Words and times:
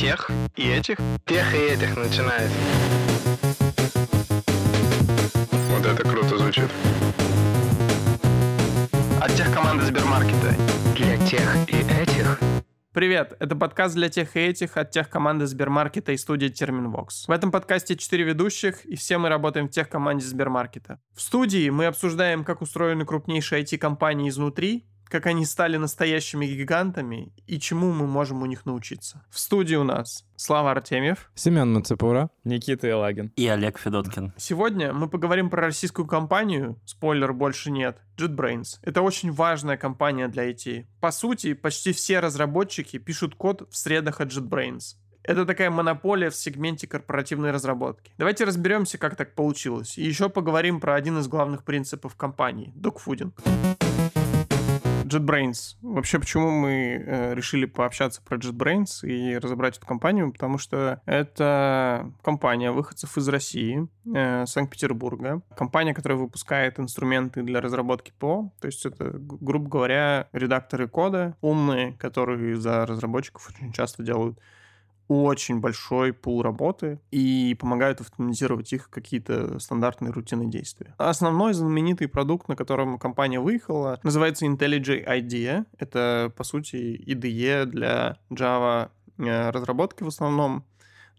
тех 0.00 0.30
и 0.56 0.66
этих? 0.66 0.96
Тех 1.26 1.54
и 1.54 1.58
этих 1.58 1.94
начинает. 1.94 2.50
Вот 5.68 5.84
это 5.84 6.08
круто 6.08 6.38
звучит. 6.38 6.70
От 9.20 9.34
тех 9.34 9.52
команды 9.52 9.84
Сбермаркета. 9.84 10.54
Для 10.96 11.18
тех 11.26 11.54
и 11.68 11.82
этих. 12.00 12.40
Привет, 12.94 13.34
это 13.40 13.54
подкаст 13.54 13.94
для 13.94 14.08
тех 14.08 14.34
и 14.36 14.40
этих 14.40 14.78
от 14.78 14.90
тех 14.90 15.10
команды 15.10 15.46
Сбермаркета 15.46 16.12
и 16.12 16.16
студии 16.16 16.48
Терминвокс. 16.48 17.28
В 17.28 17.30
этом 17.30 17.52
подкасте 17.52 17.94
четыре 17.94 18.24
ведущих, 18.24 18.86
и 18.86 18.96
все 18.96 19.18
мы 19.18 19.28
работаем 19.28 19.68
в 19.68 19.70
тех 19.70 19.90
команде 19.90 20.24
Сбермаркета. 20.24 20.98
В 21.14 21.20
студии 21.20 21.68
мы 21.68 21.84
обсуждаем, 21.84 22.44
как 22.44 22.62
устроены 22.62 23.04
крупнейшие 23.04 23.64
IT-компании 23.64 24.30
изнутри, 24.30 24.86
как 25.10 25.26
они 25.26 25.44
стали 25.44 25.76
настоящими 25.76 26.46
гигантами 26.46 27.32
и 27.46 27.58
чему 27.58 27.92
мы 27.92 28.06
можем 28.06 28.42
у 28.42 28.46
них 28.46 28.64
научиться. 28.64 29.22
В 29.30 29.38
студии 29.38 29.74
у 29.74 29.84
нас 29.84 30.24
Слава 30.36 30.70
Артемьев. 30.70 31.30
Семен 31.34 31.70
Мацепура. 31.70 32.30
Никита 32.44 32.86
Елагин. 32.86 33.30
И 33.36 33.46
Олег 33.46 33.78
Федоткин. 33.78 34.32
Сегодня 34.38 34.94
мы 34.94 35.06
поговорим 35.06 35.50
про 35.50 35.60
российскую 35.60 36.06
компанию, 36.06 36.80
спойлер 36.86 37.34
больше 37.34 37.70
нет, 37.70 37.98
JetBrains. 38.16 38.78
Это 38.80 39.02
очень 39.02 39.32
важная 39.32 39.76
компания 39.76 40.28
для 40.28 40.50
IT. 40.50 40.86
По 41.00 41.10
сути, 41.10 41.52
почти 41.52 41.92
все 41.92 42.20
разработчики 42.20 42.96
пишут 42.96 43.34
код 43.34 43.68
в 43.70 43.76
средах 43.76 44.22
от 44.22 44.32
JetBrains. 44.32 44.96
Это 45.22 45.44
такая 45.44 45.70
монополия 45.70 46.30
в 46.30 46.34
сегменте 46.34 46.86
корпоративной 46.86 47.50
разработки. 47.50 48.10
Давайте 48.16 48.44
разберемся, 48.44 48.96
как 48.96 49.16
так 49.16 49.34
получилось. 49.34 49.98
И 49.98 50.02
еще 50.02 50.30
поговорим 50.30 50.80
про 50.80 50.94
один 50.94 51.18
из 51.18 51.28
главных 51.28 51.64
принципов 51.64 52.16
компании– 52.16 52.72
докфудинг. 52.74 53.38
JetBrains. 55.10 55.76
Вообще, 55.82 56.18
почему 56.18 56.50
мы 56.50 57.02
э, 57.04 57.34
решили 57.34 57.66
пообщаться 57.66 58.22
про 58.22 58.38
JetBrains 58.38 59.06
и 59.06 59.36
разобрать 59.36 59.76
эту 59.76 59.86
компанию? 59.86 60.32
Потому 60.32 60.58
что 60.58 61.02
это 61.06 62.12
компания 62.22 62.70
выходцев 62.70 63.16
из 63.18 63.28
России, 63.28 63.88
э, 64.14 64.46
Санкт-Петербурга. 64.46 65.42
Компания, 65.56 65.94
которая 65.94 66.18
выпускает 66.18 66.78
инструменты 66.78 67.42
для 67.42 67.60
разработки 67.60 68.12
ПО. 68.18 68.52
То 68.60 68.66
есть 68.66 68.86
это, 68.86 69.10
грубо 69.12 69.68
говоря, 69.68 70.28
редакторы 70.32 70.88
кода 70.88 71.36
умные, 71.40 71.92
которые 71.94 72.56
за 72.56 72.86
разработчиков 72.86 73.50
очень 73.50 73.72
часто 73.72 74.02
делают 74.02 74.38
очень 75.10 75.58
большой 75.58 76.12
пул 76.12 76.40
работы 76.40 77.00
и 77.10 77.56
помогают 77.58 78.00
автоматизировать 78.00 78.72
их 78.72 78.88
какие-то 78.90 79.58
стандартные 79.58 80.12
рутинные 80.12 80.48
действия. 80.48 80.94
Основной 80.98 81.52
знаменитый 81.52 82.06
продукт, 82.06 82.48
на 82.48 82.54
котором 82.54 82.96
компания 82.96 83.40
выехала, 83.40 83.98
называется 84.04 84.46
IntelliJ 84.46 85.04
IDEA. 85.04 85.66
Это, 85.78 86.32
по 86.36 86.44
сути, 86.44 87.02
IDE 87.08 87.64
для 87.64 88.18
Java 88.30 88.90
э, 89.18 89.50
разработки 89.50 90.04
в 90.04 90.08
основном. 90.08 90.64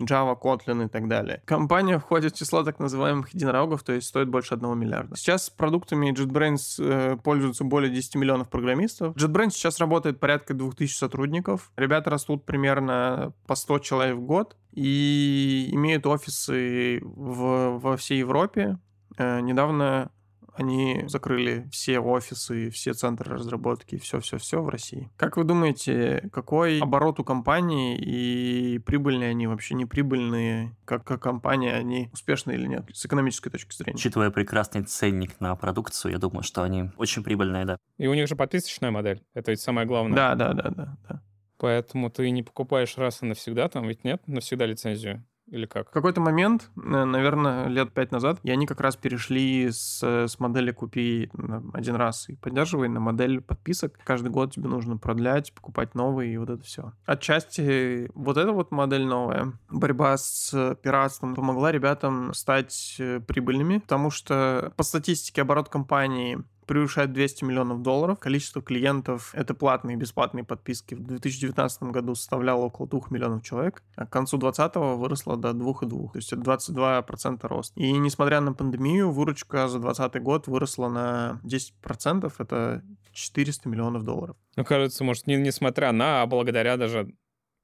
Java, 0.06 0.38
Kotlin 0.40 0.86
и 0.86 0.88
так 0.90 1.08
далее. 1.08 1.42
Компания 1.46 2.00
входит 2.00 2.34
в 2.34 2.38
число 2.38 2.64
так 2.64 2.80
называемых 2.80 3.30
единорогов, 3.34 3.84
то 3.84 3.94
есть 3.94 4.08
стоит 4.08 4.30
больше 4.30 4.56
1 4.56 4.78
миллиарда. 4.78 5.16
Сейчас 5.16 5.50
продуктами 5.50 6.12
JetBrains 6.12 6.84
э, 6.84 7.18
пользуются 7.18 7.64
более 7.64 7.92
10 7.92 8.16
миллионов 8.16 8.50
программистов. 8.50 9.16
JetBrains 9.16 9.52
сейчас 9.52 9.80
работает 9.80 10.20
порядка 10.20 10.54
2000 10.54 10.96
сотрудников. 10.96 11.72
Ребята 11.76 12.10
растут 12.10 12.46
примерно 12.46 13.34
по 13.48 13.56
100 13.56 13.80
человек 13.80 14.18
в 14.18 14.22
год 14.22 14.58
и 14.72 15.70
имеют 15.72 16.06
офисы 16.06 17.00
в, 17.04 17.80
во 17.80 17.98
всей 17.98 18.20
Европе. 18.20 18.78
Э, 19.18 19.42
недавно 19.42 20.12
они 20.54 21.04
закрыли 21.08 21.68
все 21.72 22.00
офисы, 22.00 22.70
все 22.70 22.94
центры 22.94 23.36
разработки, 23.36 23.98
все-все-все 23.98 24.62
в 24.62 24.70
России. 24.70 25.10
Как 25.18 25.38
вы 25.38 25.44
думаете, 25.44 26.30
какой 26.32 26.80
оборот 26.80 27.20
у 27.20 27.24
компании 27.24 27.98
и 27.98 28.80
прибыльные 28.80 29.32
они 29.32 29.48
вообще, 29.48 29.76
не 29.76 29.86
прибыльные, 29.86 30.76
как, 30.86 31.04
как 31.04 31.22
компания, 31.22 31.74
они 31.74 32.10
успешны 32.14 32.52
или 32.54 32.68
нет, 32.68 32.86
с 32.94 33.06
экономической 33.06 33.50
точки 33.50 33.76
зрения? 33.76 33.96
Учитывая 33.96 34.32
прекрасный 34.32 34.84
ценник 34.84 35.40
на 35.40 35.56
продукцию, 35.56 36.14
я 36.14 36.18
думаю, 36.18 36.44
что 36.44 36.64
они 36.64 36.92
очень 36.98 37.24
прибыльные, 37.24 37.66
да. 37.66 37.78
И 37.98 38.08
у 38.08 38.14
них 38.14 38.28
же 38.28 38.36
подписочная 38.36 38.92
модель, 38.92 39.24
это 39.34 39.52
ведь 39.52 39.62
самое 39.62 39.88
главное. 39.88 40.16
Да, 40.16 40.36
да, 40.36 40.54
да, 40.54 40.70
да. 40.70 40.98
да. 41.08 41.22
Поэтому 41.58 42.10
ты 42.10 42.28
не 42.32 42.42
покупаешь 42.42 42.98
раз 42.98 43.22
и 43.22 43.26
навсегда, 43.26 43.70
там 43.70 43.88
ведь 43.88 44.04
нет 44.04 44.22
навсегда 44.26 44.66
лицензию. 44.66 45.24
Или 45.52 45.66
как? 45.66 45.90
В 45.90 45.92
какой-то 45.92 46.22
момент, 46.22 46.72
наверное, 46.76 47.68
лет 47.68 47.94
пять 47.94 48.12
назад, 48.12 48.40
и 48.44 48.52
они 48.52 48.66
как 48.66 48.80
раз 48.80 48.96
перешли 48.96 49.70
с, 49.70 50.02
с 50.02 50.40
модели 50.40 50.72
«купи 50.72 51.30
один 51.74 51.96
раз 51.96 52.30
и 52.30 52.36
поддерживай» 52.36 52.88
на 52.88 53.02
модель 53.02 53.42
подписок. 53.42 54.00
Каждый 54.06 54.30
год 54.32 54.54
тебе 54.54 54.70
нужно 54.70 54.98
продлять, 54.98 55.54
покупать 55.54 55.94
новые 55.94 56.34
и 56.34 56.38
вот 56.38 56.50
это 56.50 56.64
все. 56.64 56.94
Отчасти 57.06 58.10
вот 58.16 58.38
эта 58.38 58.54
вот 58.54 58.72
модель 58.72 59.06
новая, 59.06 59.52
борьба 59.70 60.16
с 60.18 60.76
пиратством, 60.82 61.36
помогла 61.36 61.72
ребятам 61.74 62.34
стать 62.34 62.96
э, 63.00 63.20
прибыльными, 63.20 63.80
потому 63.80 64.10
что 64.10 64.72
по 64.78 64.84
статистике 64.84 65.42
оборот 65.42 65.68
компании 65.68 66.40
превышает 66.72 67.12
200 67.12 67.44
миллионов 67.44 67.82
долларов. 67.82 68.18
Количество 68.18 68.62
клиентов, 68.62 69.32
это 69.34 69.54
платные 69.54 69.98
и 69.98 70.00
бесплатные 70.00 70.46
подписки, 70.46 70.96
в 70.96 71.04
2019 71.04 71.84
году 71.84 72.16
составляло 72.16 72.62
около 72.62 72.88
2 72.88 73.02
миллионов 73.10 73.44
человек, 73.44 73.84
а 73.98 74.06
к 74.06 74.10
концу 74.10 74.38
2020 74.38 74.98
выросло 74.98 75.36
до 75.36 75.50
2,2. 75.50 76.12
То 76.14 76.18
есть 76.18 76.32
это 76.32 76.42
22% 76.42 77.46
рост. 77.46 77.74
И 77.76 77.92
несмотря 77.92 78.40
на 78.40 78.54
пандемию, 78.54 79.12
выручка 79.12 79.68
за 79.68 79.80
2020 79.80 80.24
год 80.24 80.48
выросла 80.48 80.88
на 80.88 81.42
10%, 81.44 82.32
это 82.38 82.84
400 83.12 83.68
миллионов 83.68 84.04
долларов. 84.04 84.38
Ну, 84.56 84.64
кажется, 84.64 85.04
может, 85.04 85.28
не 85.28 85.36
несмотря 85.36 85.92
на, 85.92 86.22
а 86.22 86.26
благодаря 86.26 86.78
даже 86.78 87.14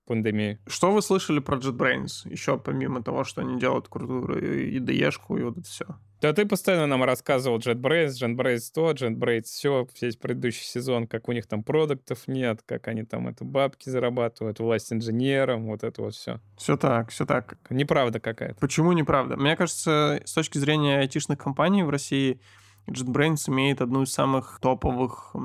пандемии. 0.08 0.58
Что 0.66 0.92
вы 0.92 1.02
слышали 1.02 1.40
про 1.40 1.58
JetBrains? 1.58 2.30
Еще 2.30 2.58
помимо 2.58 3.04
того, 3.04 3.24
что 3.24 3.42
они 3.42 3.60
делают 3.60 3.88
крутую 3.88 4.80
IDE-шку 4.80 5.40
и 5.40 5.44
вот 5.44 5.58
это 5.58 5.68
все. 5.68 5.86
Да 6.20 6.34
ты 6.34 6.48
постоянно 6.48 6.88
нам 6.88 7.04
рассказывал 7.04 7.60
JetBrains, 7.60 8.14
JetBrains 8.20 8.72
то, 8.74 8.92
JetBrains 8.92 9.44
все, 9.44 9.88
весь 10.02 10.16
предыдущий 10.16 10.66
сезон, 10.66 11.06
как 11.06 11.30
у 11.30 11.32
них 11.32 11.46
там 11.46 11.62
продуктов 11.62 12.28
нет, 12.28 12.62
как 12.66 12.88
они 12.88 13.04
там 13.04 13.28
это 13.28 13.46
бабки 13.46 13.90
зарабатывают, 13.90 14.60
власть 14.60 14.92
инженерам, 14.92 15.68
вот 15.68 15.84
это 15.84 16.02
вот 16.02 16.16
все. 16.16 16.40
Все 16.58 16.76
так, 16.76 17.12
все 17.12 17.28
так. 17.28 17.58
Неправда 17.70 18.20
какая-то. 18.20 18.60
Почему 18.60 18.94
неправда? 18.94 19.38
Мне 19.38 19.56
кажется, 19.56 20.20
с 20.26 20.34
точки 20.34 20.58
зрения 20.58 21.00
айтишных 21.00 21.38
компаний 21.38 21.84
в 21.84 21.92
России 21.92 22.40
JetBrains 22.88 23.50
имеет 23.50 23.82
одну 23.82 24.04
из 24.04 24.12
самых 24.12 24.60
топовых 24.60 25.36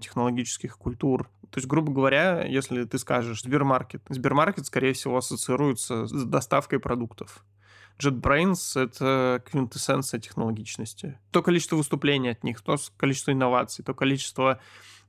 технологических 0.00 0.78
культур. 0.78 1.28
То 1.50 1.58
есть, 1.58 1.68
грубо 1.68 1.92
говоря, 1.92 2.44
если 2.44 2.84
ты 2.84 2.98
скажешь 2.98 3.42
Сбермаркет, 3.42 4.02
Сбермаркет, 4.08 4.66
скорее 4.66 4.92
всего, 4.92 5.16
ассоциируется 5.16 6.06
с 6.06 6.24
доставкой 6.24 6.78
продуктов. 6.78 7.44
JetBrains— 7.98 8.80
это 8.82 9.42
квинтэссенция 9.50 10.20
технологичности. 10.20 11.18
То 11.32 11.42
количество 11.42 11.76
выступлений 11.76 12.30
от 12.30 12.44
них, 12.44 12.62
то 12.62 12.76
количество 12.96 13.32
инноваций, 13.32 13.84
то 13.84 13.92
количество 13.92 14.58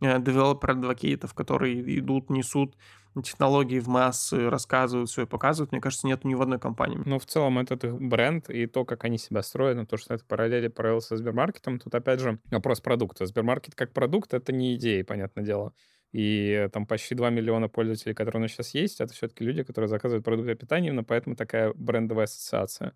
developer 0.02 0.58
advocate-ов, 0.58 1.34
которые 1.34 2.00
идут, 2.00 2.30
несут 2.30 2.76
технологии 3.24 3.80
в 3.80 3.88
массы, 3.88 4.50
рассказывают 4.50 5.10
все 5.10 5.24
и 5.24 5.26
показывают, 5.26 5.72
мне 5.72 5.82
кажется, 5.82 6.08
нет 6.08 6.26
ни 6.26 6.34
в 6.34 6.42
одной 6.42 6.60
компании. 6.60 7.00
Ну, 7.06 7.20
в 7.20 7.26
целом, 7.26 7.60
этот 7.60 7.84
их 7.84 8.02
бренд 8.02 8.50
и 8.50 8.66
то, 8.68 8.84
как 8.84 9.04
они 9.04 9.18
себя 9.18 9.42
строят, 9.42 9.78
ну, 9.78 9.86
то, 9.86 9.98
что 9.98 10.14
это 10.14 10.26
параллели 10.26 10.68
параллель 10.70 11.02
со 11.02 11.18
Сбермаркетом, 11.18 11.78
тут, 11.78 11.94
опять 11.94 12.20
же, 12.20 12.40
вопрос 12.52 12.82
продукта. 12.82 13.26
Сбермаркет 13.26 13.76
как 13.76 13.94
продукт— 13.94 14.34
это 14.34 14.52
не 14.52 14.76
идеи, 14.76 15.02
понятное 15.04 15.46
дело. 15.46 15.74
И 16.12 16.68
там 16.74 16.86
почти 16.86 17.16
2 17.16 17.30
миллиона 17.30 17.70
пользователей, 17.70 18.14
которые 18.14 18.42
у 18.42 18.44
нас 18.44 18.52
сейчас 18.52 18.74
есть, 18.74 19.00
это 19.02 19.14
все-таки 19.14 19.44
люди, 19.46 19.64
которые 19.64 19.88
заказывают 19.88 20.26
продукты 20.26 20.56
питания, 20.56 20.90
именно 20.90 21.04
поэтому 21.04 21.36
такая 21.36 21.74
брендовая 21.74 22.26
ассоциация. 22.26 22.94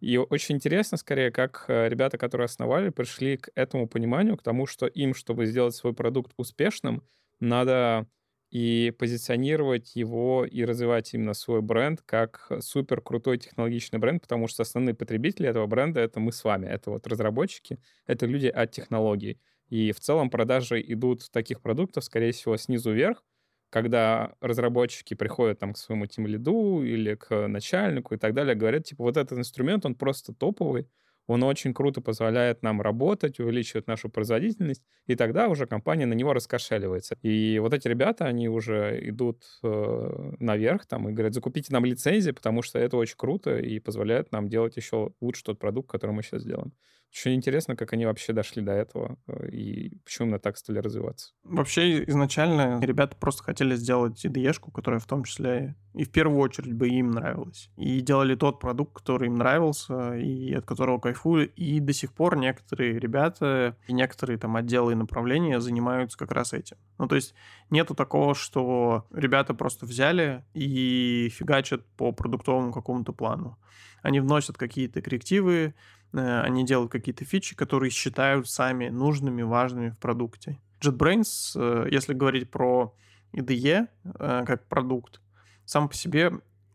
И 0.00 0.16
очень 0.18 0.56
интересно, 0.56 0.96
скорее, 0.98 1.30
как 1.30 1.64
э, 1.68 1.88
ребята, 1.88 2.18
которые 2.18 2.46
основали, 2.46 2.90
пришли 2.90 3.36
к 3.36 3.50
этому 3.54 3.88
пониманию, 3.88 4.36
к 4.36 4.42
тому, 4.42 4.66
что 4.66 4.86
им, 4.86 5.14
чтобы 5.14 5.46
сделать 5.46 5.74
свой 5.76 5.94
продукт 5.94 6.32
успешным, 6.36 7.04
надо 7.40 8.08
и 8.50 8.92
позиционировать 8.98 9.96
его 9.96 10.44
и 10.44 10.64
развивать 10.64 11.14
именно 11.14 11.34
свой 11.34 11.62
бренд 11.62 12.02
как 12.04 12.50
супер 12.60 13.00
крутой 13.00 13.38
технологичный 13.38 13.98
бренд, 13.98 14.20
потому 14.22 14.46
что 14.46 14.62
основные 14.62 14.94
потребители 14.94 15.48
этого 15.48 15.66
бренда— 15.66 16.00
это 16.02 16.20
мы 16.20 16.32
с 16.32 16.44
вами, 16.44 16.66
это 16.66 16.90
вот 16.90 17.06
разработчики, 17.06 17.78
это 18.06 18.26
люди 18.26 18.48
от 18.48 18.70
технологий. 18.72 19.40
И 19.72 19.92
в 19.92 20.00
целом 20.00 20.28
продажи 20.28 20.82
идут 20.86 21.30
таких 21.32 21.62
продуктов, 21.62 22.04
скорее 22.04 22.32
всего, 22.32 22.58
снизу 22.58 22.92
вверх, 22.92 23.24
когда 23.70 24.34
разработчики 24.42 25.14
приходят 25.14 25.60
там 25.60 25.72
к 25.72 25.78
своему 25.78 26.04
тим 26.06 26.26
лиду 26.26 26.82
или 26.82 27.14
к 27.14 27.48
начальнику 27.48 28.14
и 28.14 28.18
так 28.18 28.34
далее, 28.34 28.54
говорят, 28.54 28.84
типа, 28.84 29.02
вот 29.02 29.16
этот 29.16 29.38
инструмент, 29.38 29.86
он 29.86 29.94
просто 29.94 30.34
топовый, 30.34 30.90
он 31.26 31.42
очень 31.42 31.72
круто 31.72 32.02
позволяет 32.02 32.62
нам 32.62 32.82
работать, 32.82 33.40
увеличивает 33.40 33.86
нашу 33.86 34.10
производительность, 34.10 34.82
и 35.06 35.14
тогда 35.14 35.48
уже 35.48 35.66
компания 35.66 36.04
на 36.04 36.12
него 36.12 36.34
раскошеливается. 36.34 37.16
И 37.22 37.58
вот 37.58 37.72
эти 37.72 37.88
ребята, 37.88 38.26
они 38.26 38.50
уже 38.50 39.00
идут 39.08 39.44
э, 39.62 40.32
наверх 40.38 40.84
там 40.84 41.08
и 41.08 41.12
говорят, 41.12 41.32
закупите 41.32 41.72
нам 41.72 41.86
лицензии, 41.86 42.32
потому 42.32 42.60
что 42.60 42.78
это 42.78 42.98
очень 42.98 43.16
круто 43.16 43.56
и 43.56 43.78
позволяет 43.78 44.32
нам 44.32 44.50
делать 44.50 44.76
еще 44.76 45.14
лучше 45.22 45.44
тот 45.44 45.58
продукт, 45.58 45.90
который 45.90 46.10
мы 46.10 46.22
сейчас 46.22 46.44
делаем. 46.44 46.74
Очень 47.12 47.34
интересно, 47.34 47.76
как 47.76 47.92
они 47.92 48.06
вообще 48.06 48.32
дошли 48.32 48.62
до 48.62 48.72
этого 48.72 49.18
э, 49.26 49.50
и 49.50 49.98
почему 50.02 50.28
именно 50.28 50.38
так 50.38 50.56
стали 50.56 50.78
развиваться. 50.78 51.32
Вообще, 51.44 52.04
изначально 52.04 52.80
ребята 52.80 53.16
просто 53.16 53.42
хотели 53.42 53.74
сделать 53.74 54.24
IDE-шку, 54.24 54.72
которая 54.72 54.98
в 54.98 55.06
том 55.06 55.24
числе 55.24 55.76
и 55.92 56.04
в 56.04 56.10
первую 56.10 56.40
очередь 56.40 56.72
бы 56.72 56.88
им 56.88 57.10
нравилась. 57.10 57.70
И 57.76 58.00
делали 58.00 58.34
тот 58.34 58.60
продукт, 58.60 58.94
который 58.94 59.28
им 59.28 59.34
нравился, 59.34 60.16
и 60.16 60.54
от 60.54 60.64
которого 60.64 60.98
кайфуют. 60.98 61.52
И 61.54 61.80
до 61.80 61.92
сих 61.92 62.14
пор 62.14 62.36
некоторые 62.36 62.98
ребята 62.98 63.76
и 63.86 63.92
некоторые 63.92 64.38
там 64.38 64.56
отделы 64.56 64.92
и 64.92 64.96
направления 64.96 65.60
занимаются 65.60 66.16
как 66.16 66.32
раз 66.32 66.54
этим. 66.54 66.78
Ну, 66.96 67.08
то 67.08 67.14
есть 67.14 67.34
нету 67.68 67.94
такого, 67.94 68.34
что 68.34 69.06
ребята 69.12 69.52
просто 69.52 69.84
взяли 69.84 70.44
и 70.54 71.28
фигачат 71.30 71.84
по 71.96 72.12
продуктовому 72.12 72.72
какому-то 72.72 73.12
плану. 73.12 73.58
Они 74.00 74.18
вносят 74.18 74.56
какие-то 74.56 75.02
коррективы, 75.02 75.74
они 76.20 76.64
делают 76.64 76.92
какие-то 76.92 77.24
фичи, 77.24 77.56
которые 77.56 77.90
считают 77.90 78.48
сами 78.48 78.88
нужными, 78.88 79.42
важными 79.42 79.90
в 79.90 79.98
продукте. 79.98 80.58
JetBrains, 80.80 81.52
э, 81.54 81.88
если 81.90 82.12
говорить 82.12 82.50
про 82.50 82.94
IDE 83.32 83.88
э, 84.04 84.44
как 84.46 84.66
продукт, 84.68 85.20
сам 85.64 85.88
по 85.88 85.94
себе 85.94 86.32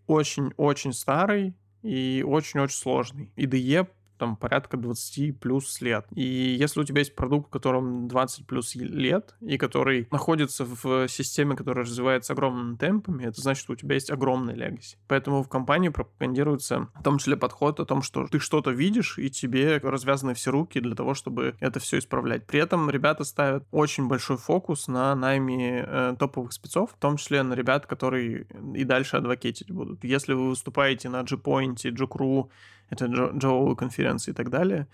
очень-очень 0.07 0.94
старый 0.94 1.56
и 1.84 2.24
очень-очень 2.25 2.75
сложный. 2.75 3.31
IDE 3.36 3.88
там 4.18 4.36
порядка 4.36 4.78
20 4.78 5.40
плюс 5.40 5.81
лет. 5.81 6.06
И 6.14 6.22
если 6.22 6.80
у 6.80 6.84
тебя 6.84 7.00
есть 7.00 7.16
продукт, 7.16 7.52
которому 7.52 8.08
20 8.08 8.46
плюс 8.46 8.75
лет, 8.75 9.36
и 9.42 9.58
который 9.58 10.08
находится 10.12 10.66
в 10.66 11.08
системе, 11.08 11.56
которая 11.56 11.86
развивается 11.86 12.34
огромными 12.34 12.75
темпами, 12.75 13.24
это 13.25 13.42
значит, 13.42 13.64
что 13.64 13.74
у 13.74 13.75
тебя 13.75 13.96
есть 13.96 14.12
огромный 14.12 14.56
легаси. 14.56 14.98
Поэтому 15.08 15.44
в 15.44 15.50
компании 15.50 15.90
пропагандируется 15.90 16.90
в 16.96 17.04
том 17.04 17.18
числе 17.18 17.38
подход 17.38 17.80
о 17.80 17.86
том, 17.86 18.02
что 18.02 18.28
ты 18.28 18.40
что-то 18.40 18.72
видишь, 18.72 19.18
и 19.18 19.30
тебе 19.30 19.78
развязаны 19.78 20.34
все 20.34 20.52
руки 20.52 20.80
для 20.80 20.96
того, 20.96 21.13
чтобы 21.13 21.56
это 21.60 21.80
все 21.80 22.00
исправлять. 22.00 22.46
При 22.46 22.60
этом 22.60 22.90
ребята 22.90 23.24
ставят 23.24 23.66
очень 23.72 24.08
большой 24.08 24.38
фокус 24.38 24.88
на 24.88 25.16
найме 25.16 25.86
э, 25.88 26.16
топовых 26.18 26.54
спецов, 26.54 26.92
в 26.92 26.98
том 26.98 27.18
числе 27.18 27.44
на 27.44 27.54
ребят, 27.54 27.86
которые 27.86 28.48
и 28.74 28.84
дальше 28.84 29.18
адвокетить 29.18 29.72
будут. 29.72 30.04
Если 30.04 30.34
вы 30.34 30.50
выступаете 30.50 31.10
на 31.10 31.24
G-Point, 31.24 31.90
G-Crew, 31.92 32.50
это 32.89 33.06
джавовые 33.06 33.75
конференции 33.75 34.31
и 34.31 34.34
так 34.34 34.50
далее, 34.50 34.88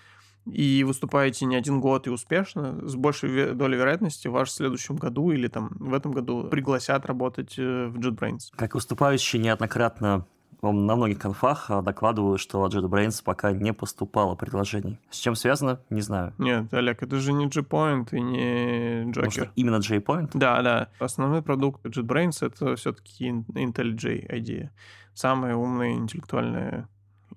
и 0.46 0.84
выступаете 0.84 1.46
не 1.46 1.56
один 1.56 1.80
год 1.80 2.08
и 2.08 2.10
успешно, 2.10 2.88
с 2.88 2.96
большей 2.96 3.54
долей 3.54 3.78
вероятности 3.78 4.28
в 4.28 4.46
следующем 4.46 4.98
году 4.98 5.32
или 5.32 5.48
там 5.48 5.72
в 5.80 5.94
этом 5.94 6.12
году 6.12 6.48
пригласят 6.50 7.06
работать 7.06 7.56
э, 7.58 7.88
в 7.88 7.98
JetBrains. 7.98 8.52
Как 8.56 8.76
выступающий 8.76 9.40
неоднократно 9.40 10.26
на 10.62 10.96
многих 10.96 11.20
конфах 11.20 11.70
а, 11.70 11.82
докладываю, 11.82 12.38
что 12.38 12.64
от 12.64 12.74
JetBrains 12.74 13.22
пока 13.24 13.52
не 13.52 13.74
поступало 13.74 14.36
предложений. 14.36 15.00
С 15.10 15.18
чем 15.18 15.36
связано, 15.36 15.82
не 15.90 16.02
знаю. 16.02 16.34
Нет, 16.38 16.74
Олег, 16.74 17.04
это 17.04 17.18
же 17.18 17.34
не 17.34 17.48
G-Point 17.48 18.10
и 18.12 18.22
не 18.22 19.12
Joker. 19.12 19.26
Может, 19.26 19.50
именно 19.56 19.82
J-Point? 19.82 20.32
Да, 20.34 20.62
да. 20.62 20.90
Основной 21.00 21.42
продукт 21.42 21.86
JetBrains— 21.86 22.38
это 22.46 22.76
все-таки 22.76 23.30
IntelliJ 23.30 24.30
IDEA. 24.30 24.70
Самая 25.14 25.56
умная 25.56 25.94
интеллектуальная 25.94 26.88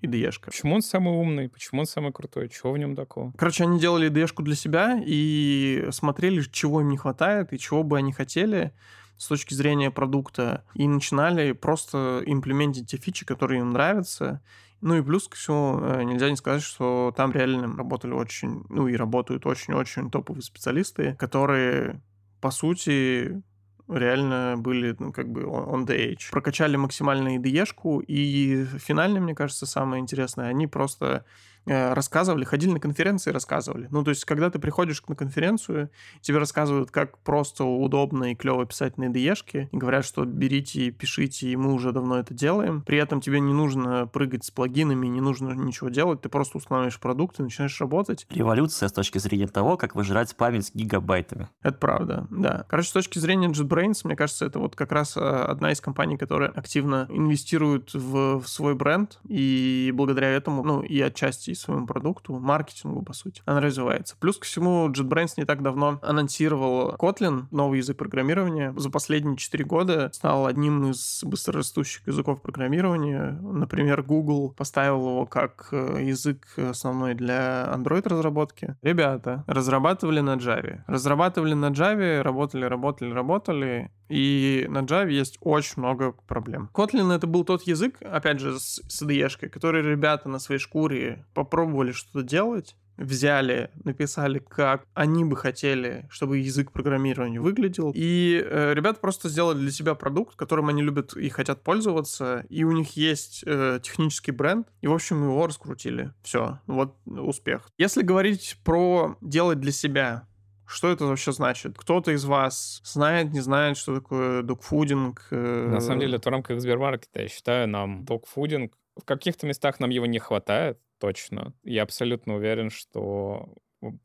IDE-шка. 0.02 0.50
Почему 0.50 0.74
он 0.74 0.82
самый 0.82 1.14
умный? 1.14 1.48
Почему 1.48 1.80
он 1.80 1.86
самый 1.86 2.12
крутой? 2.12 2.48
Чего 2.48 2.72
в 2.72 2.78
нем 2.78 2.96
такого? 2.96 3.32
Короче, 3.36 3.64
они 3.64 3.78
делали 3.78 4.10
IDE-шку 4.10 4.42
для 4.42 4.54
себя 4.54 5.00
и 5.04 5.88
смотрели, 5.90 6.42
чего 6.42 6.80
им 6.80 6.88
не 6.88 6.96
хватает 6.96 7.52
и 7.52 7.58
чего 7.58 7.82
бы 7.82 7.98
они 7.98 8.12
хотели 8.12 8.72
с 9.16 9.28
точки 9.28 9.54
зрения 9.54 9.90
продукта, 9.90 10.64
и 10.74 10.86
начинали 10.86 11.52
просто 11.52 12.22
имплементить 12.26 12.90
те 12.90 12.98
фичи, 12.98 13.24
которые 13.24 13.60
им 13.60 13.70
нравятся. 13.70 14.42
Ну 14.82 14.94
и 14.96 15.02
плюс 15.02 15.26
ко 15.26 15.36
всему, 15.36 15.80
э, 15.80 16.02
нельзя 16.02 16.28
не 16.28 16.36
сказать, 16.36 16.62
что 16.62 17.14
там 17.16 17.32
реально 17.32 17.74
работали 17.76 18.12
очень, 18.12 18.64
ну 18.68 18.88
и 18.88 18.94
работают 18.94 19.46
очень-очень 19.46 20.10
топовые 20.10 20.42
специалисты, 20.42 21.16
которые, 21.18 22.02
по 22.40 22.50
сути, 22.50 23.42
реально 23.88 24.54
были 24.56 24.96
ну, 24.98 25.12
как 25.12 25.28
бы 25.28 25.42
on 25.42 25.86
the 25.86 25.96
edge. 25.96 26.30
Прокачали 26.30 26.76
максимально 26.76 27.36
IDE-шку, 27.36 28.02
и 28.02 28.64
финально, 28.78 29.20
мне 29.20 29.34
кажется, 29.34 29.66
самое 29.66 30.00
интересное, 30.00 30.48
они 30.48 30.66
просто 30.66 31.24
рассказывали, 31.66 32.44
ходили 32.44 32.72
на 32.72 32.80
конференции 32.80 33.30
и 33.30 33.32
рассказывали. 33.32 33.88
Ну, 33.90 34.04
то 34.04 34.10
есть, 34.10 34.24
когда 34.24 34.50
ты 34.50 34.58
приходишь 34.58 35.02
на 35.08 35.16
конференцию, 35.16 35.90
тебе 36.20 36.38
рассказывают, 36.38 36.90
как 36.90 37.18
просто 37.18 37.64
удобно 37.64 38.32
и 38.32 38.34
клево 38.34 38.64
писать 38.66 38.98
на 38.98 39.04
ide 39.04 39.68
и 39.70 39.76
говорят, 39.76 40.04
что 40.04 40.24
берите, 40.24 40.90
пишите, 40.90 41.48
и 41.48 41.56
мы 41.56 41.72
уже 41.72 41.92
давно 41.92 42.18
это 42.18 42.34
делаем. 42.34 42.82
При 42.82 42.98
этом 42.98 43.20
тебе 43.20 43.40
не 43.40 43.52
нужно 43.52 44.06
прыгать 44.06 44.44
с 44.44 44.50
плагинами, 44.50 45.06
не 45.06 45.20
нужно 45.20 45.52
ничего 45.52 45.88
делать, 45.88 46.20
ты 46.20 46.28
просто 46.28 46.58
устанавливаешь 46.58 47.00
продукт 47.00 47.40
и 47.40 47.42
начинаешь 47.42 47.80
работать. 47.80 48.26
Революция 48.30 48.88
с 48.88 48.92
точки 48.92 49.18
зрения 49.18 49.48
того, 49.48 49.76
как 49.76 49.94
выжирать 49.94 50.34
память 50.36 50.70
гигабайтами. 50.74 51.48
Это 51.62 51.78
правда, 51.78 52.26
да. 52.30 52.64
Короче, 52.68 52.88
с 52.88 52.92
точки 52.92 53.18
зрения 53.18 53.48
JetBrains, 53.48 54.02
мне 54.04 54.16
кажется, 54.16 54.46
это 54.46 54.58
вот 54.58 54.76
как 54.76 54.92
раз 54.92 55.16
э, 55.16 55.20
одна 55.20 55.72
из 55.72 55.80
компаний, 55.80 56.16
которая 56.16 56.50
активно 56.50 57.06
инвестирует 57.10 57.92
в, 57.94 58.40
в 58.40 58.48
свой 58.48 58.74
бренд, 58.74 59.18
и 59.28 59.92
благодаря 59.94 60.28
этому, 60.28 60.62
ну, 60.62 60.82
и 60.82 61.00
отчасти 61.00 61.55
своему 61.56 61.86
продукту, 61.86 62.38
маркетингу, 62.38 63.02
по 63.02 63.12
сути. 63.12 63.42
Она 63.44 63.60
развивается. 63.60 64.16
Плюс 64.18 64.38
ко 64.38 64.46
всему, 64.46 64.88
JetBrains 64.88 65.34
не 65.36 65.44
так 65.44 65.62
давно 65.62 65.98
анонсировал 66.02 66.94
Kotlin, 66.96 67.44
новый 67.50 67.78
язык 67.78 67.96
программирования. 67.96 68.74
За 68.76 68.90
последние 68.90 69.36
4 69.36 69.64
года 69.64 70.10
стал 70.12 70.46
одним 70.46 70.90
из 70.90 71.22
быстрорастущих 71.24 72.06
языков 72.06 72.42
программирования. 72.42 73.38
Например, 73.42 74.02
Google 74.02 74.50
поставил 74.56 74.98
его 74.98 75.26
как 75.26 75.68
э, 75.72 76.02
язык 76.02 76.46
основной 76.56 77.14
для 77.14 77.70
Android-разработки. 77.74 78.76
Ребята 78.82 79.44
разрабатывали 79.46 80.20
на 80.20 80.34
Java. 80.36 80.80
Разрабатывали 80.86 81.54
на 81.54 81.70
Java, 81.70 82.22
работали, 82.22 82.64
работали, 82.64 83.12
работали, 83.12 83.90
и 84.08 84.66
на 84.68 84.78
Java 84.78 85.10
есть 85.10 85.38
очень 85.40 85.74
много 85.78 86.12
проблем. 86.26 86.70
Kotlin 86.72 87.12
это 87.12 87.26
был 87.26 87.44
тот 87.44 87.62
язык, 87.62 87.98
опять 88.00 88.40
же, 88.40 88.58
с, 88.58 88.80
с 88.88 89.02
IDE, 89.02 89.48
который 89.48 89.82
ребята 89.82 90.28
на 90.28 90.38
своей 90.38 90.60
шкуре 90.60 91.24
попробовали 91.46 91.92
что-то 91.92 92.22
делать, 92.22 92.76
взяли, 92.96 93.70
написали, 93.84 94.38
как 94.38 94.86
они 94.94 95.24
бы 95.24 95.36
хотели, 95.36 96.06
чтобы 96.10 96.38
язык 96.38 96.72
программирования 96.72 97.40
выглядел. 97.40 97.92
И 97.94 98.42
э, 98.44 98.74
ребята 98.74 99.00
просто 99.00 99.28
сделали 99.28 99.58
для 99.58 99.70
себя 99.70 99.94
продукт, 99.94 100.36
которым 100.36 100.68
они 100.68 100.82
любят 100.82 101.16
и 101.16 101.28
хотят 101.28 101.62
пользоваться, 101.62 102.44
и 102.48 102.64
у 102.64 102.72
них 102.72 102.96
есть 102.96 103.44
э, 103.46 103.80
технический 103.82 104.32
бренд, 104.32 104.68
и, 104.80 104.86
в 104.86 104.92
общем, 104.92 105.22
его 105.22 105.46
раскрутили. 105.46 106.12
Все, 106.22 106.60
вот 106.66 106.96
успех. 107.06 107.68
Если 107.78 108.02
говорить 108.02 108.58
про 108.64 109.16
делать 109.20 109.60
для 109.60 109.72
себя, 109.72 110.26
что 110.66 110.88
это 110.90 111.04
вообще 111.04 111.32
значит? 111.32 111.78
Кто-то 111.78 112.10
из 112.10 112.24
вас 112.24 112.80
знает, 112.84 113.32
не 113.32 113.40
знает, 113.40 113.76
что 113.76 113.94
такое 113.94 114.42
докфудинг? 114.42 115.28
Э, 115.30 115.68
На 115.70 115.80
самом 115.80 116.00
деле, 116.00 116.16
это 116.16 116.28
в 116.28 116.32
рамках 116.32 116.60
Сбермаркета, 116.60 117.22
я 117.22 117.28
считаю, 117.28 117.68
нам 117.68 118.04
докфудинг 118.04 118.72
в 118.96 119.04
каких-то 119.04 119.46
местах 119.46 119.80
нам 119.80 119.90
его 119.90 120.06
не 120.06 120.18
хватает, 120.18 120.80
точно. 120.98 121.54
Я 121.62 121.82
абсолютно 121.82 122.36
уверен, 122.36 122.70
что 122.70 123.54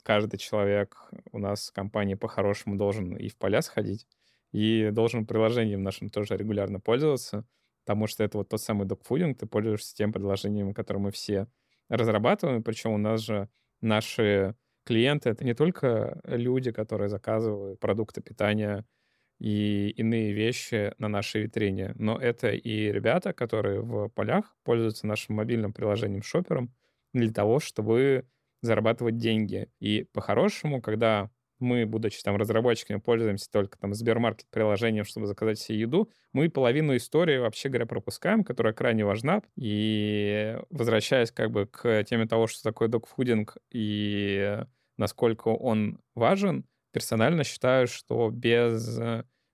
каждый 0.03 0.37
человек 0.37 1.09
у 1.31 1.39
нас 1.39 1.69
в 1.69 1.73
компании 1.73 2.15
по-хорошему 2.15 2.75
должен 2.77 3.15
и 3.15 3.29
в 3.29 3.37
поля 3.37 3.61
сходить, 3.61 4.07
и 4.51 4.89
должен 4.91 5.25
приложением 5.25 5.83
нашим 5.83 6.09
тоже 6.09 6.37
регулярно 6.37 6.79
пользоваться, 6.79 7.45
потому 7.85 8.07
что 8.07 8.23
это 8.23 8.37
вот 8.37 8.49
тот 8.49 8.61
самый 8.61 8.85
докфудинг, 8.85 9.39
ты 9.39 9.45
пользуешься 9.45 9.95
тем 9.95 10.11
приложением, 10.13 10.73
которое 10.73 10.99
мы 10.99 11.11
все 11.11 11.47
разрабатываем, 11.89 12.63
причем 12.63 12.91
у 12.91 12.97
нас 12.97 13.21
же 13.21 13.49
наши 13.81 14.55
клиенты— 14.83 15.29
это 15.31 15.45
не 15.45 15.53
только 15.53 16.19
люди, 16.25 16.71
которые 16.71 17.09
заказывают 17.09 17.79
продукты 17.79 18.21
питания 18.21 18.85
и 19.41 19.89
иные 19.97 20.33
вещи 20.33 20.93
на 20.99 21.07
нашей 21.07 21.41
витрине, 21.43 21.93
но 21.95 22.15
это 22.15 22.51
и 22.51 22.91
ребята, 22.91 23.33
которые 23.33 23.81
в 23.81 24.09
полях 24.09 24.55
пользуются 24.63 25.07
нашим 25.07 25.35
мобильным 25.35 25.73
приложением 25.73 26.21
шопером 26.21 26.71
для 27.11 27.33
того, 27.33 27.59
чтобы 27.59 28.27
зарабатывать 28.61 29.17
деньги. 29.17 29.67
И 29.79 30.05
по-хорошему, 30.13 30.79
когда 30.79 31.31
мы, 31.57 31.87
будучи 31.87 32.21
там 32.21 32.35
разработчиками, 32.35 32.99
пользуемся 32.99 33.49
только 33.51 33.79
там 33.79 33.95
Сбермаркет 33.95 34.45
приложением, 34.51 35.05
чтобы 35.05 35.25
заказать 35.25 35.57
себе 35.57 35.79
еду, 35.79 36.11
мы 36.33 36.47
половину 36.51 36.95
истории, 36.95 37.39
вообще 37.39 37.69
говоря, 37.69 37.87
пропускаем, 37.87 38.43
которая 38.43 38.73
крайне 38.73 39.05
важна. 39.05 39.41
И 39.55 40.55
возвращаясь 40.69 41.31
как 41.31 41.49
бы 41.49 41.65
к 41.65 42.03
теме 42.03 42.27
того, 42.27 42.45
что 42.45 42.61
такое 42.61 42.89
докфудинг 42.89 43.57
и 43.71 44.59
насколько 44.97 45.47
он 45.47 45.99
важен, 46.13 46.65
персонально 46.91 47.43
считаю, 47.43 47.87
что 47.87 48.29
без 48.29 48.99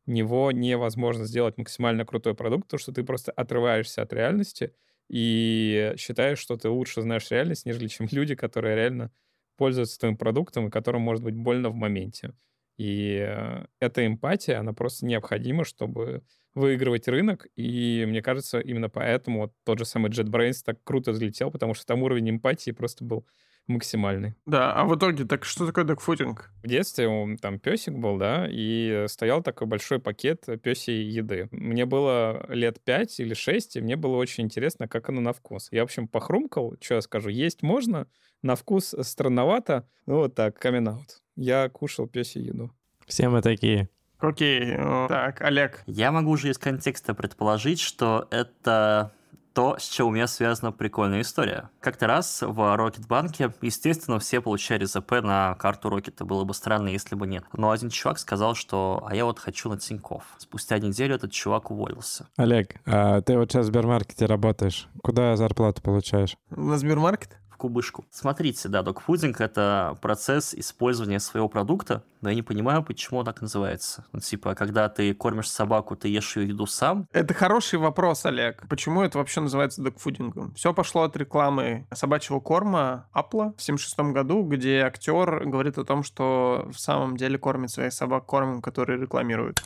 него 0.07 0.51
невозможно 0.51 1.25
сделать 1.25 1.57
максимально 1.57 2.05
крутой 2.05 2.33
продукт, 2.33 2.65
потому 2.65 2.79
что 2.79 2.93
ты 2.93 3.03
просто 3.03 3.31
отрываешься 3.31 4.01
от 4.01 4.13
реальности 4.13 4.73
и 5.09 5.93
считаешь, 5.97 6.39
что 6.39 6.57
ты 6.57 6.69
лучше 6.69 7.01
знаешь 7.01 7.29
реальность, 7.29 7.65
нежели 7.65 7.87
чем 7.87 8.07
люди, 8.11 8.35
которые 8.35 8.75
реально 8.75 9.11
пользуются 9.57 9.99
твоим 9.99 10.17
продуктом 10.17 10.67
и 10.67 10.71
которым 10.71 11.01
может 11.01 11.23
быть 11.23 11.35
больно 11.35 11.69
в 11.69 11.75
моменте. 11.75 12.33
И 12.77 13.25
э, 13.27 13.65
эта 13.79 14.05
эмпатия, 14.05 14.59
она 14.59 14.71
просто 14.73 15.05
необходима, 15.05 15.63
чтобы 15.65 16.23
выигрывать 16.53 17.07
рынок. 17.07 17.47
И 17.55 18.05
мне 18.07 18.21
кажется, 18.21 18.59
именно 18.59 18.87
поэтому 18.89 19.41
вот 19.41 19.53
тот 19.63 19.79
же 19.79 19.85
самый 19.85 20.11
JetBrains 20.11 20.61
так 20.63 20.83
круто 20.83 21.11
взлетел, 21.11 21.49
потому 21.51 21.73
что 21.73 21.85
там 21.87 22.03
уровень 22.03 22.29
эмпатии 22.29 22.71
просто 22.71 23.03
был 23.03 23.25
максимальный. 23.67 24.35
Да, 24.45 24.73
а 24.73 24.85
в 24.85 24.95
итоге, 24.95 25.25
так 25.25 25.45
что 25.45 25.65
такое 25.65 25.83
докфутинг? 25.83 26.51
В 26.63 26.67
детстве 26.67 27.07
он, 27.07 27.37
там 27.37 27.59
песик 27.59 27.93
был, 27.93 28.17
да, 28.17 28.47
и 28.49 29.05
стоял 29.07 29.43
такой 29.43 29.67
большой 29.67 29.99
пакет 29.99 30.45
песей 30.63 31.03
еды. 31.03 31.49
Мне 31.51 31.85
было 31.85 32.45
лет 32.49 32.81
5 32.83 33.19
или 33.19 33.33
6, 33.33 33.75
и 33.75 33.81
мне 33.81 33.95
было 33.95 34.15
очень 34.15 34.45
интересно, 34.45 34.87
как 34.87 35.09
оно 35.09 35.21
на 35.21 35.33
вкус. 35.33 35.67
Я, 35.71 35.81
в 35.81 35.85
общем, 35.85 36.07
похрумкал, 36.07 36.75
что 36.81 36.95
я 36.95 37.01
скажу, 37.01 37.29
есть 37.29 37.61
можно, 37.61 38.07
на 38.41 38.55
вкус 38.55 38.95
странновато, 39.01 39.87
ну 40.05 40.17
вот 40.17 40.35
так, 40.35 40.57
камин 40.57 40.97
Я 41.35 41.69
кушал 41.69 42.07
песей 42.07 42.43
еду. 42.43 42.71
Все 43.05 43.29
мы 43.29 43.41
такие. 43.41 43.89
Окей, 44.19 44.75
так, 44.75 45.41
Олег. 45.41 45.83
Я 45.85 46.11
могу 46.11 46.31
уже 46.31 46.49
из 46.49 46.57
контекста 46.57 47.13
предположить, 47.13 47.79
что 47.79 48.27
это 48.31 49.11
то, 49.57 49.75
с 49.79 49.89
чем 49.89 50.09
у 50.09 50.11
меня 50.11 50.27
связана 50.27 50.71
прикольная 50.71 51.21
история. 51.21 51.71
Как-то 51.79 52.05
раз 52.05 52.43
в 52.43 52.75
Рокетбанке, 52.75 53.51
естественно, 53.63 54.19
все 54.19 54.39
получали 54.39 54.85
ЗП 54.85 55.13
на 55.23 55.55
карту 55.55 55.89
Рокета. 55.89 56.25
Было 56.25 56.43
бы 56.43 56.53
странно, 56.53 56.89
если 56.89 57.15
бы 57.15 57.25
нет. 57.25 57.43
Но 57.53 57.71
один 57.71 57.89
чувак 57.89 58.19
сказал, 58.19 58.53
что 58.53 59.03
«а 59.09 59.15
я 59.15 59.25
вот 59.25 59.39
хочу 59.39 59.67
на 59.67 59.79
Тинькофф». 59.79 60.21
Спустя 60.37 60.77
неделю 60.77 61.15
этот 61.15 61.31
чувак 61.31 61.71
уволился. 61.71 62.27
Олег, 62.37 62.75
а 62.85 63.21
ты 63.21 63.35
вот 63.35 63.51
сейчас 63.51 63.65
в 63.65 63.69
Сбермаркете 63.69 64.27
работаешь. 64.27 64.87
Куда 65.01 65.35
зарплату 65.35 65.81
получаешь? 65.81 66.37
На 66.51 66.77
Сбермаркет? 66.77 67.39
Кубышку. 67.57 68.05
Смотрите, 68.11 68.69
да, 68.69 68.83
докфудинг— 68.83 69.41
это 69.41 69.97
процесс 70.01 70.53
использования 70.53 71.19
своего 71.19 71.49
продукта, 71.49 72.03
но 72.21 72.29
я 72.29 72.35
не 72.35 72.41
понимаю, 72.41 72.83
почему 72.83 73.19
он 73.19 73.25
так 73.25 73.41
называется. 73.41 74.05
Ну, 74.11 74.19
типа, 74.19 74.55
когда 74.55 74.89
ты 74.89 75.13
кормишь 75.13 75.49
собаку, 75.49 75.95
ты 75.95 76.07
ешь 76.07 76.37
ее 76.37 76.49
еду 76.49 76.65
сам. 76.65 77.07
Это 77.11 77.33
хороший 77.33 77.79
вопрос, 77.79 78.25
Олег. 78.25 78.67
Почему 78.69 79.01
это 79.01 79.17
вообще 79.17 79.41
называется 79.41 79.81
докфудингом? 79.81 80.53
Все 80.53 80.73
пошло 80.73 81.03
от 81.03 81.17
рекламы 81.17 81.87
собачьего 81.93 82.39
корма 82.39 83.07
Apple 83.13 83.55
в 83.57 83.61
76 83.61 83.99
году, 84.13 84.43
где 84.43 84.81
актер 84.81 85.45
говорит 85.45 85.77
о 85.77 85.85
том, 85.85 86.03
что 86.03 86.67
в 86.71 86.79
самом 86.79 87.17
деле 87.17 87.37
кормит 87.37 87.71
своих 87.71 87.93
собак 87.93 88.25
кормом, 88.25 88.61
который 88.61 88.99
рекламирует. 88.99 89.61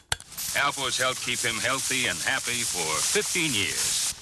Alpo's 0.56 0.98
helped 1.00 1.24
keep 1.26 1.40
him 1.40 1.60
healthy 1.62 2.08
and 2.08 2.20
happy 2.26 2.64
for 2.64 2.84
15 3.00 3.54
years. 3.54 4.14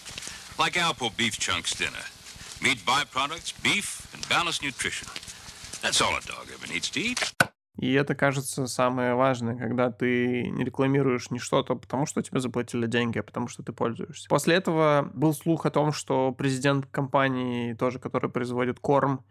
Like 0.60 0.74
Alpo 0.74 1.10
beef 1.16 1.40
chunks 1.40 1.74
dinner. 1.74 2.19
Meat 2.62 2.80
byproducts, 2.86 3.54
beef 3.64 4.06
and 4.14 4.28
balanced 4.28 4.62
nutrition. 4.62 5.08
That's 5.82 6.02
all 6.02 6.18
a 6.18 6.22
dog 6.28 6.48
ever 6.54 6.68
needs 6.68 6.90
to 6.90 7.00
eat. 7.00 7.34
И 7.78 7.94
это, 7.94 8.14
кажется, 8.16 8.68
самое 8.68 9.16
важное, 9.16 9.56
когда 9.56 9.90
ты 9.90 10.44
не 10.50 10.66
рекламируешь 10.66 11.32
не 11.32 11.40
что-то, 11.40 11.76
потому 11.76 12.06
что 12.06 12.22
тебе 12.22 12.42
заплатили 12.42 12.88
деньги, 12.88 13.18
а 13.20 13.24
потому 13.24 13.48
что 13.48 13.64
ты 13.64 13.72
пользуешься. 13.72 14.28
После 14.28 14.56
этого 14.56 15.10
был 15.14 15.34
слух 15.34 15.66
о 15.66 15.72
том, 15.72 15.94
что 15.94 16.34
президент 16.34 16.88
компании, 16.88 17.76
тоже, 17.76 17.98
который 18.00 18.30
производит 18.30 18.82
корм, 18.82 19.24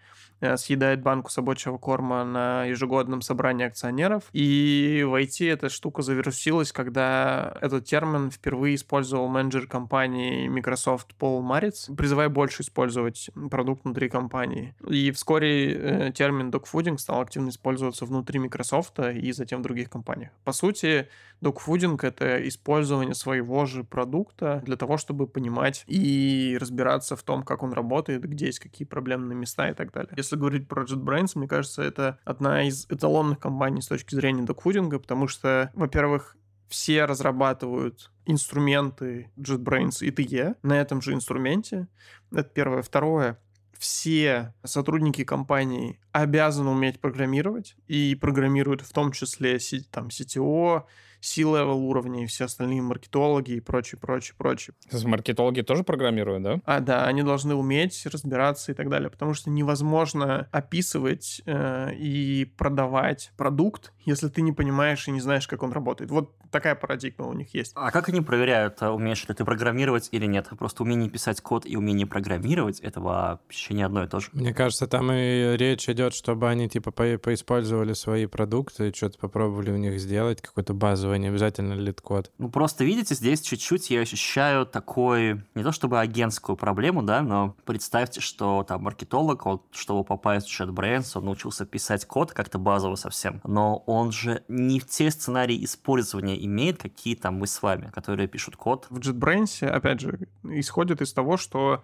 съедает 0.57 1.03
банку 1.03 1.31
собачьего 1.31 1.79
корма 1.79 2.25
на 2.25 2.65
ежегодном 2.65 3.23
собрании 3.23 3.67
акционеров. 3.67 4.25
И 4.33 5.05
в 5.07 5.15
IT 5.15 5.51
эта 5.51 5.69
штука 5.69 6.03
завершилась, 6.03 6.73
когда 6.73 7.57
этот 7.61 7.85
термин 7.85 8.31
впервые 8.31 8.77
использовал 8.77 9.29
менеджер 9.29 9.67
компании 9.67 10.49
Microsoft 10.49 11.15
Пол 11.15 11.43
Марец, 11.43 11.91
призывая 11.97 12.29
больше 12.29 12.63
использовать 12.63 13.31
продукт 13.51 13.85
внутри 13.85 14.09
компании. 14.09 14.75
И 14.87 15.11
вскоре 15.11 15.73
э, 15.73 16.13
термин 16.13 16.51
dogfooding 16.51 16.99
стал 16.99 17.21
активно 17.21 17.49
использоваться 17.49 18.05
внутри 18.05 18.39
Microsoft 18.39 18.99
и 19.01 19.33
затем 19.33 19.61
в 19.61 19.63
других 19.63 19.91
компаниях. 19.91 20.31
По 20.45 20.53
сути, 20.53 21.09
dogfooding— 21.43 21.99
это 22.03 22.47
использование 22.49 23.15
своего 23.15 23.67
же 23.67 23.85
продукта 23.85 24.63
для 24.65 24.77
того, 24.77 24.97
чтобы 24.97 25.27
понимать 25.27 25.85
и 25.87 26.57
разбираться 26.61 27.17
в 27.17 27.23
том, 27.23 27.43
как 27.43 27.63
он 27.63 27.73
работает, 27.73 28.23
где 28.23 28.47
есть 28.47 28.61
какие 28.61 28.87
проблемные 28.87 29.37
места 29.37 29.69
и 29.69 29.75
так 29.75 29.93
далее 29.93 30.15
если 30.29 30.37
говорить 30.37 30.69
про 30.69 30.85
JetBrains, 30.85 31.33
мне 31.37 31.49
кажется, 31.49 31.83
это 31.83 32.19
одна 32.25 32.69
из 32.69 32.85
эталонных 32.91 33.39
компаний 33.39 33.81
с 33.81 33.87
точки 33.87 34.15
зрения 34.15 34.43
докфудинга, 34.43 34.99
потому 34.99 35.27
что, 35.27 35.71
во-первых, 35.73 36.37
все 36.69 37.07
разрабатывают 37.07 38.13
инструменты 38.27 39.31
JetBrains 39.39 40.03
TE 40.03 40.57
на 40.63 40.75
этом 40.75 41.01
же 41.01 41.15
инструменте. 41.15 41.89
Это 42.31 42.51
первое. 42.51 42.83
Второе. 42.83 43.41
Все 43.79 44.55
сотрудники 44.65 45.25
компании 45.25 45.99
обязаны 46.13 46.69
уметь 46.71 47.01
программировать 47.01 47.77
и 47.87 48.15
программируют 48.15 48.83
в 48.83 48.93
том 48.93 49.13
числе 49.13 49.59
там, 49.91 50.09
CTO, 50.09 50.85
C-level 51.21 51.75
уровня 51.75 52.25
и 52.25 52.27
все 52.27 52.45
остальные 52.45 52.83
маркетологи 52.83 53.53
и 53.53 53.61
прочее, 53.61 53.99
прочее, 54.01 54.35
прочее. 54.37 54.75
Маркетологи 55.05 55.63
тоже 55.63 55.85
программируют, 55.85 56.43
да? 56.43 56.61
А, 56.65 56.81
да, 56.81 57.07
они 57.07 57.23
должны 57.23 57.55
уметь 57.55 58.07
разбираться 58.07 58.73
и 58.73 58.75
так 58.75 58.89
далее, 58.89 59.11
потому 59.11 59.35
что 59.35 59.51
невозможно 59.51 60.49
описывать 60.53 61.43
э, 61.47 61.95
и 61.95 62.45
продавать 62.45 63.33
продукт, 63.37 63.93
если 64.09 64.29
ты 64.29 64.43
не 64.43 64.53
понимаешь 64.53 65.07
и 65.09 65.11
не 65.11 65.21
знаешь, 65.21 65.47
как 65.47 65.63
он 65.63 65.73
работает. 65.73 66.11
Вот 66.11 66.33
такая 66.51 66.75
парадигма 66.75 67.27
у 67.27 67.33
них 67.33 67.55
есть. 67.55 67.73
А 67.75 67.91
как 67.91 68.09
они 68.09 68.21
проверяют, 68.21 68.83
а, 68.83 68.93
умеешь 68.93 69.27
ли 69.29 69.35
ты 69.35 69.45
программировать 69.45 70.09
или 70.13 70.27
нет? 70.27 70.49
Просто 70.59 70.83
умение 70.83 71.11
писать 71.11 71.41
код 71.41 71.65
и 71.67 71.77
умение 71.77 72.07
программировать— 72.07 72.81
это 72.81 73.01
вообще 73.01 73.75
не 73.75 73.83
одно 73.83 74.05
и 74.05 74.09
то 74.09 74.21
же. 74.21 74.29
Мне 74.33 74.55
кажется, 74.55 74.87
там 74.87 75.13
и 75.13 75.57
речь 75.57 75.89
идет, 75.89 76.15
чтобы 76.15 76.49
они 76.49 76.69
типа 76.69 76.91
по 76.91 77.19
поиспользовали 77.19 77.93
свои 77.93 78.27
продукты, 78.27 78.93
что-то 78.95 79.19
попробовали 79.19 79.71
у 79.71 79.77
них 79.77 80.01
сделать, 80.01 80.41
какой-то 80.41 80.75
базовый, 80.75 81.19
не 81.19 81.29
обязательно 81.29 81.75
LeetCode. 81.75 82.31
Ну, 82.39 82.51
просто 82.51 82.85
видите, 82.85 83.15
здесь 83.15 83.41
чуть-чуть 83.41 83.91
я 83.91 84.01
ощущаю 84.01 84.67
такой, 84.67 85.43
не 85.55 85.63
то 85.63 85.73
чтобы 85.73 86.01
агентскую 86.01 86.57
проблему, 86.57 87.03
да, 87.03 87.23
но 87.23 87.57
представьте, 87.65 88.21
что 88.21 88.65
там 88.67 88.83
маркетолог, 88.83 89.45
вот, 89.45 89.63
чтобы 89.73 90.05
попасть 90.05 90.49
в 90.49 90.61
JetBrains, 90.61 91.11
он 91.15 91.27
научился 91.27 91.67
писать 91.67 92.07
код 92.07 92.33
как-то 92.33 92.59
базово 92.59 92.95
совсем, 92.95 93.41
но 93.45 93.79
он 93.87 93.98
же 94.13 94.45
не 94.49 94.81
в 94.81 94.87
те 94.87 95.11
сценарии 95.11 95.65
использования 95.65 96.43
имеет, 96.45 96.81
какие 96.81 97.15
там 97.15 97.35
мы 97.35 97.47
с 97.47 97.63
вами, 97.63 97.91
которые 97.93 98.29
пишут 98.29 98.57
код. 98.57 98.87
В 98.91 98.99
JetBrains, 98.99 99.67
опять 99.67 100.01
же, 100.01 100.29
исходит 100.45 101.03
из 101.03 101.13
того, 101.13 101.37
что 101.37 101.83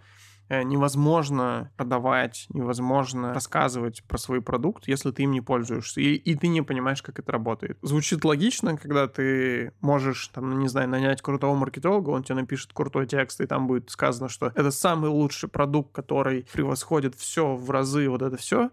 э, 0.49 0.63
невозможно 0.63 1.71
продавать, 1.77 2.47
невозможно 2.51 3.35
рассказывать 3.35 4.05
про 4.05 4.19
свой 4.19 4.41
продукт, 4.43 4.89
если 4.89 5.11
ты 5.11 5.25
им 5.25 5.33
не 5.33 5.41
пользуешься, 5.41 6.01
и, 6.01 6.15
и 6.15 6.35
ты 6.35 6.49
не 6.49 6.63
понимаешь, 6.63 7.03
как 7.03 7.19
это 7.19 7.33
работает. 7.33 7.79
Звучит 7.83 8.25
логично, 8.25 8.77
когда 8.77 9.09
ты 9.09 9.73
можешь, 9.81 10.29
там, 10.29 10.59
не 10.61 10.69
знаю, 10.69 10.89
нанять 10.89 11.23
крутого 11.23 11.55
маркетолога, 11.55 12.11
он 12.11 12.23
тебе 12.23 12.37
напишет 12.37 12.73
крутой 12.73 13.07
текст, 13.07 13.41
и 13.41 13.47
там 13.47 13.67
будет 13.67 13.91
сказано, 13.91 14.29
что 14.29 14.53
это 14.55 14.71
самый 14.71 15.11
лучший 15.11 15.49
продукт, 15.49 15.93
который 15.93 16.47
превосходит 16.53 17.15
все 17.15 17.55
в 17.55 17.71
разы, 17.71 18.09
вот 18.09 18.23
это 18.23 18.37
все, 18.37 18.71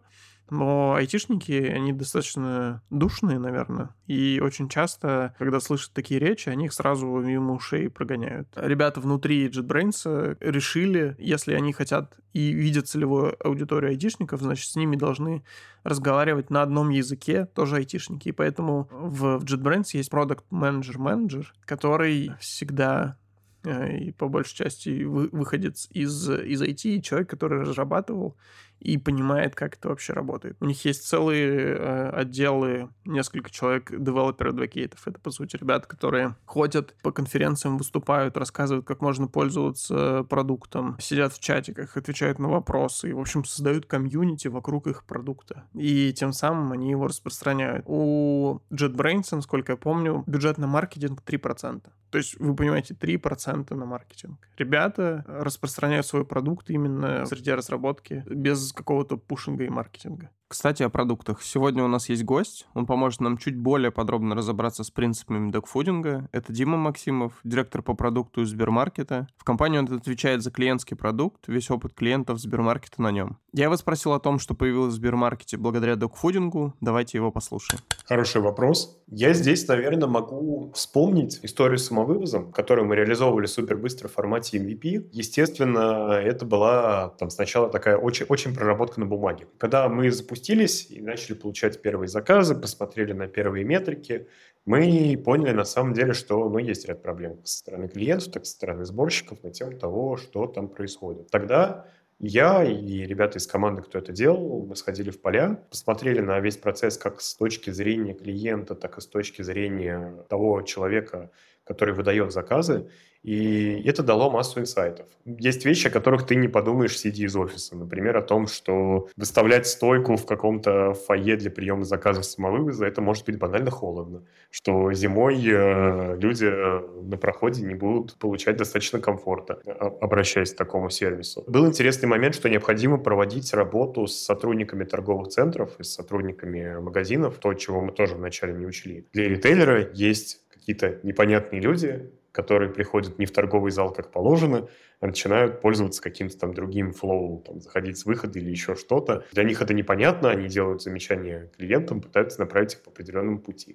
но 0.51 0.95
айтишники, 0.95 1.53
они 1.53 1.93
достаточно 1.93 2.83
душные, 2.89 3.39
наверное. 3.39 3.95
И 4.05 4.39
очень 4.43 4.69
часто, 4.69 5.33
когда 5.39 5.59
слышат 5.59 5.93
такие 5.93 6.19
речи, 6.19 6.49
они 6.49 6.65
их 6.65 6.73
сразу 6.73 7.07
мимо 7.07 7.53
ушей 7.53 7.89
прогоняют. 7.89 8.49
Ребята 8.55 8.99
внутри 8.99 9.47
JetBrains 9.47 10.37
решили, 10.41 11.15
если 11.17 11.53
они 11.53 11.71
хотят 11.71 12.17
и 12.33 12.51
видят 12.51 12.87
целевую 12.87 13.35
аудиторию 13.45 13.91
айтишников, 13.91 14.41
значит, 14.41 14.69
с 14.69 14.75
ними 14.75 14.97
должны 14.97 15.43
разговаривать 15.83 16.49
на 16.49 16.61
одном 16.61 16.89
языке, 16.89 17.45
тоже 17.45 17.77
айтишники. 17.77 18.27
И 18.27 18.33
поэтому 18.33 18.89
в 18.91 19.43
JetBrains 19.43 19.87
есть 19.93 20.09
продукт 20.09 20.45
менеджер 20.51 20.99
менеджер 20.99 21.53
который 21.65 22.31
всегда 22.41 23.17
э, 23.63 23.97
и 23.97 24.11
по 24.11 24.27
большей 24.27 24.55
части 24.55 25.03
выходец 25.03 25.87
из, 25.91 26.29
из 26.29 26.61
IT, 26.61 27.01
человек, 27.01 27.29
который 27.29 27.61
разрабатывал 27.61 28.35
и 28.81 28.97
понимает, 28.97 29.55
как 29.55 29.75
это 29.75 29.89
вообще 29.89 30.13
работает. 30.13 30.57
У 30.59 30.65
них 30.65 30.83
есть 30.85 31.07
целые 31.07 31.75
э, 31.75 32.09
отделы, 32.09 32.89
несколько 33.05 33.51
человек, 33.51 33.91
developer 33.91 34.41
advocate-ов. 34.41 35.07
Это, 35.07 35.19
по 35.19 35.29
сути, 35.29 35.55
ребята, 35.57 35.87
которые 35.87 36.35
ходят 36.45 36.95
по 37.03 37.11
конференциям, 37.11 37.77
выступают, 37.77 38.37
рассказывают, 38.37 38.85
как 38.85 39.01
можно 39.01 39.27
пользоваться 39.27 40.23
продуктом, 40.23 40.97
сидят 40.99 41.33
в 41.33 41.39
чатиках, 41.39 41.95
отвечают 41.95 42.39
на 42.39 42.49
вопросы 42.49 43.09
и, 43.09 43.13
в 43.13 43.19
общем, 43.19 43.45
создают 43.45 43.85
комьюнити 43.85 44.47
вокруг 44.47 44.87
их 44.87 45.03
продукта. 45.03 45.63
И 45.73 46.11
тем 46.13 46.33
самым 46.33 46.71
они 46.71 46.89
его 46.89 47.07
распространяют. 47.07 47.85
У 47.87 48.61
JetBrains, 48.71 49.27
насколько 49.31 49.73
я 49.73 49.77
помню, 49.77 50.23
бюджет 50.25 50.57
на 50.57 50.65
маркетинг 50.67 51.21
3%. 51.25 51.83
То 52.11 52.17
есть, 52.17 52.37
вы 52.39 52.55
понимаете, 52.55 52.93
3% 52.93 53.73
на 53.73 53.85
маркетинг. 53.85 54.37
Ребята 54.57 55.23
распространяют 55.27 56.05
свой 56.05 56.25
продукт 56.25 56.69
именно 56.69 57.25
среди 57.25 57.51
разработки 57.51 58.23
без 58.27 58.70
какого-то 58.73 59.17
пушинга 59.17 59.65
и 59.65 59.69
маркетинга. 59.69 60.29
Кстати, 60.51 60.83
о 60.83 60.89
продуктах. 60.89 61.41
Сегодня 61.41 61.81
у 61.81 61.87
нас 61.87 62.09
есть 62.09 62.25
гость. 62.25 62.67
Он 62.73 62.85
поможет 62.85 63.21
нам 63.21 63.37
чуть 63.37 63.55
более 63.55 63.89
подробно 63.89 64.35
разобраться 64.35 64.83
с 64.83 64.91
принципами 64.91 65.49
dogfooding-а. 65.49 66.27
Это 66.33 66.51
Дима 66.51 66.75
Максимов, 66.75 67.39
директор 67.45 67.81
по 67.81 67.93
продукту 67.93 68.43
Сбермаркета. 68.43 69.27
В 69.37 69.45
компании 69.45 69.79
он 69.79 69.85
отвечает 69.85 70.43
за 70.43 70.51
клиентский 70.51 70.97
продукт, 70.97 71.47
весь 71.47 71.71
опыт 71.71 71.93
клиентов 71.93 72.37
Сбермаркета 72.39 73.01
на 73.01 73.11
нем. 73.11 73.37
Я 73.53 73.65
его 73.65 73.77
спросил 73.77 74.11
о 74.11 74.19
том, 74.19 74.39
что 74.39 74.53
появилось 74.53 74.93
в 74.93 74.97
Сбермаркете 74.97 75.55
благодаря 75.55 75.95
докфудингу. 75.95 76.73
Давайте 76.81 77.17
его 77.17 77.31
послушаем. 77.31 77.81
Хороший 78.05 78.41
вопрос. 78.41 79.01
Я 79.07 79.33
здесь, 79.33 79.65
наверное, 79.69 80.09
могу 80.09 80.73
вспомнить 80.73 81.39
историю 81.43 81.77
с 81.77 81.85
самовывозом, 81.85 82.51
которую 82.51 82.87
мы 82.87 82.97
реализовывали 82.97 83.45
супер 83.45 83.77
быстро 83.77 84.09
в 84.09 84.11
формате 84.11 84.57
MVP. 84.57 85.11
Естественно, 85.13 86.11
это 86.13 86.45
была 86.45 87.09
там 87.19 87.29
сначала 87.29 87.69
такая 87.69 87.95
очень, 87.95 88.25
очень 88.27 88.53
проработка 88.53 88.99
на 88.99 89.05
бумаге. 89.05 89.47
Когда 89.57 89.87
мы 89.87 90.11
запустились 90.41 90.87
и 90.89 91.01
начали 91.01 91.35
получать 91.35 91.81
первые 91.81 92.07
заказы, 92.07 92.55
посмотрели 92.55 93.13
на 93.13 93.27
первые 93.27 93.63
метрики, 93.63 94.27
мы 94.65 95.21
поняли 95.23 95.51
на 95.51 95.65
самом 95.65 95.93
деле, 95.93 96.13
что 96.13 96.49
ну, 96.49 96.57
есть 96.57 96.87
ряд 96.87 97.01
проблем 97.01 97.39
со 97.43 97.57
стороны 97.57 97.87
клиентов, 97.87 98.33
так 98.33 98.45
со 98.45 98.51
стороны 98.51 98.85
сборщиков 98.85 99.43
на 99.43 99.51
тему 99.51 99.77
того, 99.77 100.17
что 100.17 100.47
там 100.47 100.67
происходит. 100.67 101.29
Тогда 101.31 101.85
я 102.19 102.63
и 102.63 103.05
ребята 103.07 103.39
из 103.39 103.47
команды, 103.47 103.81
кто 103.81 103.97
это 103.97 104.11
делал, 104.11 104.65
мы 104.67 104.75
сходили 104.75 105.09
в 105.09 105.19
поля, 105.21 105.59
посмотрели 105.69 106.21
на 106.21 106.39
весь 106.39 106.57
процесс 106.57 106.97
как 106.97 107.21
с 107.21 107.35
точки 107.35 107.71
зрения 107.71 108.13
клиента, 108.13 108.75
так 108.75 108.97
и 108.97 109.01
с 109.01 109.07
точки 109.07 109.43
зрения 109.43 110.23
того 110.29 110.61
человека, 110.61 111.29
который 111.71 111.93
выдает 111.93 112.31
заказы, 112.31 112.87
и 113.23 113.83
это 113.85 114.01
дало 114.01 114.31
массу 114.31 114.59
инсайтов. 114.59 115.05
Есть 115.25 115.63
вещи, 115.63 115.87
о 115.87 115.91
которых 115.91 116.25
ты 116.25 116.35
не 116.35 116.47
подумаешь, 116.47 116.97
сидя 116.97 117.23
из 117.25 117.35
офиса. 117.35 117.75
Например, 117.75 118.17
о 118.17 118.21
том, 118.21 118.47
что 118.47 119.09
выставлять 119.15 119.67
стойку 119.67 120.15
в 120.15 120.25
каком-то 120.25 120.93
фойе 120.93 121.35
для 121.35 121.51
приема 121.51 121.83
заказов 121.83 122.25
самовывоза, 122.25 122.85
это 122.85 123.01
может 123.01 123.25
быть 123.25 123.37
банально 123.37 123.69
холодно. 123.69 124.23
Что 124.49 124.91
зимой 124.93 125.39
э, 125.45 126.17
люди 126.19 126.45
э, 126.45 126.81
на 127.03 127.17
проходе 127.17 127.63
не 127.63 127.75
будут 127.75 128.17
получать 128.17 128.57
достаточно 128.57 128.99
комфорта, 128.99 129.59
э, 129.65 129.71
обращаясь 130.01 130.53
к 130.53 130.57
такому 130.57 130.89
сервису. 130.89 131.43
Был 131.45 131.67
интересный 131.67 132.09
момент, 132.09 132.33
что 132.33 132.49
необходимо 132.49 132.97
проводить 132.97 133.53
работу 133.53 134.07
с 134.07 134.15
сотрудниками 134.15 134.83
торговых 134.83 135.27
центров 135.27 135.79
и 135.79 135.83
с 135.83 135.93
сотрудниками 135.93 136.79
магазинов, 136.79 137.35
то, 137.37 137.53
чего 137.53 137.81
мы 137.81 137.91
тоже 137.91 138.15
вначале 138.15 138.53
не 138.53 138.65
учли. 138.65 139.05
Для 139.13 139.29
ритейлера 139.29 139.91
есть 139.93 140.41
какие-то 140.71 141.05
непонятные 141.05 141.61
люди, 141.61 142.11
которые 142.31 142.71
приходят 142.71 143.19
не 143.19 143.25
в 143.25 143.31
торговый 143.31 143.71
зал, 143.71 143.91
как 143.91 144.11
положено, 144.11 144.69
а 145.01 145.07
начинают 145.07 145.61
пользоваться 145.61 146.01
каким-то 146.01 146.37
там 146.37 146.53
другим 146.53 146.93
флоу, 146.93 147.43
там, 147.45 147.59
заходить 147.59 147.97
с 147.97 148.05
выхода 148.05 148.39
или 148.39 148.49
еще 148.49 148.75
что-то. 148.75 149.25
Для 149.33 149.43
них 149.43 149.61
это 149.61 149.73
непонятно, 149.73 150.29
они 150.29 150.47
делают 150.47 150.81
замечания 150.81 151.51
клиентам, 151.57 152.01
пытаются 152.01 152.39
направить 152.39 152.75
их 152.75 152.83
по 152.83 152.91
определенному 152.91 153.39
пути. 153.39 153.73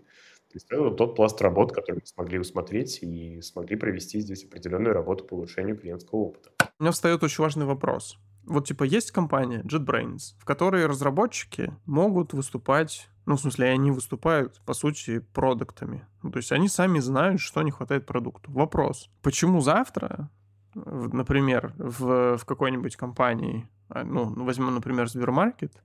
То 0.48 0.54
есть 0.54 0.66
это 0.70 0.90
тот 0.90 1.16
пласт 1.16 1.42
работ, 1.42 1.72
который 1.72 1.96
мы 1.96 2.06
смогли 2.06 2.38
усмотреть 2.38 3.00
и 3.02 3.42
смогли 3.42 3.76
провести 3.76 4.20
здесь 4.20 4.44
определенную 4.44 4.94
работу 4.94 5.24
по 5.24 5.34
улучшению 5.34 5.76
клиентского 5.76 6.20
опыта. 6.20 6.50
У 6.78 6.82
меня 6.82 6.92
встает 6.92 7.22
очень 7.22 7.42
важный 7.42 7.66
вопрос. 7.66 8.18
Вот 8.46 8.68
типа 8.68 8.84
есть 8.84 9.10
компания 9.10 9.62
JetBrains, 9.64 10.36
в 10.38 10.44
которой 10.44 10.86
разработчики 10.86 11.74
могут 11.84 12.32
выступать 12.32 13.08
ну, 13.26 13.34
в 13.34 13.40
смысле, 13.40 13.70
они 13.70 13.90
выступают, 13.90 14.60
по 14.64 14.72
сути, 14.72 15.18
продуктами. 15.18 16.06
Ну, 16.22 16.30
то 16.30 16.38
есть 16.38 16.52
они 16.52 16.68
сами 16.68 17.00
знают, 17.00 17.40
что 17.40 17.60
не 17.62 17.72
хватает 17.72 18.06
продукту. 18.06 18.52
Вопрос. 18.52 19.10
Почему 19.20 19.60
завтра, 19.60 20.30
например, 20.74 21.74
в, 21.76 22.38
в 22.38 22.44
какой-нибудь 22.44 22.96
компании, 22.96 23.68
а, 23.88 24.04
ну, 24.04 24.32
возьмем, 24.44 24.72
например, 24.72 25.08
Сбермаркет, 25.08 25.82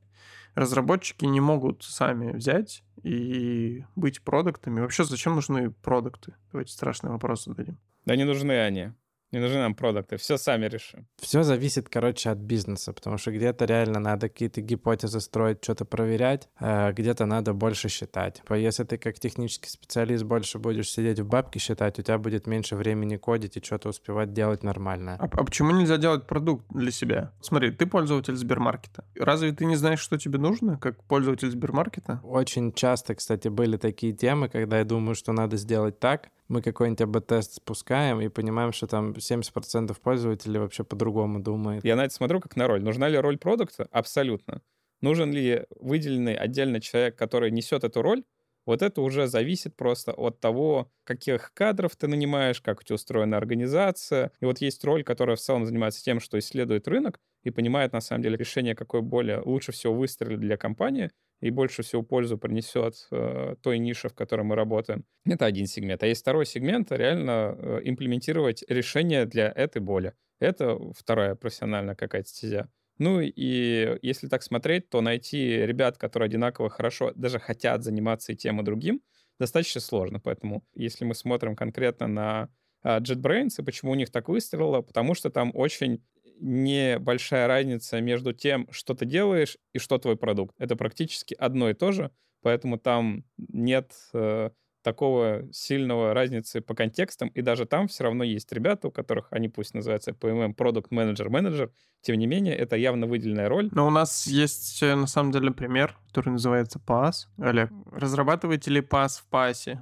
разработчики 0.54 1.26
не 1.26 1.40
могут 1.40 1.84
сами 1.84 2.32
взять 2.32 2.84
и 3.02 3.86
быть 3.96 4.22
продуктами. 4.22 4.82
Вообще, 4.82 5.04
зачем 5.04 5.34
нужны 5.34 5.72
продукты? 5.72 6.36
Давайте 6.52 6.74
страшный 6.74 7.10
вопрос 7.10 7.46
зададим. 7.46 7.80
Да 8.06 8.16
не 8.16 8.24
нужны 8.24 8.52
они. 8.52 8.92
Не 9.32 9.40
нужны 9.40 9.60
нам 9.60 9.76
продукты, 9.76 10.18
все 10.18 10.38
сами 10.38 10.66
решим. 10.66 11.08
Все 11.18 11.44
зависит, 11.44 11.88
короче, 11.88 12.30
от 12.32 12.40
бизнеса, 12.40 12.92
потому 12.92 13.18
что 13.18 13.32
где-то 13.32 13.64
реально 13.64 14.00
надо 14.00 14.28
какие-то 14.28 14.60
гипотезы 14.60 15.22
строить, 15.22 15.64
что-то 15.64 15.86
проверять, 15.86 16.50
а 16.60 16.92
где-то 16.92 17.26
надо 17.26 17.54
больше 17.54 17.88
считать. 17.88 18.42
Если 18.50 18.84
ты 18.84 18.98
как 18.98 19.20
технический 19.20 19.70
специалист 19.70 20.26
больше 20.26 20.60
будешь 20.60 20.90
сидеть 20.90 21.20
в 21.22 21.26
бабке 21.26 21.60
считать, 21.60 21.98
у 21.98 22.02
тебя 22.02 22.18
будет 22.18 22.46
меньше 22.46 22.76
времени 22.76 23.16
кодить 23.16 23.56
и 23.56 23.64
что-то 23.64 23.90
успевать 23.90 24.34
делать 24.34 24.64
нормально. 24.64 25.16
А, 25.18 25.26
а 25.32 25.44
почему 25.46 25.72
нельзя 25.72 25.96
делать 25.96 26.28
продукт 26.28 26.66
для 26.70 26.92
себя? 26.92 27.32
Смотри, 27.40 27.72
ты 27.72 27.86
пользователь 27.86 28.36
Сбермаркета. 28.36 29.06
Разве 29.16 29.54
ты 29.54 29.64
не 29.64 29.78
знаешь, 29.78 30.00
что 30.00 30.18
тебе 30.18 30.40
нужно, 30.40 30.78
как 30.78 31.02
пользователь 31.06 31.50
Сбермаркета? 31.50 32.20
Очень 32.24 32.74
часто, 32.74 33.16
кстати, 33.16 33.48
были 33.48 33.78
такие 33.78 34.12
темы, 34.12 34.50
когда 34.50 34.80
я 34.80 34.84
думаю, 34.84 35.16
что 35.16 35.32
надо 35.32 35.56
сделать 35.56 36.00
так, 36.00 36.30
мы 36.52 36.62
какой-нибудь 36.62 37.02
АБ-тест 37.02 37.56
спускаем 37.56 38.20
и 38.20 38.28
понимаем, 38.28 38.74
что 38.74 38.86
там 38.86 39.14
70% 39.14 39.96
пользователей 40.02 40.60
вообще 40.60 40.84
по-другому 40.84 41.42
думает. 41.42 41.84
Я 41.86 41.96
на 41.96 42.06
это 42.06 42.14
смотрю 42.14 42.42
как 42.42 42.56
на 42.56 42.68
роль. 42.68 42.84
Нужна 42.84 43.08
ли 43.08 43.18
роль 43.18 43.38
продукта? 43.38 43.88
Абсолютно. 43.92 44.62
Нужен 45.02 45.32
ли 45.32 45.66
выделенный 45.80 46.36
отдельный 46.36 46.82
человек, 46.82 47.16
который 47.16 47.52
несет 47.52 47.84
эту 47.84 48.02
роль? 48.02 48.24
Вот 48.66 48.82
это 48.84 49.02
уже 49.02 49.28
зависит 49.28 49.76
просто 49.76 50.12
от 50.12 50.40
того, 50.40 50.92
каких 51.04 51.52
кадров 51.54 51.96
ты 51.96 52.08
нанимаешь, 52.08 52.62
как 52.62 52.82
у 52.82 52.84
тебя 52.84 52.96
устроена 52.96 53.38
организация. 53.38 54.32
И 54.40 54.46
вот 54.46 54.60
есть 54.62 54.84
роль, 54.84 55.04
которая 55.04 55.36
в 55.36 55.40
целом 55.40 55.66
занимается 55.66 56.04
тем, 56.04 56.20
что 56.20 56.38
исследует 56.38 56.88
рынок 56.88 57.20
и 57.44 57.50
понимает, 57.50 57.94
на 57.94 58.02
самом 58.02 58.22
деле, 58.22 58.38
решение, 58.38 58.76
какое 58.76 59.02
более 59.02 59.40
лучше 59.40 59.72
всего 59.72 59.96
выстрелит 59.96 60.42
для 60.42 60.58
компании 60.58 61.10
и 61.42 61.50
больше 61.50 61.84
всего 61.84 62.04
пользу 62.04 62.38
принесет 62.38 63.08
э, 63.12 63.56
той 63.62 63.80
нише, 63.80 64.10
в 64.10 64.14
которой 64.14 64.44
мы 64.44 64.56
работаем. 64.56 65.06
Это 65.26 65.46
один 65.46 65.68
сегмент. 65.68 66.04
А 66.04 66.08
есть 66.08 66.22
второй 66.22 66.46
сегмент— 66.46 66.92
реально 66.92 67.56
э, 67.58 67.82
имплементировать 67.84 68.64
решение 68.70 69.26
для 69.26 69.52
этой 69.52 69.82
боли. 69.82 70.14
Это 70.40 70.78
вторая 70.98 71.36
профессиональная 71.36 71.96
какая-то 71.96 72.30
стезя. 72.30 72.70
Ну 72.98 73.20
и 73.20 73.98
если 74.02 74.28
так 74.28 74.44
смотреть, 74.44 74.90
то 74.90 75.02
найти 75.02 75.66
ребят, 75.66 75.98
которые 75.98 76.28
одинаково 76.28 76.70
хорошо 76.70 77.12
даже 77.16 77.40
хотят 77.40 77.84
заниматься 77.84 78.32
и 78.32 78.36
тем, 78.36 78.62
и 78.62 78.64
другим, 78.64 79.02
достаточно 79.40 79.82
сложно. 79.82 80.20
Поэтому 80.20 80.64
если 80.76 81.06
мы 81.06 81.16
смотрим 81.16 81.56
конкретно 81.56 82.08
на 82.08 82.50
а, 82.84 83.00
JetBrains 83.00 83.60
и 83.60 83.64
почему 83.64 83.92
у 83.92 83.96
них 83.96 84.12
так 84.12 84.30
выстрелило, 84.30 84.82
потому 84.82 85.16
что 85.16 85.30
там 85.30 85.52
очень 85.54 86.04
небольшая 86.42 87.48
разница 87.48 88.02
между 88.02 88.34
тем, 88.34 88.68
что 88.72 88.94
ты 88.94 89.06
делаешь 89.06 89.58
и 89.74 89.80
что 89.80 89.98
твой 89.98 90.18
продукт. 90.18 90.56
Это 90.58 90.76
практически 90.76 91.34
одно 91.34 91.70
и 91.70 91.74
то 91.74 91.92
же, 91.92 92.12
поэтому 92.42 92.78
там 92.78 93.24
нет 93.38 93.94
э, 94.14 94.50
такого 94.82 95.48
сильного 95.52 96.14
разницы 96.14 96.62
по 96.62 96.74
контекстам, 96.74 97.30
и 97.30 97.42
даже 97.42 97.66
там 97.66 97.88
все 97.88 98.04
равно 98.04 98.24
есть 98.24 98.52
ребята, 98.52 98.88
у 98.88 98.92
которых 98.92 99.28
они 99.32 99.48
пусть 99.48 99.74
называются 99.74 100.12
PMM, 100.12 100.56
Product 100.56 100.90
Manager, 100.90 101.28
Manager, 101.28 101.72
тем 102.02 102.18
не 102.18 102.26
менее, 102.26 102.56
это 102.56 102.76
явно 102.76 103.06
выделенная 103.06 103.48
роль. 103.48 103.70
Но 103.72 103.88
у 103.88 103.92
нас 103.92 104.26
есть, 104.28 104.82
э, 104.82 104.96
на 104.96 105.08
самом 105.08 105.32
деле, 105.32 105.52
пример, 105.52 105.98
который 106.08 106.30
называется 106.30 106.80
PAS. 106.86 107.28
Олег, 107.38 107.70
разрабатываете 107.92 108.72
ли 108.72 108.82
PAS 108.82 109.22
в 109.22 109.28
PAS? 109.32 109.78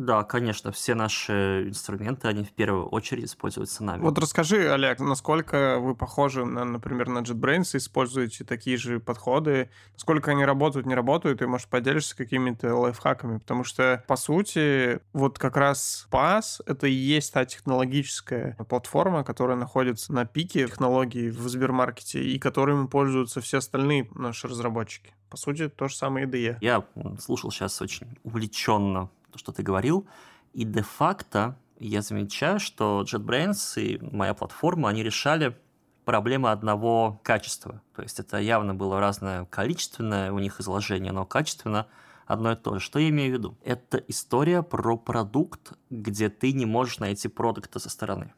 Да, 0.00 0.24
конечно, 0.24 0.72
все 0.72 0.94
наши 0.94 1.68
инструменты, 1.68 2.26
они 2.26 2.42
в 2.42 2.52
первую 2.52 2.86
очередь 2.86 3.26
используются 3.26 3.84
нами. 3.84 4.00
Вот 4.00 4.16
расскажи, 4.18 4.72
Олег, 4.72 4.98
насколько 4.98 5.78
вы 5.78 5.94
похожи, 5.94 6.42
на, 6.42 6.64
например, 6.64 7.10
на 7.10 7.18
JetBrains, 7.18 7.76
используете 7.76 8.44
такие 8.44 8.78
же 8.78 8.98
подходы, 8.98 9.68
насколько 9.92 10.30
они 10.30 10.46
работают, 10.46 10.86
не 10.86 10.94
работают, 10.94 11.42
и, 11.42 11.46
может, 11.46 11.68
поделишься 11.68 12.16
какими-то 12.16 12.74
лайфхаками, 12.74 13.40
потому 13.40 13.62
что, 13.62 14.02
по 14.08 14.16
сути, 14.16 15.00
вот 15.12 15.38
как 15.38 15.58
раз 15.58 16.08
PaaS— 16.10 16.62
это 16.66 16.86
и 16.86 16.92
есть 16.92 17.34
та 17.34 17.44
технологическая 17.44 18.56
платформа, 18.70 19.22
которая 19.22 19.58
находится 19.58 20.14
на 20.14 20.24
пике 20.24 20.66
технологий 20.66 21.28
в 21.28 21.46
Сбермаркете 21.46 22.24
и 22.24 22.38
которыми 22.38 22.86
пользуются 22.86 23.42
все 23.42 23.58
остальные 23.58 24.08
наши 24.14 24.48
разработчики. 24.48 25.12
По 25.28 25.36
сути, 25.36 25.68
то 25.68 25.88
же 25.88 25.94
самое 25.94 26.26
IDE. 26.26 26.56
Я 26.62 26.84
слушал 27.18 27.50
сейчас 27.50 27.82
очень 27.82 28.18
увлеченно 28.24 29.10
что 29.36 29.52
ты 29.52 29.62
говорил, 29.62 30.06
и 30.52 30.64
де-факто 30.64 31.56
я 31.78 32.02
замечаю, 32.02 32.60
что 32.60 33.02
JetBrains 33.02 33.80
и 33.80 33.98
моя 34.14 34.34
платформа, 34.34 34.88
они 34.88 35.02
решали 35.02 35.56
проблемы 36.04 36.50
одного 36.50 37.20
качества. 37.22 37.82
То 37.94 38.02
есть 38.02 38.20
это 38.20 38.38
явно 38.38 38.74
было 38.74 39.00
разное 39.00 39.44
количественное 39.46 40.32
у 40.32 40.38
них 40.38 40.60
изложение, 40.60 41.12
но 41.12 41.24
качественно 41.24 41.86
одно 42.26 42.52
и 42.52 42.56
то 42.56 42.74
же. 42.74 42.80
Что 42.80 42.98
я 42.98 43.08
имею 43.08 43.30
в 43.30 43.38
виду? 43.38 43.58
Это 43.64 43.98
история 44.08 44.62
про 44.62 44.96
продукт, 44.96 45.72
где 45.88 46.28
ты 46.28 46.52
не 46.52 46.66
можешь 46.66 46.98
найти 46.98 47.28
продукта 47.28 47.78
со 47.78 47.88
стороны 47.88 48.32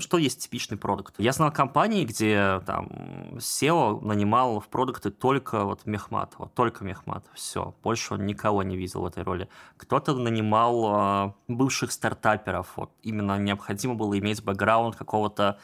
что 0.00 0.18
есть 0.18 0.42
типичный 0.42 0.76
продукт? 0.76 1.14
Я 1.18 1.32
знал 1.32 1.52
компании, 1.52 2.04
где 2.04 2.60
там 2.66 2.88
SEO 3.36 4.04
нанимал 4.04 4.60
в 4.60 4.68
продукты 4.68 5.10
только 5.10 5.64
вот 5.64 5.86
Мехмат, 5.86 6.34
вот 6.38 6.54
только 6.54 6.84
Мехмат, 6.84 7.24
все, 7.34 7.74
больше 7.82 8.14
он 8.14 8.26
никого 8.26 8.62
не 8.62 8.76
видел 8.76 9.02
в 9.02 9.06
этой 9.06 9.22
роли. 9.22 9.48
Кто-то 9.76 10.14
нанимал 10.14 11.28
э, 11.28 11.32
бывших 11.48 11.92
стартаперов, 11.92 12.72
вот 12.76 12.90
именно 13.02 13.38
необходимо 13.38 13.94
было 13.94 14.18
иметь 14.18 14.42
бэкграунд 14.42 14.96
какого-то 14.96 15.58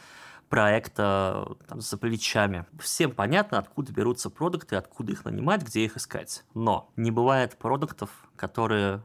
проекта 0.48 1.56
там, 1.68 1.80
за 1.80 1.96
плечами. 1.96 2.66
Всем 2.78 3.12
понятно, 3.12 3.58
откуда 3.58 3.92
берутся 3.92 4.30
продукты, 4.30 4.76
откуда 4.76 5.12
их 5.12 5.24
нанимать, 5.24 5.62
где 5.62 5.84
их 5.84 5.96
искать. 5.96 6.44
Но 6.54 6.90
не 6.96 7.10
бывает 7.10 7.56
продуктов, 7.56 8.10
которые 8.36 9.04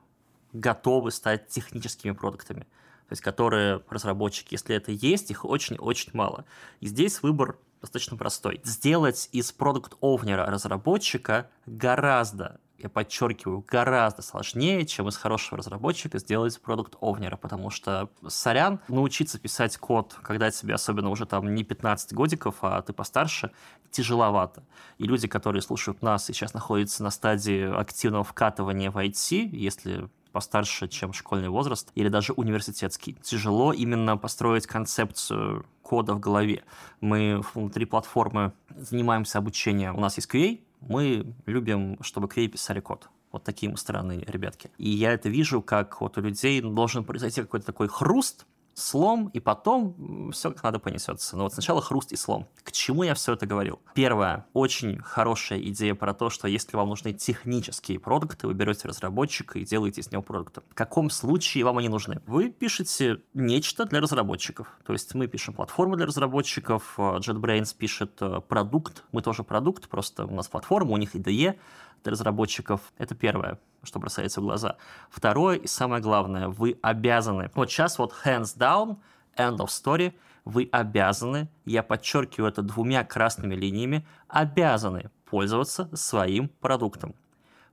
готовы 0.51 1.12
стать 1.12 1.47
техническими 1.47 2.12
продуктами. 2.12 2.65
То 3.08 3.13
есть, 3.13 3.22
которые 3.22 3.82
разработчики, 3.89 4.54
если 4.54 4.76
это 4.76 4.91
есть, 4.91 5.32
их 5.32 5.46
очень-очень 5.46 6.12
мало. 6.13 6.46
И 6.80 6.88
здесь 6.88 7.22
выбор 7.22 7.58
достаточно 7.82 8.18
простой. 8.18 8.62
Сделать 8.63 9.30
из 9.32 9.52
продукт-овнера 9.52 10.46
разработчика 10.46 11.50
гораздо 11.65 12.60
я 12.78 12.89
подчеркиваю, 12.89 13.63
гораздо 13.68 14.22
сложнее, 14.22 14.86
чем 14.86 15.08
из 15.08 15.18
хорошего 15.18 15.58
разработчика 15.58 16.20
сделать 16.20 16.60
продукт 16.62 16.96
овнера 17.00 17.38
потому 17.38 17.70
что, 17.70 18.10
сорян, 18.28 18.80
научиться 18.88 19.39
писать 19.39 19.78
код, 19.78 20.15
когда 20.22 20.52
тебе 20.52 20.74
особенно 20.74 21.10
уже 21.10 21.26
там 21.26 21.56
не 21.56 21.63
15 21.63 22.13
годиков, 22.13 22.58
а 22.62 22.82
ты 22.82 22.94
постарше, 22.94 23.52
тяжеловато. 23.91 24.63
И 24.98 25.06
люди, 25.06 25.28
которые 25.28 25.62
слушают 25.62 26.02
нас 26.02 26.30
и 26.30 26.34
сейчас 26.34 26.54
находятся 26.54 27.04
на 27.04 27.12
стадии 27.12 27.74
активного 27.74 28.24
вкатывания 28.24 28.91
в 28.91 28.98
IT, 28.98 29.50
если 29.52 30.10
постарше, 30.36 30.89
чем 30.89 31.13
школьный 31.13 31.48
возраст, 31.48 31.93
или 31.95 32.10
даже 32.10 32.34
университетский. 32.34 33.13
Тяжело 33.24 33.71
именно 33.71 34.17
построить 34.17 34.67
концепцию 34.67 35.65
кода 35.82 36.13
в 36.13 36.19
голове. 36.19 36.65
Мы 37.00 37.41
внутри 37.54 37.86
платформы 37.86 38.52
занимаемся 38.76 39.38
обучением. 39.38 39.95
У 39.95 40.02
нас 40.02 40.17
есть 40.17 40.30
QA, 40.30 40.60
мы 40.82 41.34
любим, 41.45 41.98
чтобы 42.02 42.28
QA 42.28 42.48
писали 42.48 42.82
код. 42.82 43.08
Вот 43.32 43.45
такие 43.45 43.71
мы 43.71 43.78
странные 43.78 44.26
ребятки. 44.28 44.69
И 44.78 44.89
я 44.89 45.13
это 45.13 45.30
вижу, 45.30 45.62
как 45.62 46.02
вот 46.02 46.17
у 46.17 46.21
людей 46.21 46.60
должен 46.60 47.06
произойти 47.06 47.39
какой-то 47.39 47.67
такой 47.67 47.88
хруст, 47.88 48.45
слом, 48.75 49.29
и 49.33 49.39
потом 49.39 50.31
все 50.31 50.51
как 50.51 50.61
надо 50.63 50.79
понесется. 50.79 51.38
Но 51.38 51.43
вот 51.43 51.53
сначала 51.53 51.81
хруст 51.81 52.11
и 52.11 52.17
слом. 52.17 52.47
К 52.63 52.71
чему 52.71 53.03
я 53.03 53.13
все 53.13 53.33
это 53.33 53.45
говорил? 53.45 53.79
Первое, 53.95 54.45
очень 54.53 54.99
хорошая 54.99 55.59
идея 55.61 55.95
про 55.95 56.13
то, 56.13 56.29
что 56.29 56.47
если 56.47 56.75
вам 56.75 56.89
нужны 56.89 57.13
технические 57.13 57.99
продукты, 57.99 58.47
вы 58.47 58.53
берете 58.53 58.88
разработчика 58.88 59.59
и 59.59 59.65
делаете 59.65 60.01
из 60.01 60.11
него 60.11 60.21
продукты. 60.21 60.61
В 60.69 60.75
каком 60.75 61.09
случае 61.09 61.63
вам 61.63 61.77
они 61.77 61.88
нужны? 61.88 62.21
Вы 62.27 62.49
пишете 62.49 63.21
нечто 63.33 63.85
для 63.85 64.01
разработчиков. 64.01 64.67
То 64.85 64.93
есть 64.93 65.15
мы 65.15 65.27
пишем 65.27 65.53
платформу 65.53 65.95
для 65.95 66.05
разработчиков, 66.05 66.95
JetBrains 66.97 67.75
пишет 67.77 68.21
э, 68.21 68.41
продукт, 68.41 69.03
мы 69.13 69.21
тоже 69.21 69.43
продукт, 69.43 69.88
просто 69.88 70.25
у 70.25 70.35
нас 70.35 70.49
платформа, 70.49 70.91
у 70.91 70.97
них 70.97 71.15
IDE, 71.15 71.57
для 72.06 72.12
разработчиков. 72.12 72.94
Это 72.98 73.15
первое, 73.15 73.60
что 73.84 74.00
бросается 74.00 74.39
в 74.39 74.44
глаза. 74.44 74.78
Второе 75.10 75.58
и 75.58 75.68
самое 75.68 76.02
главное, 76.02 76.48
вы 76.48 76.78
обязаны. 76.82 77.52
Вот 77.56 77.70
сейчас 77.70 78.00
вот 78.00 78.13
hands 78.24 78.58
down, 78.58 78.98
end 79.36 79.58
of 79.58 79.68
story, 79.68 80.13
вы 80.46 80.70
обязаны, 80.72 81.50
я 81.65 81.82
подчеркиваю 81.82 82.52
это 82.52 82.62
двумя 82.62 83.04
красными 83.04 83.56
линиями, 83.56 84.08
обязаны 84.28 85.10
пользоваться 85.26 85.89
своим 85.94 86.50
продуктом. 86.62 87.15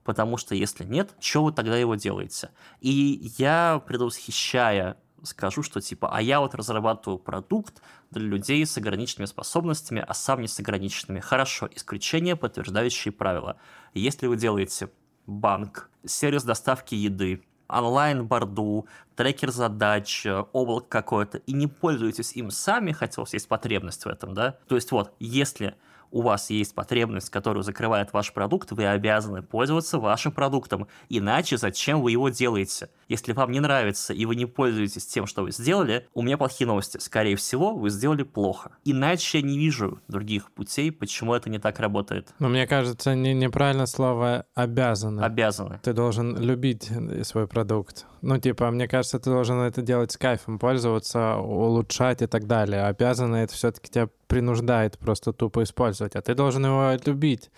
Потому 0.03 0.37
что 0.37 0.55
если 0.55 0.83
нет, 0.83 1.15
что 1.19 1.43
вы 1.43 1.53
тогда 1.53 1.77
его 1.77 1.95
делаете? 1.95 2.49
И 2.81 3.31
я, 3.37 3.81
предвосхищая 3.85 4.97
скажу, 5.23 5.63
что 5.63 5.81
типа, 5.81 6.09
а 6.11 6.21
я 6.21 6.39
вот 6.39 6.55
разрабатываю 6.55 7.17
продукт 7.17 7.81
для 8.11 8.23
людей 8.23 8.65
с 8.65 8.77
ограниченными 8.77 9.25
способностями, 9.25 10.03
а 10.05 10.13
сам 10.13 10.41
не 10.41 10.47
с 10.47 10.59
ограниченными. 10.59 11.19
Хорошо, 11.19 11.69
исключение, 11.73 12.35
подтверждающие 12.35 13.11
правила. 13.11 13.57
Если 13.93 14.27
вы 14.27 14.37
делаете 14.37 14.89
банк, 15.25 15.89
сервис 16.05 16.43
доставки 16.43 16.95
еды, 16.95 17.43
онлайн-борду, 17.67 18.87
трекер 19.15 19.51
задач, 19.51 20.25
облако 20.51 20.87
какое-то, 20.87 21.39
и 21.39 21.53
не 21.53 21.67
пользуетесь 21.67 22.33
им 22.33 22.51
сами, 22.51 22.91
хотя 22.91 23.21
у 23.21 23.23
вас 23.23 23.33
есть 23.33 23.47
потребность 23.47 24.05
в 24.05 24.07
этом, 24.07 24.33
да? 24.33 24.57
То 24.67 24.75
есть 24.75 24.91
вот, 24.91 25.13
если 25.19 25.75
у 26.13 26.21
вас 26.21 26.51
есть 26.51 26.75
потребность, 26.75 27.29
которую 27.31 27.63
закрывает 27.63 28.13
ваш 28.13 28.31
продукт, 28.33 28.71
вы 28.71 28.85
обязаны 28.85 29.41
пользоваться 29.41 29.97
вашим 29.97 30.31
продуктом. 30.31 30.87
Иначе 31.09 31.57
зачем 31.57 32.01
вы 32.01 32.11
его 32.11 32.29
делаете? 32.29 32.89
Если 33.09 33.33
вам 33.33 33.51
не 33.51 33.59
нравится 33.59 34.13
и 34.13 34.25
вы 34.25 34.35
не 34.35 34.45
пользуетесь 34.45 35.07
тем, 35.07 35.25
что 35.25 35.41
вы 35.41 35.51
сделали, 35.51 36.07
у 36.13 36.21
меня 36.21 36.37
плохие 36.37 36.67
новости. 36.67 36.99
Скорее 36.99 37.35
всего, 37.35 37.73
вы 37.73 37.89
сделали 37.89 38.23
плохо. 38.23 38.71
Иначе 38.85 39.39
я 39.39 39.43
не 39.43 39.57
вижу 39.57 39.99
других 40.07 40.51
путей, 40.51 40.91
почему 40.91 41.33
это 41.33 41.49
не 41.49 41.57
так 41.57 41.79
работает. 41.79 42.29
Но 42.37 42.47
мне 42.47 42.67
кажется, 42.67 43.15
не, 43.15 43.33
неправильно 43.33 43.87
слово 43.87 44.45
«обязаны». 44.53 45.21
Обязаны. 45.21 45.79
Ты 45.81 45.93
должен 45.93 46.37
любить 46.37 46.91
свой 47.23 47.47
продукт. 47.47 48.05
Ну, 48.21 48.37
типа, 48.37 48.69
мне 48.69 48.87
кажется, 48.87 49.19
ты 49.19 49.31
должен 49.31 49.59
это 49.59 49.81
делать 49.81 50.11
с 50.11 50.17
кайфом, 50.17 50.59
пользоваться, 50.59 51.37
улучшать 51.37 52.21
и 52.21 52.27
так 52.27 52.45
далее. 52.45 52.83
Обязаны 52.83 53.37
это 53.37 53.53
все-таки 53.53 53.91
тебя 53.91 54.09
принуждает 54.27 54.97
просто 54.97 55.33
тупо 55.33 55.63
использовать, 55.63 56.15
а 56.15 56.21
ты 56.21 56.35
должен 56.35 56.65
его 56.65 56.93
любить. 57.05 57.51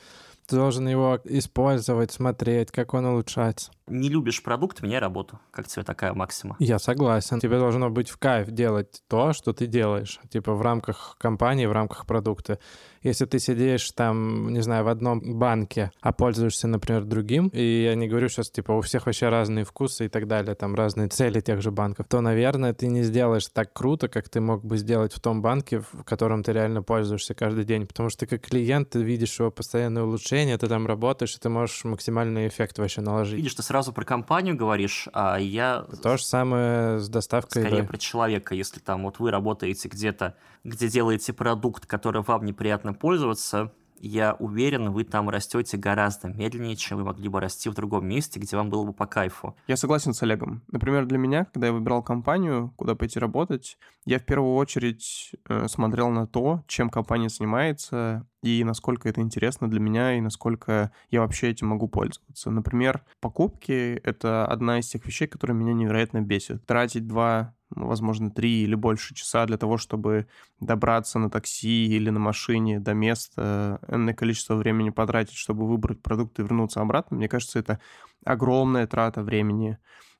Ты 0.47 0.58
должен 0.58 0.88
его 0.88 1.19
использовать, 1.23 2.12
смотреть, 2.12 2.71
как 2.71 2.93
он 2.93 3.06
улучшается. 3.06 3.71
Не 3.88 4.10
любишь 4.10 4.41
продукт, 4.41 4.82
меняй 4.82 5.00
работу. 5.00 5.39
Как 5.52 5.67
тебе 5.67 5.84
такая 5.84 6.13
максима? 6.13 6.56
Я 6.60 6.80
согласен. 6.80 7.39
Тебе 7.39 7.60
должно 7.60 7.91
быть 7.91 8.10
в 8.10 8.17
кайф 8.17 8.50
делать 8.50 9.04
то, 9.08 9.32
что 9.34 9.54
ты 9.54 9.67
делаешь. 9.67 10.19
Типа 10.30 10.54
в 10.54 10.62
рамках 10.63 11.15
компании, 11.19 11.67
в 11.67 11.71
рамках 11.71 12.08
продукта. 12.08 12.60
Если 13.04 13.26
ты 13.26 13.38
сидишь 13.38 13.91
там, 13.91 14.52
не 14.52 14.62
знаю, 14.62 14.84
в 14.84 14.88
одном 14.88 15.38
банке, 15.38 15.91
а 16.02 16.12
пользуешься, 16.12 16.67
например, 16.67 17.04
другим, 17.04 17.50
и 17.50 17.84
я 17.84 17.93
не 17.93 18.08
говорю 18.08 18.30
сейчас, 18.30 18.50
типа, 18.50 18.71
у 18.71 18.82
всех 18.82 19.06
вообще 19.06 19.30
разные 19.30 19.63
вкусы 19.63 20.06
и 20.06 20.10
так 20.10 20.28
далее, 20.28 20.56
там 20.56 20.74
разные 20.74 21.08
цели 21.08 21.39
тех 21.39 21.62
же 21.62 21.69
банков, 21.69 22.08
то, 22.10 22.21
наверное, 22.21 22.74
ты 22.74 22.88
не 22.88 23.04
сделаешь 23.04 23.45
так 23.50 23.71
круто, 23.74 24.08
как 24.08 24.28
ты 24.30 24.41
мог 24.41 24.65
бы 24.65 24.78
сделать 24.78 25.13
в 25.13 25.19
том 25.19 25.43
банке, 25.43 25.82
в 25.82 26.04
котором 26.04 26.41
ты 26.41 26.52
реально 26.52 26.82
пользуешься 26.82 27.36
каждый 27.36 27.63
день. 27.63 27.86
Потому 27.86 28.10
что 28.10 28.21
ты 28.21 28.38
как 28.38 28.48
клиент, 28.50 28.89
ты 28.89 29.04
видишь 29.04 29.39
его 29.39 29.52
постоянное 29.52 30.02
улучшение, 30.02 30.58
ты 30.58 30.67
там 30.67 30.88
работаешь, 30.88 31.36
и 31.36 31.39
ты 31.39 31.50
можешь 31.50 31.84
максимальный 31.84 32.48
эффект 32.48 32.80
вообще 32.80 33.02
наложить. 33.02 33.38
Видишь, 33.38 33.54
ты 33.54 33.62
сразу 33.76 33.92
про 33.92 34.06
компанию 34.06 34.56
говоришь, 34.56 35.10
а 35.12 35.36
я... 35.38 35.86
То 36.02 36.16
же 36.16 36.24
самое 36.24 36.98
с 36.98 37.10
доставкой. 37.10 37.62
Скорее 37.62 37.82
да. 37.82 37.88
про 37.88 37.98
человека, 37.98 38.56
если 38.56 38.80
там 38.80 39.04
вот 39.04 39.20
вы 39.20 39.32
работаете 39.32 39.90
где-то, 39.90 40.38
где 40.64 40.88
делаете 40.88 41.34
продукт, 41.34 41.86
который 41.86 42.22
вам 42.22 42.46
неприятно 42.46 42.94
пользоваться, 42.94 43.74
я 43.99 44.34
уверен, 44.34 44.91
вы 44.91 45.03
там 45.03 45.29
растете 45.29 45.77
гораздо 45.77 46.27
медленнее, 46.27 46.75
чем 46.75 46.97
вы 46.97 47.03
могли 47.05 47.29
бы 47.29 47.39
расти 47.39 47.69
в 47.69 47.73
другом 47.73 48.08
месте, 48.08 48.39
где 48.39 48.55
вам 48.55 48.69
было 48.69 48.84
бы 48.84 48.93
по 48.93 49.05
кайфу. 49.05 49.55
Я 49.67 49.77
согласен 49.77 50.13
с 50.13 50.23
Олегом. 50.23 50.63
Например, 50.71 51.05
для 51.05 51.17
меня, 51.17 51.45
когда 51.45 51.67
я 51.67 51.73
выбирал 51.73 52.03
компанию, 52.03 52.73
куда 52.75 52.95
пойти 52.95 53.19
работать, 53.19 53.77
я 54.05 54.19
в 54.19 54.23
первую 54.23 54.55
очередь 54.55 55.31
э, 55.49 55.67
смотрел 55.67 56.10
на 56.10 56.27
то, 56.27 56.63
чем 56.67 56.89
компания 56.89 57.29
занимается, 57.29 58.27
и 58.43 58.63
насколько 58.63 59.10
это 59.10 59.21
интересно 59.21 59.69
для 59.69 59.79
меня, 59.79 60.17
и 60.17 60.21
насколько 60.21 60.91
я 61.10 61.21
вообще 61.21 61.49
этим 61.49 61.67
могу 61.67 61.88
пользоваться. 61.88 62.51
Например, 62.51 63.03
покупки— 63.19 63.99
это 64.03 64.45
одна 64.45 64.79
из 64.79 64.88
тех 64.88 65.03
вещей, 65.05 65.27
которые 65.27 65.58
меня 65.58 65.73
невероятно 65.73 66.21
бесит. 66.21 66.63
Тратить 66.65 67.08
два 67.08 67.55
возможно, 67.76 68.32
три 68.32 68.64
или 68.64 68.76
больше 68.76 69.14
часа 69.14 69.46
для 69.46 69.58
того, 69.58 69.78
чтобы 69.78 70.28
добраться 70.60 71.20
на 71.20 71.30
такси 71.30 71.88
или 71.88 72.10
на 72.10 72.20
машине 72.20 72.80
до 72.80 72.94
места, 72.94 73.80
энное 73.88 74.14
количество 74.14 74.56
времени 74.56 74.90
потратить, 74.90 75.36
чтобы 75.36 75.68
выбрать 75.68 76.02
продукт 76.02 76.40
и 76.40 76.44
вернуться 76.44 76.82
обратно, 76.82 77.18
мне 77.18 77.28
кажется, 77.28 77.60
это 77.60 77.80
огромная 78.24 78.88
трата 78.88 79.22
времени 79.22 79.78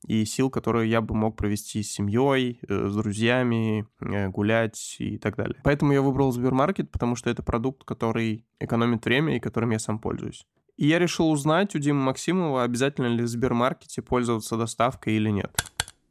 и 0.08 0.24
сил, 0.26 0.50
которые 0.50 0.90
я 0.90 1.02
бы 1.02 1.16
мог 1.16 1.36
провести 1.36 1.82
с 1.82 1.94
семьей, 1.94 2.60
э, 2.68 2.88
с 2.90 2.96
друзьями, 2.96 3.88
э, 4.02 4.30
гулять 4.30 4.98
и 5.00 5.18
так 5.18 5.36
далее. 5.36 5.60
Поэтому 5.64 5.94
я 5.94 6.02
выбрал 6.02 6.32
Сбермаркет, 6.32 6.92
потому 6.92 7.16
что 7.16 7.30
это 7.30 7.44
продукт, 7.44 7.84
который 7.84 8.46
экономит 8.60 9.06
время 9.06 9.36
и 9.36 9.40
которым 9.40 9.72
я 9.72 9.80
сам 9.80 10.00
пользуюсь. 10.00 10.46
И 10.78 10.88
я 10.88 11.00
решил 11.00 11.32
узнать 11.32 11.74
у 11.76 11.80
Димы 11.80 12.02
Максимова, 12.02 12.64
обязательно 12.64 13.08
ли 13.08 13.24
в 13.24 13.28
Сбермаркете 13.28 14.02
пользоваться 14.02 14.58
доставкой 14.58 15.14
или 15.14 15.30
нет. 15.30 15.52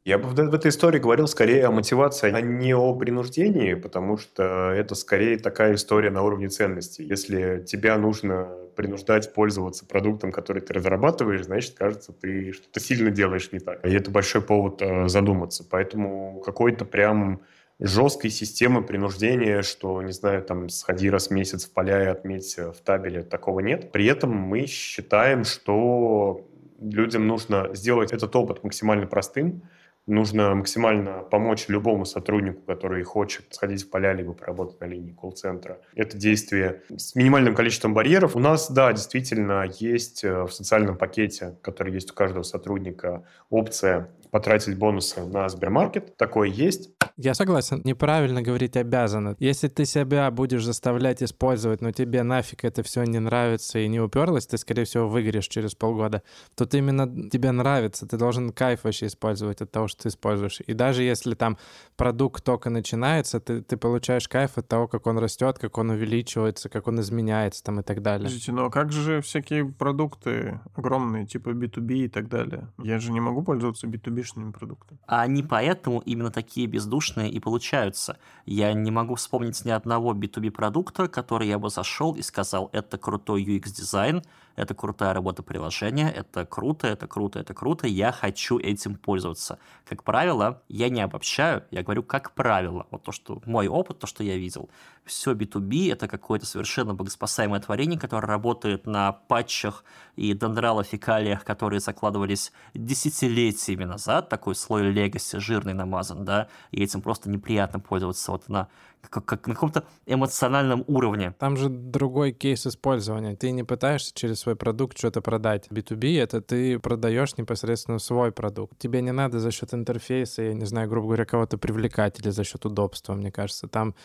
Я 0.05 0.19
бы 0.19 0.27
в 0.29 0.53
этой 0.53 0.69
истории 0.69 0.99
говорил 0.99 1.27
скорее 1.27 1.65
о 1.65 1.71
мотивации, 1.71 2.31
а 2.31 2.39
не 2.39 2.75
о 2.75 2.93
принуждении, 2.93 3.73
потому 3.73 4.17
что 4.17 4.69
это 4.69 4.93
скорее 4.93 5.39
такая 5.39 5.73
история 5.73 6.11
на 6.11 6.21
уровне 6.21 6.47
ценностей. 6.47 7.03
Если 7.03 7.63
тебя 7.65 7.97
нужно 7.97 8.47
принуждать 8.75 9.33
пользоваться 9.33 9.83
продуктом, 9.83 10.31
который 10.31 10.61
ты 10.61 10.73
разрабатываешь, 10.73 11.45
значит, 11.45 11.73
кажется, 11.73 12.13
ты 12.13 12.51
что-то 12.51 12.79
сильно 12.79 13.09
делаешь 13.09 13.51
не 13.51 13.57
так. 13.57 13.83
И 13.83 13.91
это 13.91 14.11
большой 14.11 14.43
повод 14.43 14.79
э, 14.83 15.07
задуматься. 15.07 15.65
Поэтому 15.67 16.39
какой-то 16.45 16.85
прям 16.85 17.41
жесткой 17.79 18.29
системы 18.29 18.83
принуждения, 18.83 19.63
что, 19.63 20.03
не 20.03 20.11
знаю, 20.11 20.43
там, 20.43 20.69
сходи 20.69 21.09
раз 21.09 21.29
в 21.29 21.31
месяц 21.31 21.65
в 21.65 21.73
поля 21.73 22.03
и 22.03 22.05
отметь 22.05 22.57
в 22.57 22.75
табеле, 22.83 23.23
такого 23.23 23.59
нет. 23.59 23.91
При 23.91 24.05
этом 24.05 24.29
мы 24.29 24.67
считаем, 24.67 25.45
что 25.45 26.45
людям 26.79 27.25
нужно 27.25 27.69
сделать 27.73 28.13
этот 28.13 28.35
опыт 28.35 28.63
максимально 28.63 29.07
простым, 29.07 29.63
Нужно 30.07 30.53
максимально 30.53 31.23
помочь 31.23 31.65
любому 31.67 32.05
сотруднику, 32.05 32.61
который 32.61 33.03
хочет 33.03 33.45
сходить 33.49 33.83
в 33.83 33.89
поля 33.89 34.13
либо 34.13 34.33
поработать 34.33 34.79
на 34.79 34.85
линии 34.85 35.13
колл-центра. 35.13 35.79
Это 35.95 36.15
действие 36.15 36.83
с 36.95 37.15
минимальным 37.15 37.55
количеством 37.55 37.95
барьеров. 37.95 38.35
У 38.35 38.39
нас, 38.39 38.69
да, 38.69 38.93
действительно 38.93 39.67
есть 39.79 40.23
э, 40.23 40.43
в 40.43 40.51
социальном 40.51 40.95
пакете, 40.95 41.57
который 41.63 41.91
есть 41.93 42.11
у 42.11 42.13
каждого 42.13 42.43
сотрудника, 42.43 43.23
опция 43.49 44.11
потратить 44.31 44.77
бонусы 44.77 45.23
на 45.25 45.49
Сбермаркет. 45.49 46.17
Такое 46.17 46.49
есть. 46.49 46.91
Я 47.17 47.33
согласен, 47.33 47.81
неправильно 47.85 48.41
говорить 48.41 48.75
обязаны. 48.75 49.37
Если 49.39 49.69
ты 49.69 49.85
себя 49.85 50.29
будешь 50.31 50.65
заставлять 50.65 51.23
использовать, 51.23 51.79
но 51.81 51.91
тебе 51.91 52.23
нафиг 52.23 52.65
это 52.65 52.83
все 52.83 53.03
не 53.03 53.19
нравится 53.19 53.79
и 53.79 53.87
не 53.87 54.01
уперлось, 54.01 54.47
ты, 54.47 54.57
скорее 54.57 54.83
всего, 54.83 55.07
выгоришь 55.07 55.47
через 55.47 55.75
полгода. 55.75 56.23
Тут 56.55 56.73
именно 56.73 57.29
тебе 57.29 57.51
нравится, 57.51 58.05
ты 58.05 58.17
должен 58.17 58.51
кайф 58.51 58.83
вообще 58.83 59.07
использовать 59.07 59.61
от 59.61 59.71
того, 59.71 59.87
что 59.87 60.03
ты 60.03 60.09
используешь. 60.09 60.59
И 60.67 60.73
даже 60.73 61.03
если 61.03 61.35
там 61.35 61.57
продукт 61.95 62.43
только 62.43 62.69
начинается, 62.69 63.39
ты, 63.39 63.61
ты 63.61 63.77
получаешь 63.77 64.27
кайф 64.27 64.57
от 64.57 64.67
того, 64.67 64.89
как 64.89 65.07
он 65.07 65.17
растет, 65.17 65.57
как 65.57 65.77
он 65.77 65.91
увеличивается, 65.91 66.67
как 66.67 66.87
он 66.87 66.99
изменяется 66.99 67.63
там 67.63 67.79
и 67.79 67.83
так 67.83 68.01
далее. 68.01 68.25
Подождите, 68.25 68.51
ну 68.51 68.65
а 68.65 68.69
как 68.69 68.91
же 68.91 69.21
всякие 69.21 69.65
продукты 69.65 70.59
огромные, 70.75 71.25
типа 71.25 71.51
B2B 71.51 71.93
и 71.93 72.07
так 72.09 72.27
далее? 72.27 72.67
Я 72.83 72.99
же 72.99 73.13
не 73.13 73.21
могу 73.21 73.41
пользоваться 73.41 73.87
B2B-шными 74.25 74.51
продуктами. 74.51 74.99
А 75.07 75.21
они 75.21 75.43
поэтому 75.43 75.99
именно 75.99 76.31
такие 76.31 76.67
бездушные 76.67 77.29
и 77.29 77.39
получаются. 77.39 78.17
Я 78.45 78.73
не 78.73 78.91
могу 78.91 79.15
вспомнить 79.15 79.63
ни 79.65 79.71
одного 79.71 80.13
B2B 80.13 80.51
продукта, 80.51 81.07
который 81.07 81.47
я 81.47 81.59
бы 81.59 81.69
зашел 81.69 82.15
и 82.15 82.21
сказал, 82.21 82.69
это 82.73 82.97
крутой 82.97 83.43
UX-дизайн, 83.43 84.23
это 84.55 84.73
крутая 84.73 85.13
работа 85.13 85.43
приложения, 85.43 86.09
это 86.09 86.45
круто, 86.45 86.87
это 86.87 87.07
круто, 87.07 87.39
это 87.39 87.53
круто, 87.53 87.87
я 87.87 88.11
хочу 88.11 88.57
этим 88.57 88.95
пользоваться. 88.95 89.59
Как 89.85 90.03
правило, 90.03 90.61
я 90.67 90.89
не 90.89 91.01
обобщаю, 91.01 91.63
я 91.71 91.83
говорю 91.83 92.03
как 92.03 92.31
правило. 92.33 92.87
Вот 92.91 93.03
то, 93.03 93.11
что 93.11 93.41
мой 93.45 93.67
опыт, 93.67 93.99
то, 93.99 94.07
что 94.07 94.23
я 94.23 94.37
видел. 94.37 94.69
Все 95.05 95.33
B2B— 95.33 95.91
это 95.93 96.07
какое-то 96.07 96.45
совершенно 96.45 96.93
богоспасаемое 96.93 97.59
творение, 97.59 97.99
которое 97.99 98.27
работает 98.27 98.87
на 98.87 99.11
патчах 99.11 99.83
и 100.15 100.33
дендралофекалиях, 100.33 101.43
которые 101.43 101.79
закладывались 101.79 102.51
десятилетиями 102.73 103.83
назад, 103.83 104.29
такой 104.29 104.55
слой 104.55 104.83
легаси 104.91 105.37
жирный 105.37 105.73
намазан, 105.73 106.25
да, 106.25 106.47
и 106.71 106.83
этим 106.83 107.01
просто 107.01 107.29
неприятно 107.29 107.79
пользоваться 107.79 108.31
вот 108.31 108.49
на 108.49 108.67
как, 109.09 109.25
как 109.25 109.47
на 109.47 109.53
каком-то 109.53 109.85
эмоциональном 110.05 110.83
уровне. 110.87 111.33
Там 111.37 111.57
же 111.57 111.69
другой 111.69 112.31
кейс 112.31 112.65
использования. 112.65 113.35
Ты 113.35 113.51
не 113.51 113.63
пытаешься 113.63 114.11
через 114.13 114.44
свой 114.45 114.55
продукт 114.55 114.97
что-то 114.97 115.21
продать. 115.21 115.67
B2B— 115.71 116.19
это 116.23 116.39
ты 116.39 116.77
продаешь 116.79 117.35
непосредственно 117.37 117.97
свой 117.99 118.31
продукт. 118.31 118.77
Тебе 118.77 119.01
не 119.01 119.11
надо 119.11 119.39
за 119.39 119.49
счет 119.51 119.73
интерфейса, 119.73 120.43
я 120.43 120.53
не 120.53 120.65
знаю, 120.65 120.87
грубо 120.87 121.07
говоря, 121.07 121.25
кого-то 121.25 121.57
привлекать 121.57 122.19
или 122.19 122.29
за 122.29 122.43
счет 122.43 122.63
удобства, 122.65 123.15
мне 123.15 123.31
кажется. 123.31 123.67
Там 123.67 123.95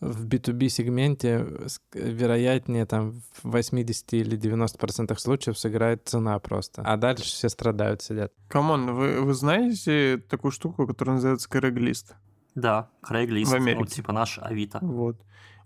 в 0.00 0.24
B2B 0.26 0.68
сегменте 0.68 1.46
вероятнее 1.92 2.86
там 2.86 3.22
в 3.42 3.50
80 3.50 4.12
или 4.12 4.38
90% 4.38 5.18
случаев 5.18 5.58
сыграет 5.58 6.08
цена 6.08 6.38
просто. 6.38 6.82
А 6.82 6.96
дальше 6.96 7.24
все 7.24 7.48
страдают, 7.48 8.00
сидят. 8.02 8.32
Come 8.46 8.73
on, 8.73 8.94
вы, 8.94 9.20
вы 9.20 9.34
знаете 9.34 10.22
такую 10.30 10.52
штуку, 10.52 10.86
которая 10.86 11.16
называется 11.16 11.48
Craigslist? 11.50 12.14
Да, 12.54 12.88
Craigslist, 13.02 13.46
В 13.46 13.54
Америке. 13.54 13.80
ну, 13.80 13.86
типа 13.86 14.12
наш 14.12 14.38
Авито. 14.38 14.78
Вот. 14.80 15.16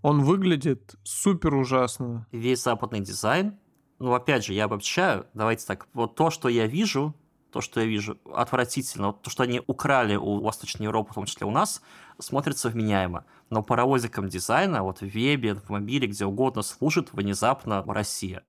Он 0.03 0.23
выглядит 0.23 0.97
супер 1.05 1.55
ужасно. 1.55 2.27
Весь 2.33 2.63
западный 2.63 3.01
дизайн, 3.01 3.59
ну, 4.03 4.15
опять 4.15 4.45
же, 4.45 4.53
я 4.53 4.65
обобщаю, 4.65 5.27
давайте 5.33 5.65
так, 5.67 5.87
вот 5.95 6.17
то, 6.17 6.31
что 6.31 6.49
я 6.49 6.67
вижу, 6.67 7.15
то, 7.53 7.61
что 7.61 7.81
я 7.81 7.87
вижу, 7.87 8.19
отвратительно. 8.35 9.09
Вот 9.09 9.23
то, 9.23 9.31
что 9.31 9.45
они 9.45 9.63
украли 9.67 10.17
у 10.17 10.41
Восточной 10.41 10.85
Европы, 10.85 11.13
в 11.13 11.15
том 11.15 11.27
числе 11.27 11.47
у 11.47 11.51
нас, 11.51 11.83
смотрится 12.19 12.69
вменяемо. 12.69 13.25
Но 13.51 13.63
паровозиком 13.63 14.29
дизайна, 14.29 14.83
вот 14.83 15.03
в 15.03 15.07
вебе, 15.07 15.55
в 15.55 15.69
мобиле, 15.69 16.09
где 16.09 16.25
угодно 16.25 16.63
служит 16.63 17.13
внезапно 17.13 17.85
Россия. 17.87 18.43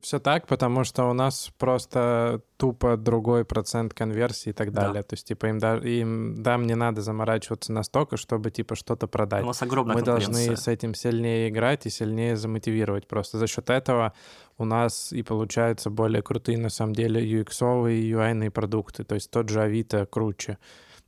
Все 0.00 0.20
так, 0.20 0.46
потому 0.46 0.84
что 0.84 1.10
у 1.10 1.12
нас 1.12 1.50
просто 1.58 2.40
тупо 2.56 2.96
другой 2.96 3.44
процент 3.44 3.94
конверсии 3.94 4.50
и 4.50 4.52
так 4.52 4.72
Да. 4.72 4.82
далее. 4.86 5.02
То 5.02 5.14
есть, 5.14 5.26
типа, 5.26 5.46
им, 5.46 5.58
да, 5.58 5.76
им 5.76 6.40
да, 6.40 6.56
мне 6.56 6.76
надо 6.76 7.02
заморачиваться 7.02 7.72
настолько, 7.72 8.16
чтобы, 8.16 8.52
типа, 8.52 8.76
что-то 8.76 9.08
продать. 9.08 9.42
У 9.42 9.46
нас 9.48 9.60
огромная 9.60 9.96
Мы 9.96 10.02
должны 10.02 10.56
с 10.56 10.68
этим 10.68 10.94
сильнее 10.94 11.48
играть 11.48 11.86
и 11.86 11.90
сильнее 11.90 12.36
замотивировать. 12.36 13.08
Просто 13.08 13.38
за 13.38 13.48
счет 13.48 13.70
этого 13.70 14.12
у 14.56 14.64
нас 14.64 15.12
и 15.12 15.22
получаются 15.24 15.90
более 15.90 16.22
крутые, 16.22 16.58
на 16.58 16.70
самом 16.70 16.92
деле, 16.92 17.20
UX-овые 17.20 17.98
и 17.98 18.12
UI-ные 18.12 18.50
продукты. 18.52 19.02
То 19.02 19.16
есть 19.16 19.30
тот 19.32 19.48
же 19.48 19.62
Авито 19.62 20.06
круче. 20.06 20.58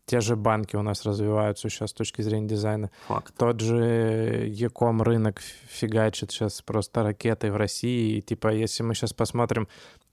Те 0.06 0.20
же 0.20 0.36
банки 0.36 0.76
у 0.76 0.82
нас 0.82 1.04
развиваются 1.04 1.68
сейчас 1.68 1.90
с 1.90 1.92
точки 1.94 2.22
зрения 2.22 2.48
дизайна. 2.48 2.90
Факт. 3.06 3.34
Тот 3.36 3.60
же 3.60 4.46
Яком 4.48 5.02
рынок 5.02 5.40
фигачит 5.68 6.32
сейчас 6.32 6.62
просто 6.62 7.02
ракетой 7.02 7.50
в 7.50 7.56
России. 7.56 8.18
И, 8.18 8.22
типа, 8.22 8.48
если 8.48 8.82
мы 8.82 8.94
сейчас 8.94 9.12
посмотрим, 9.12 9.68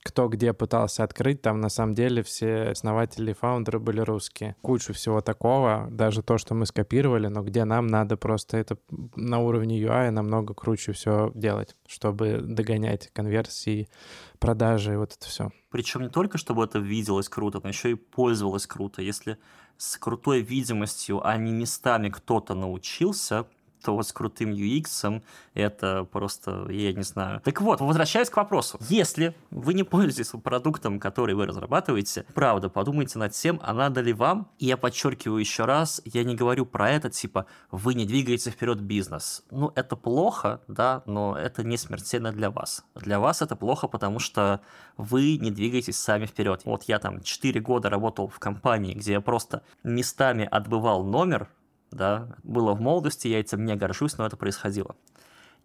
кто 0.08 0.28
где 0.28 0.54
пытался 0.54 1.04
открыть, 1.04 1.42
там 1.42 1.60
на 1.60 1.68
самом 1.68 1.94
деле 1.94 2.22
все 2.22 2.70
основатели 2.70 3.32
и 3.32 3.34
фаундеры 3.34 3.78
были 3.78 4.00
русские. 4.00 4.56
Кучу 4.62 4.94
всего 4.94 5.20
такого, 5.20 5.86
даже 5.90 6.22
то, 6.22 6.38
что 6.38 6.54
мы 6.54 6.64
скопировали, 6.64 7.26
но 7.26 7.42
где 7.42 7.64
нам 7.64 7.86
надо 7.86 8.16
просто 8.16 8.56
это 8.56 8.78
на 9.16 9.40
уровне 9.40 9.78
UI 9.82 10.10
намного 10.10 10.54
круче 10.54 10.92
все 10.92 11.30
делать, 11.34 11.76
чтобы 11.86 12.40
догонять 12.40 13.10
конверсии, 13.12 13.90
продажи 14.38 14.94
и 14.94 14.96
вот 14.96 15.12
это 15.12 15.26
все. 15.26 15.50
Причем 15.70 16.00
не 16.00 16.08
только, 16.08 16.38
чтобы 16.38 16.64
это 16.64 16.78
виделось 16.78 17.28
круто, 17.28 17.60
но 17.62 17.68
еще 17.68 17.90
и 17.90 17.94
пользовалось 17.94 18.66
круто. 18.66 19.02
Если 19.02 19.36
с 19.76 19.98
крутой 19.98 20.40
видимостью, 20.40 21.20
а 21.22 21.36
не 21.36 21.52
местами 21.52 22.08
кто-то 22.08 22.54
научился, 22.54 23.46
то 23.84 24.02
с 24.02 24.12
крутым 24.12 24.52
UX 24.52 25.22
это 25.54 26.04
просто, 26.04 26.66
я 26.70 26.92
не 26.92 27.02
знаю. 27.02 27.40
Так 27.40 27.60
вот, 27.60 27.80
возвращаясь 27.80 28.30
к 28.30 28.36
вопросу. 28.36 28.78
Если 28.88 29.34
вы 29.50 29.74
не 29.74 29.82
пользуетесь 29.82 30.30
продуктом, 30.42 31.00
который 31.00 31.34
вы 31.34 31.46
разрабатываете, 31.46 32.24
правда, 32.34 32.68
подумайте 32.68 33.18
над 33.18 33.32
тем, 33.32 33.60
а 33.62 33.72
надо 33.72 34.00
ли 34.00 34.12
вам. 34.12 34.48
И 34.58 34.66
я 34.66 34.76
подчеркиваю 34.76 35.40
еще 35.40 35.64
раз, 35.64 36.00
я 36.04 36.24
не 36.24 36.34
говорю 36.34 36.66
про 36.66 36.90
это, 36.90 37.10
типа, 37.10 37.46
вы 37.70 37.94
не 37.94 38.04
двигаете 38.04 38.50
вперед 38.50 38.80
бизнес. 38.80 39.44
Ну, 39.50 39.72
это 39.74 39.96
плохо, 39.96 40.60
да, 40.68 41.02
но 41.06 41.36
это 41.36 41.64
не 41.64 41.76
смертельно 41.76 42.32
для 42.32 42.50
вас. 42.50 42.84
Для 42.94 43.18
вас 43.18 43.42
это 43.42 43.56
плохо, 43.56 43.88
потому 43.88 44.18
что 44.18 44.60
вы 44.96 45.36
не 45.38 45.50
двигаетесь 45.50 45.98
сами 45.98 46.26
вперед. 46.26 46.62
Вот 46.64 46.84
я 46.84 46.98
там 46.98 47.20
4 47.20 47.60
года 47.60 47.90
работал 47.90 48.28
в 48.28 48.38
компании, 48.38 48.94
где 48.94 49.12
я 49.12 49.20
просто 49.20 49.62
местами 49.82 50.46
отбывал 50.50 51.04
номер, 51.04 51.48
да, 51.90 52.28
было 52.42 52.74
в 52.74 52.80
молодости, 52.80 53.28
я 53.28 53.40
этим 53.40 53.64
не 53.64 53.76
горжусь, 53.76 54.18
но 54.18 54.26
это 54.26 54.36
происходило. 54.36 54.96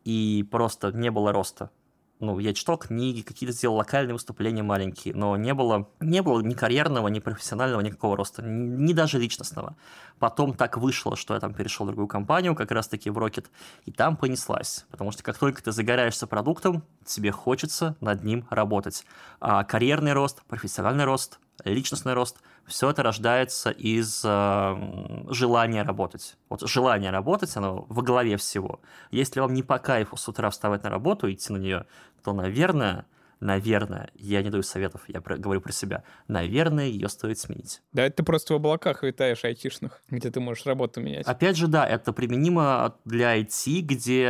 И 0.03 0.47
просто 0.51 0.91
не 0.91 1.11
было 1.11 1.31
роста. 1.31 1.69
Ну, 2.19 2.39
я 2.39 2.53
читал 2.53 2.77
книги, 2.77 3.21
какие-то 3.21 3.53
сделал 3.53 3.75
локальные 3.75 4.13
выступления 4.13 4.63
маленькие, 4.63 5.13
но 5.13 5.35
не 5.35 5.53
было, 5.53 5.89
не 5.99 6.21
было 6.21 6.39
ни 6.39 6.53
карьерного, 6.53 7.09
ни 7.09 7.19
профессионального 7.19 7.81
никакого 7.81 8.15
роста, 8.15 8.41
ни, 8.41 8.65
ни 8.65 8.93
даже 8.93 9.19
личностного. 9.19 9.75
Потом 10.19 10.53
так 10.53 10.77
вышло, 10.77 11.17
что 11.17 11.33
я 11.33 11.41
там 11.41 11.53
перешел 11.53 11.85
в 11.85 11.89
другую 11.89 12.07
компанию, 12.07 12.55
как 12.55 12.71
раз-таки 12.71 13.09
в 13.09 13.17
Rocket, 13.17 13.47
и 13.83 13.91
там 13.91 14.15
понеслась. 14.15 14.85
Потому 14.89 15.11
что 15.11 15.21
как 15.21 15.37
только 15.37 15.61
ты 15.61 15.73
загораешься 15.73 16.25
продуктом, 16.25 16.83
тебе 17.03 17.31
хочется 17.31 17.97
над 17.99 18.23
ним 18.23 18.47
работать. 18.49 19.05
А 19.41 19.65
карьерный 19.65 20.13
рост, 20.13 20.43
профессиональный 20.47 21.03
рост, 21.03 21.39
личностный 21.63 22.13
рост, 22.13 22.37
все 22.65 22.89
это 22.89 23.03
рождается 23.03 23.69
из 23.69 24.21
э, 24.25 24.75
желания 25.29 25.83
работать. 25.83 26.37
Вот 26.49 26.61
желание 26.67 27.11
работать, 27.11 27.55
оно 27.57 27.85
во 27.89 28.01
главе 28.01 28.37
всего. 28.37 28.81
Если 29.11 29.39
вам 29.39 29.53
не 29.53 29.63
по 29.63 29.79
кайфу 29.79 30.17
с 30.17 30.27
утра 30.27 30.49
вставать 30.49 30.83
на 30.83 30.89
работу 30.89 31.27
и 31.27 31.33
идти 31.33 31.51
на 31.53 31.57
нее, 31.57 31.85
то, 32.23 32.33
наверное, 32.33 33.05
наверное, 33.39 34.09
я 34.15 34.41
не 34.41 34.49
даю 34.49 34.63
советов, 34.63 35.01
я 35.07 35.21
про- 35.21 35.37
говорю 35.37 35.61
про 35.61 35.71
себя, 35.71 36.03
наверное, 36.27 36.85
ее 36.85 37.09
стоит 37.09 37.37
сменить. 37.39 37.81
Да, 37.91 38.05
это 38.05 38.17
ты 38.17 38.23
просто 38.23 38.53
в 38.53 38.57
облаках 38.57 39.03
витаешь 39.03 39.43
айтишных, 39.43 40.01
где 40.09 40.31
ты 40.31 40.39
можешь 40.39 40.65
работу 40.65 41.01
менять. 41.01 41.27
Опять 41.27 41.57
же, 41.57 41.67
да, 41.67 41.85
это 41.85 42.13
применимо 42.13 42.95
для 43.05 43.37
IT, 43.37 43.81
где 43.81 44.29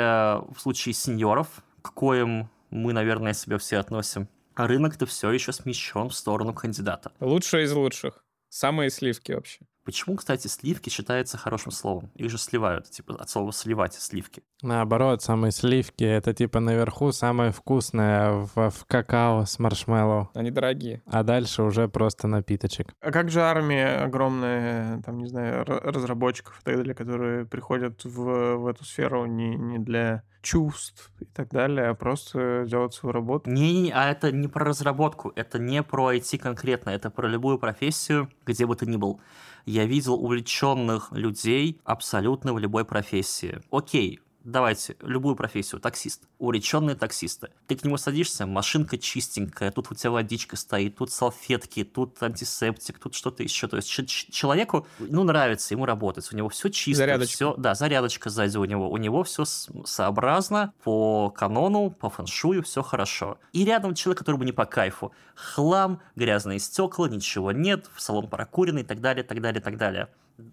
в 0.52 0.56
случае 0.58 0.94
сеньоров, 0.94 1.48
к 1.82 1.94
коим 1.94 2.50
мы, 2.72 2.92
наверное, 2.92 3.34
себя 3.34 3.60
все 3.60 3.78
относим, 3.78 4.28
рынок-то 4.56 5.06
все 5.06 5.32
еще 5.32 5.52
смещен 5.52 6.10
в 6.10 6.16
сторону 6.16 6.54
кандидата. 6.54 7.12
Лучшие 7.20 7.66
из 7.66 7.74
лучших. 7.74 8.24
Самые 8.50 8.90
сливки 8.90 9.32
вообще. 9.32 9.60
Почему, 9.84 10.16
кстати, 10.16 10.48
сливки 10.48 10.90
считается 10.90 11.38
хорошим 11.38 11.72
словом? 11.72 12.10
Их 12.16 12.30
же 12.30 12.38
сливают, 12.38 12.90
типа 12.90 13.16
от 13.16 13.30
слова 13.30 13.52
сливать 13.52 13.94
сливки. 13.94 14.44
Наоборот, 14.62 15.22
самые 15.22 15.52
сливки— 15.52 16.04
это 16.06 16.34
типа 16.34 16.62
наверху 16.62 17.12
самое 17.12 17.52
вкусное 17.52 18.32
в, 18.32 18.70
в 18.70 18.86
какао 18.88 19.46
с 19.46 19.60
маршмеллоу. 19.60 20.30
Они 20.34 20.52
дорогие. 20.52 21.02
А 21.06 21.24
дальше 21.24 21.64
уже 21.64 21.90
просто 21.90 22.28
напиточек. 22.28 22.94
А 23.02 23.12
как 23.12 23.30
же 23.30 23.42
армия 23.42 24.04
огромная, 24.04 25.02
там, 25.02 25.18
не 25.18 25.28
знаю, 25.28 25.66
разработчиков 25.66 26.60
и 26.62 26.64
так 26.64 26.78
далее, 26.78 26.96
которые 26.96 27.46
приходят 27.46 28.06
в, 28.06 28.56
в 28.56 28.68
эту 28.68 28.86
сферу 28.86 29.26
не, 29.26 29.56
не 29.56 29.80
для 29.80 30.24
чувств 30.42 31.12
и 31.20 31.26
так 31.26 31.50
далее, 31.50 31.88
а 31.88 31.94
просто 31.96 32.66
делать 32.68 32.94
свою 32.94 33.14
работу? 33.14 33.50
Не, 33.50 33.92
а 33.94 34.12
это 34.12 34.32
не 34.32 34.48
про 34.48 34.66
разработку, 34.66 35.34
это 35.36 35.60
не 35.60 35.82
про 35.84 36.14
IT 36.14 36.38
конкретно, 36.38 36.92
это 36.92 37.10
про 37.10 37.28
любую 37.28 37.58
профессию, 37.58 38.30
где 38.46 38.66
бы 38.66 38.76
ты 38.76 38.86
ни 38.86 38.98
был. 38.98 39.20
Я 39.66 39.86
видел 39.86 40.16
увлеченных 40.16 41.12
людей 41.12 41.80
абсолютно 41.86 42.54
в 42.54 42.60
любой 42.60 42.84
профессии. 42.84 43.62
Окей, 43.72 44.20
давайте, 44.44 44.96
любую 45.02 45.36
профессию, 45.36 45.80
таксист, 45.80 46.24
уреченные 46.38 46.96
таксисты. 46.96 47.50
Ты 47.68 47.76
к 47.76 47.84
нему 47.84 47.98
садишься, 47.98 48.46
машинка 48.46 48.98
чистенькая, 48.98 49.72
тут 49.72 49.92
у 49.92 49.96
тебя 49.96 50.12
водичка 50.12 50.56
стоит, 50.56 50.98
тут 50.98 51.12
салфетки, 51.12 51.84
тут 51.84 52.22
антисептик, 52.22 53.00
тут 53.00 53.16
что-то 53.16 53.44
еще. 53.44 53.68
То 53.68 53.78
есть 53.78 53.90
человеку, 54.32 54.88
ну, 55.00 55.24
нравится 55.24 55.74
ему 55.74 55.86
работать, 55.86 56.32
у 56.32 56.36
него 56.36 56.50
все 56.50 56.70
чисто, 56.70 57.00
зарядочка. 57.00 57.36
все, 57.36 57.56
да, 57.58 57.76
зарядочка 57.76 58.30
сзади 58.30 58.58
у 58.58 58.66
него, 58.66 58.90
у 58.90 58.98
него 58.98 59.24
все 59.24 59.46
сообразно, 59.46 60.74
по 60.84 61.30
канону, 61.30 61.90
по 61.92 62.10
фэншую, 62.10 62.64
все 62.64 62.82
хорошо. 62.82 63.38
И 63.54 63.66
рядом 63.66 63.96
человек, 63.96 64.20
который 64.20 64.38
бы 64.38 64.46
не 64.46 64.52
по 64.52 64.66
кайфу. 64.66 65.14
Хлам, 65.36 66.02
грязные 66.16 66.60
стекла, 66.60 67.08
ничего 67.08 67.52
нет, 67.52 67.90
в 67.94 68.02
салон 68.02 68.28
прокуренный 68.28 68.82
и 68.82 68.86
так 68.86 69.02
далее, 69.02 69.24
так 69.24 69.42
далее, 69.42 69.62
так 69.62 69.78
далее. 69.78 70.10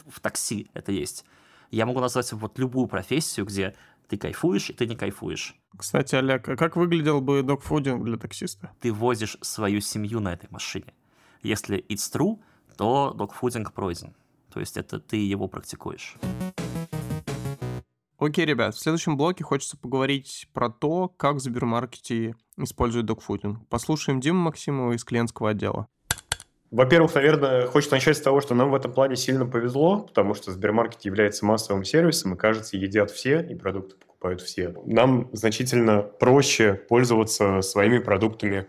В 0.07 0.21
такси 0.21 0.71
это 0.75 0.93
есть. 0.93 1.25
Я 1.71 1.87
могу 1.87 2.01
назвать 2.01 2.33
вот 2.33 2.59
любую 2.59 2.89
профессию, 2.89 3.47
где 3.47 3.77
ты 4.09 4.17
кайфуешь 4.17 4.71
и 4.71 4.73
ты 4.73 4.87
не 4.87 4.97
кайфуешь. 4.97 5.55
Кстати, 5.77 6.17
Олег, 6.17 6.49
а 6.49 6.57
как 6.57 6.75
выглядел 6.75 7.21
бы 7.21 7.43
докфудинг 7.43 8.05
для 8.05 8.17
таксиста? 8.17 8.73
Ты 8.81 8.93
возишь 8.93 9.39
свою 9.41 9.81
семью 9.81 10.19
на 10.19 10.33
этой 10.33 10.49
машине. 10.51 10.93
Если 11.43 11.85
it's 11.89 12.13
true, 12.13 12.41
то 12.77 13.15
докфудинг 13.17 13.73
пройден. 13.73 14.17
То 14.53 14.59
есть 14.59 14.77
это 14.77 14.99
ты 14.99 15.17
его 15.17 15.47
практикуешь. 15.47 16.17
Окей, 18.19 18.45
ребят, 18.45 18.75
в 18.75 18.81
следующем 18.81 19.17
блоке 19.17 19.45
хочется 19.45 19.77
поговорить 19.77 20.49
про 20.53 20.71
то, 20.71 21.09
как 21.17 21.37
в 21.37 21.41
Сбермаркете 21.41 22.35
используют 22.57 23.07
докфудинг. 23.07 23.67
Послушаем 23.69 24.21
Диму 24.21 24.41
Максимова 24.41 24.93
из 24.93 25.05
клиентского 25.05 25.51
отдела. 25.51 25.87
Во-первых, 26.71 27.15
наверное, 27.15 27.67
хочется 27.67 27.97
начать 27.97 28.17
с 28.17 28.21
того, 28.21 28.41
что 28.41 28.55
нам 28.55 28.71
в 28.71 28.75
этом 28.75 28.93
плане 28.93 29.17
сильно 29.17 29.45
повезло, 29.45 30.01
потому 30.01 30.35
что 30.35 30.53
Сбермаркет 30.53 31.05
является 31.05 31.45
массовым 31.45 31.85
сервисом, 31.85 32.35
и, 32.35 32.37
кажется, 32.37 32.77
едят 32.77 33.11
все, 33.11 33.41
и 33.41 33.55
продукты 33.57 33.97
покупают 33.97 34.41
все. 34.41 34.75
Нам 34.85 35.29
значительно 35.33 36.03
проще 36.03 36.75
пользоваться 36.75 37.61
своими 37.63 37.99
продуктами 37.99 38.67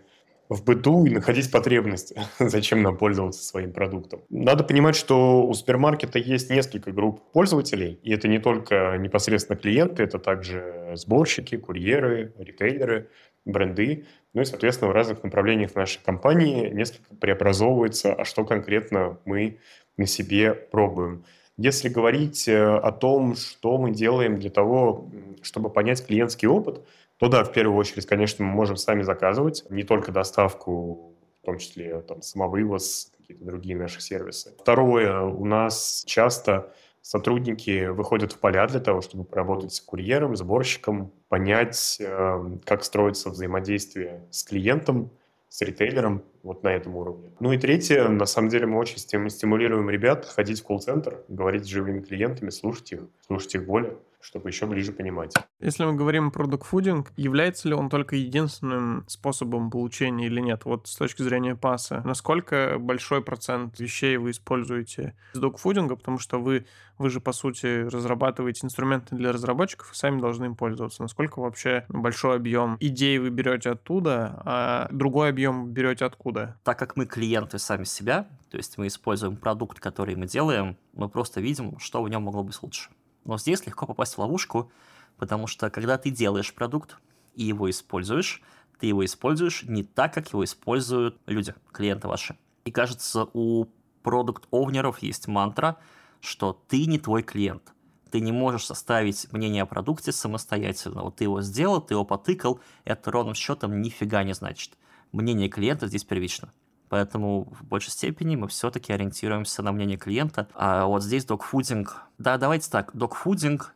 в 0.48 0.64
быту 0.64 1.06
и 1.06 1.10
находить 1.10 1.50
потребности. 1.50 2.20
Зачем 2.38 2.82
нам 2.82 2.96
пользоваться 2.96 3.44
своим 3.44 3.72
продуктом? 3.72 4.22
Надо 4.28 4.64
понимать, 4.64 4.96
что 4.96 5.46
у 5.46 5.54
супермаркета 5.54 6.18
есть 6.18 6.50
несколько 6.50 6.92
групп 6.92 7.20
пользователей, 7.32 7.98
и 8.02 8.12
это 8.12 8.28
не 8.28 8.38
только 8.38 8.96
непосредственно 8.98 9.56
клиенты, 9.56 10.02
это 10.02 10.18
также 10.18 10.92
сборщики, 10.94 11.56
курьеры, 11.56 12.34
ритейлеры, 12.38 13.08
бренды. 13.44 14.06
Ну 14.34 14.42
и, 14.42 14.44
соответственно, 14.44 14.90
в 14.90 14.94
разных 14.94 15.22
направлениях 15.22 15.74
нашей 15.74 16.02
компании 16.02 16.68
несколько 16.70 17.14
преобразовывается, 17.14 18.14
а 18.14 18.24
что 18.24 18.44
конкретно 18.44 19.18
мы 19.24 19.58
на 19.96 20.06
себе 20.06 20.54
пробуем. 20.54 21.24
Если 21.58 21.88
говорить 21.88 22.48
э, 22.48 22.76
о 22.76 22.92
том, 22.92 23.36
что 23.36 23.76
мы 23.76 23.90
делаем 23.90 24.38
для 24.38 24.50
того, 24.50 25.10
чтобы 25.42 25.68
понять 25.68 26.04
клиентский 26.06 26.48
опыт, 26.48 26.82
то 27.18 27.28
да, 27.28 27.44
в 27.44 27.52
первую 27.52 27.76
очередь, 27.76 28.06
конечно, 28.06 28.44
мы 28.44 28.50
можем 28.50 28.76
сами 28.76 29.02
заказывать 29.02 29.64
не 29.70 29.82
только 29.82 30.12
доставку, 30.12 31.14
в 31.42 31.46
том 31.46 31.58
числе 31.58 32.00
там, 32.00 32.22
самовывоз, 32.22 33.12
какие-то 33.18 33.44
другие 33.44 33.76
наши 33.76 34.00
сервисы. 34.00 34.54
Второе, 34.58 35.20
у 35.20 35.44
нас 35.44 36.04
часто 36.06 36.72
сотрудники 37.02 37.86
выходят 37.86 38.32
в 38.32 38.38
поля 38.38 38.66
для 38.66 38.80
того, 38.80 39.02
чтобы 39.02 39.24
поработать 39.24 39.74
с 39.74 39.80
курьером, 39.80 40.36
сборщиком, 40.36 41.12
понять, 41.28 41.98
эм, 42.00 42.60
как 42.64 42.84
строится 42.84 43.30
взаимодействие 43.30 44.22
с 44.30 44.44
клиентом, 44.44 45.10
с 45.48 45.60
ритейлером 45.60 46.22
вот 46.42 46.62
на 46.62 46.68
этом 46.68 46.96
уровне. 46.96 47.30
Ну 47.38 47.52
и 47.52 47.58
третье, 47.58 48.08
на 48.08 48.24
самом 48.24 48.48
деле 48.48 48.66
мы 48.66 48.78
очень 48.78 48.96
стимулируем 48.96 49.90
ребят 49.90 50.24
ходить 50.24 50.60
в 50.60 50.64
колл-центр, 50.64 51.22
говорить 51.28 51.64
с 51.64 51.68
живыми 51.68 52.00
клиентами, 52.00 52.48
слушать 52.48 52.92
их, 52.92 53.00
слушать 53.26 53.56
их 53.56 53.66
боли 53.66 53.94
чтобы 54.22 54.48
еще 54.48 54.66
ближе 54.66 54.92
понимать. 54.92 55.34
Если 55.60 55.84
мы 55.84 55.94
говорим 55.94 56.30
про 56.30 56.46
докфудинг, 56.46 57.12
является 57.16 57.68
ли 57.68 57.74
он 57.74 57.90
только 57.90 58.16
единственным 58.16 59.04
способом 59.08 59.70
получения 59.70 60.26
или 60.26 60.40
нет? 60.40 60.64
Вот 60.64 60.86
с 60.86 60.96
точки 60.96 61.22
зрения 61.22 61.56
паса, 61.56 62.02
насколько 62.04 62.76
большой 62.78 63.22
процент 63.22 63.78
вещей 63.80 64.16
вы 64.16 64.30
используете 64.30 65.16
с 65.32 65.38
докфудинга, 65.38 65.96
потому 65.96 66.18
что 66.18 66.40
вы, 66.40 66.66
вы 66.98 67.10
же, 67.10 67.20
по 67.20 67.32
сути, 67.32 67.84
разрабатываете 67.84 68.64
инструменты 68.64 69.16
для 69.16 69.32
разработчиков 69.32 69.92
и 69.92 69.96
сами 69.96 70.20
должны 70.20 70.46
им 70.46 70.56
пользоваться. 70.56 71.02
Насколько 71.02 71.40
вообще 71.40 71.84
большой 71.88 72.36
объем 72.36 72.76
идей 72.80 73.18
вы 73.18 73.30
берете 73.30 73.70
оттуда, 73.70 74.40
а 74.44 74.88
другой 74.92 75.30
объем 75.30 75.70
берете 75.70 76.04
откуда? 76.04 76.56
Так 76.62 76.78
как 76.78 76.96
мы 76.96 77.06
клиенты 77.06 77.58
сами 77.58 77.84
себя, 77.84 78.28
то 78.50 78.56
есть 78.56 78.78
мы 78.78 78.86
используем 78.86 79.36
продукт, 79.36 79.80
который 79.80 80.14
мы 80.14 80.26
делаем, 80.26 80.76
мы 80.92 81.08
просто 81.08 81.40
видим, 81.40 81.78
что 81.78 82.02
в 82.02 82.08
нем 82.08 82.22
могло 82.22 82.44
быть 82.44 82.62
лучше. 82.62 82.90
Но 83.24 83.38
здесь 83.38 83.66
легко 83.66 83.86
попасть 83.86 84.14
в 84.14 84.18
ловушку, 84.18 84.70
потому 85.16 85.46
что 85.46 85.70
когда 85.70 85.98
ты 85.98 86.10
делаешь 86.10 86.54
продукт 86.54 86.96
и 87.34 87.44
его 87.44 87.70
используешь, 87.70 88.42
ты 88.78 88.86
его 88.86 89.04
используешь 89.04 89.62
не 89.62 89.84
так, 89.84 90.12
как 90.12 90.32
его 90.32 90.44
используют 90.44 91.20
люди, 91.26 91.54
клиенты 91.72 92.08
ваши. 92.08 92.36
И 92.64 92.70
кажется, 92.70 93.28
у 93.32 93.66
продукт-овнеров 94.02 95.00
есть 95.00 95.28
мантра, 95.28 95.78
что 96.20 96.60
ты 96.68 96.86
не 96.86 96.98
твой 96.98 97.22
клиент. 97.22 97.72
Ты 98.10 98.20
не 98.20 98.32
можешь 98.32 98.66
составить 98.66 99.32
мнение 99.32 99.62
о 99.62 99.66
продукте 99.66 100.12
самостоятельно. 100.12 101.02
Вот 101.02 101.16
ты 101.16 101.24
его 101.24 101.40
сделал, 101.40 101.80
ты 101.80 101.94
его 101.94 102.04
потыкал, 102.04 102.60
это 102.84 103.10
ровным 103.10 103.34
счетом 103.34 103.80
нифига 103.80 104.22
не 104.22 104.34
значит. 104.34 104.76
Мнение 105.12 105.48
клиента 105.48 105.86
здесь 105.86 106.04
первично. 106.04 106.52
Поэтому 106.92 107.44
в 107.58 107.64
большей 107.64 107.90
степени 107.90 108.36
мы 108.36 108.48
все-таки 108.48 108.92
ориентируемся 108.92 109.62
на 109.62 109.72
мнение 109.72 109.96
клиента. 109.96 110.46
А 110.52 110.84
вот 110.84 111.02
здесь 111.02 111.24
докфудинг... 111.24 112.02
Да, 112.18 112.36
давайте 112.36 112.70
так, 112.70 112.90
докфудинг 112.92 113.74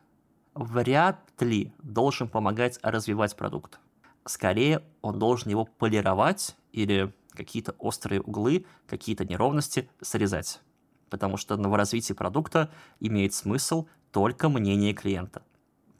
вряд 0.53 1.17
ли 1.39 1.73
должен 1.81 2.29
помогать 2.29 2.77
развивать 2.83 3.35
продукт. 3.35 3.79
Скорее, 4.25 4.83
он 5.01 5.17
должен 5.17 5.49
его 5.49 5.65
полировать 5.65 6.55
или 6.71 7.11
какие-то 7.31 7.71
острые 7.79 8.21
углы, 8.21 8.67
какие-то 8.85 9.25
неровности 9.25 9.89
срезать. 9.99 10.61
Потому 11.09 11.37
что 11.37 11.57
на 11.57 11.75
развитии 11.75 12.13
продукта 12.13 12.69
имеет 12.99 13.33
смысл 13.33 13.87
только 14.11 14.47
мнение 14.47 14.93
клиента. 14.93 15.41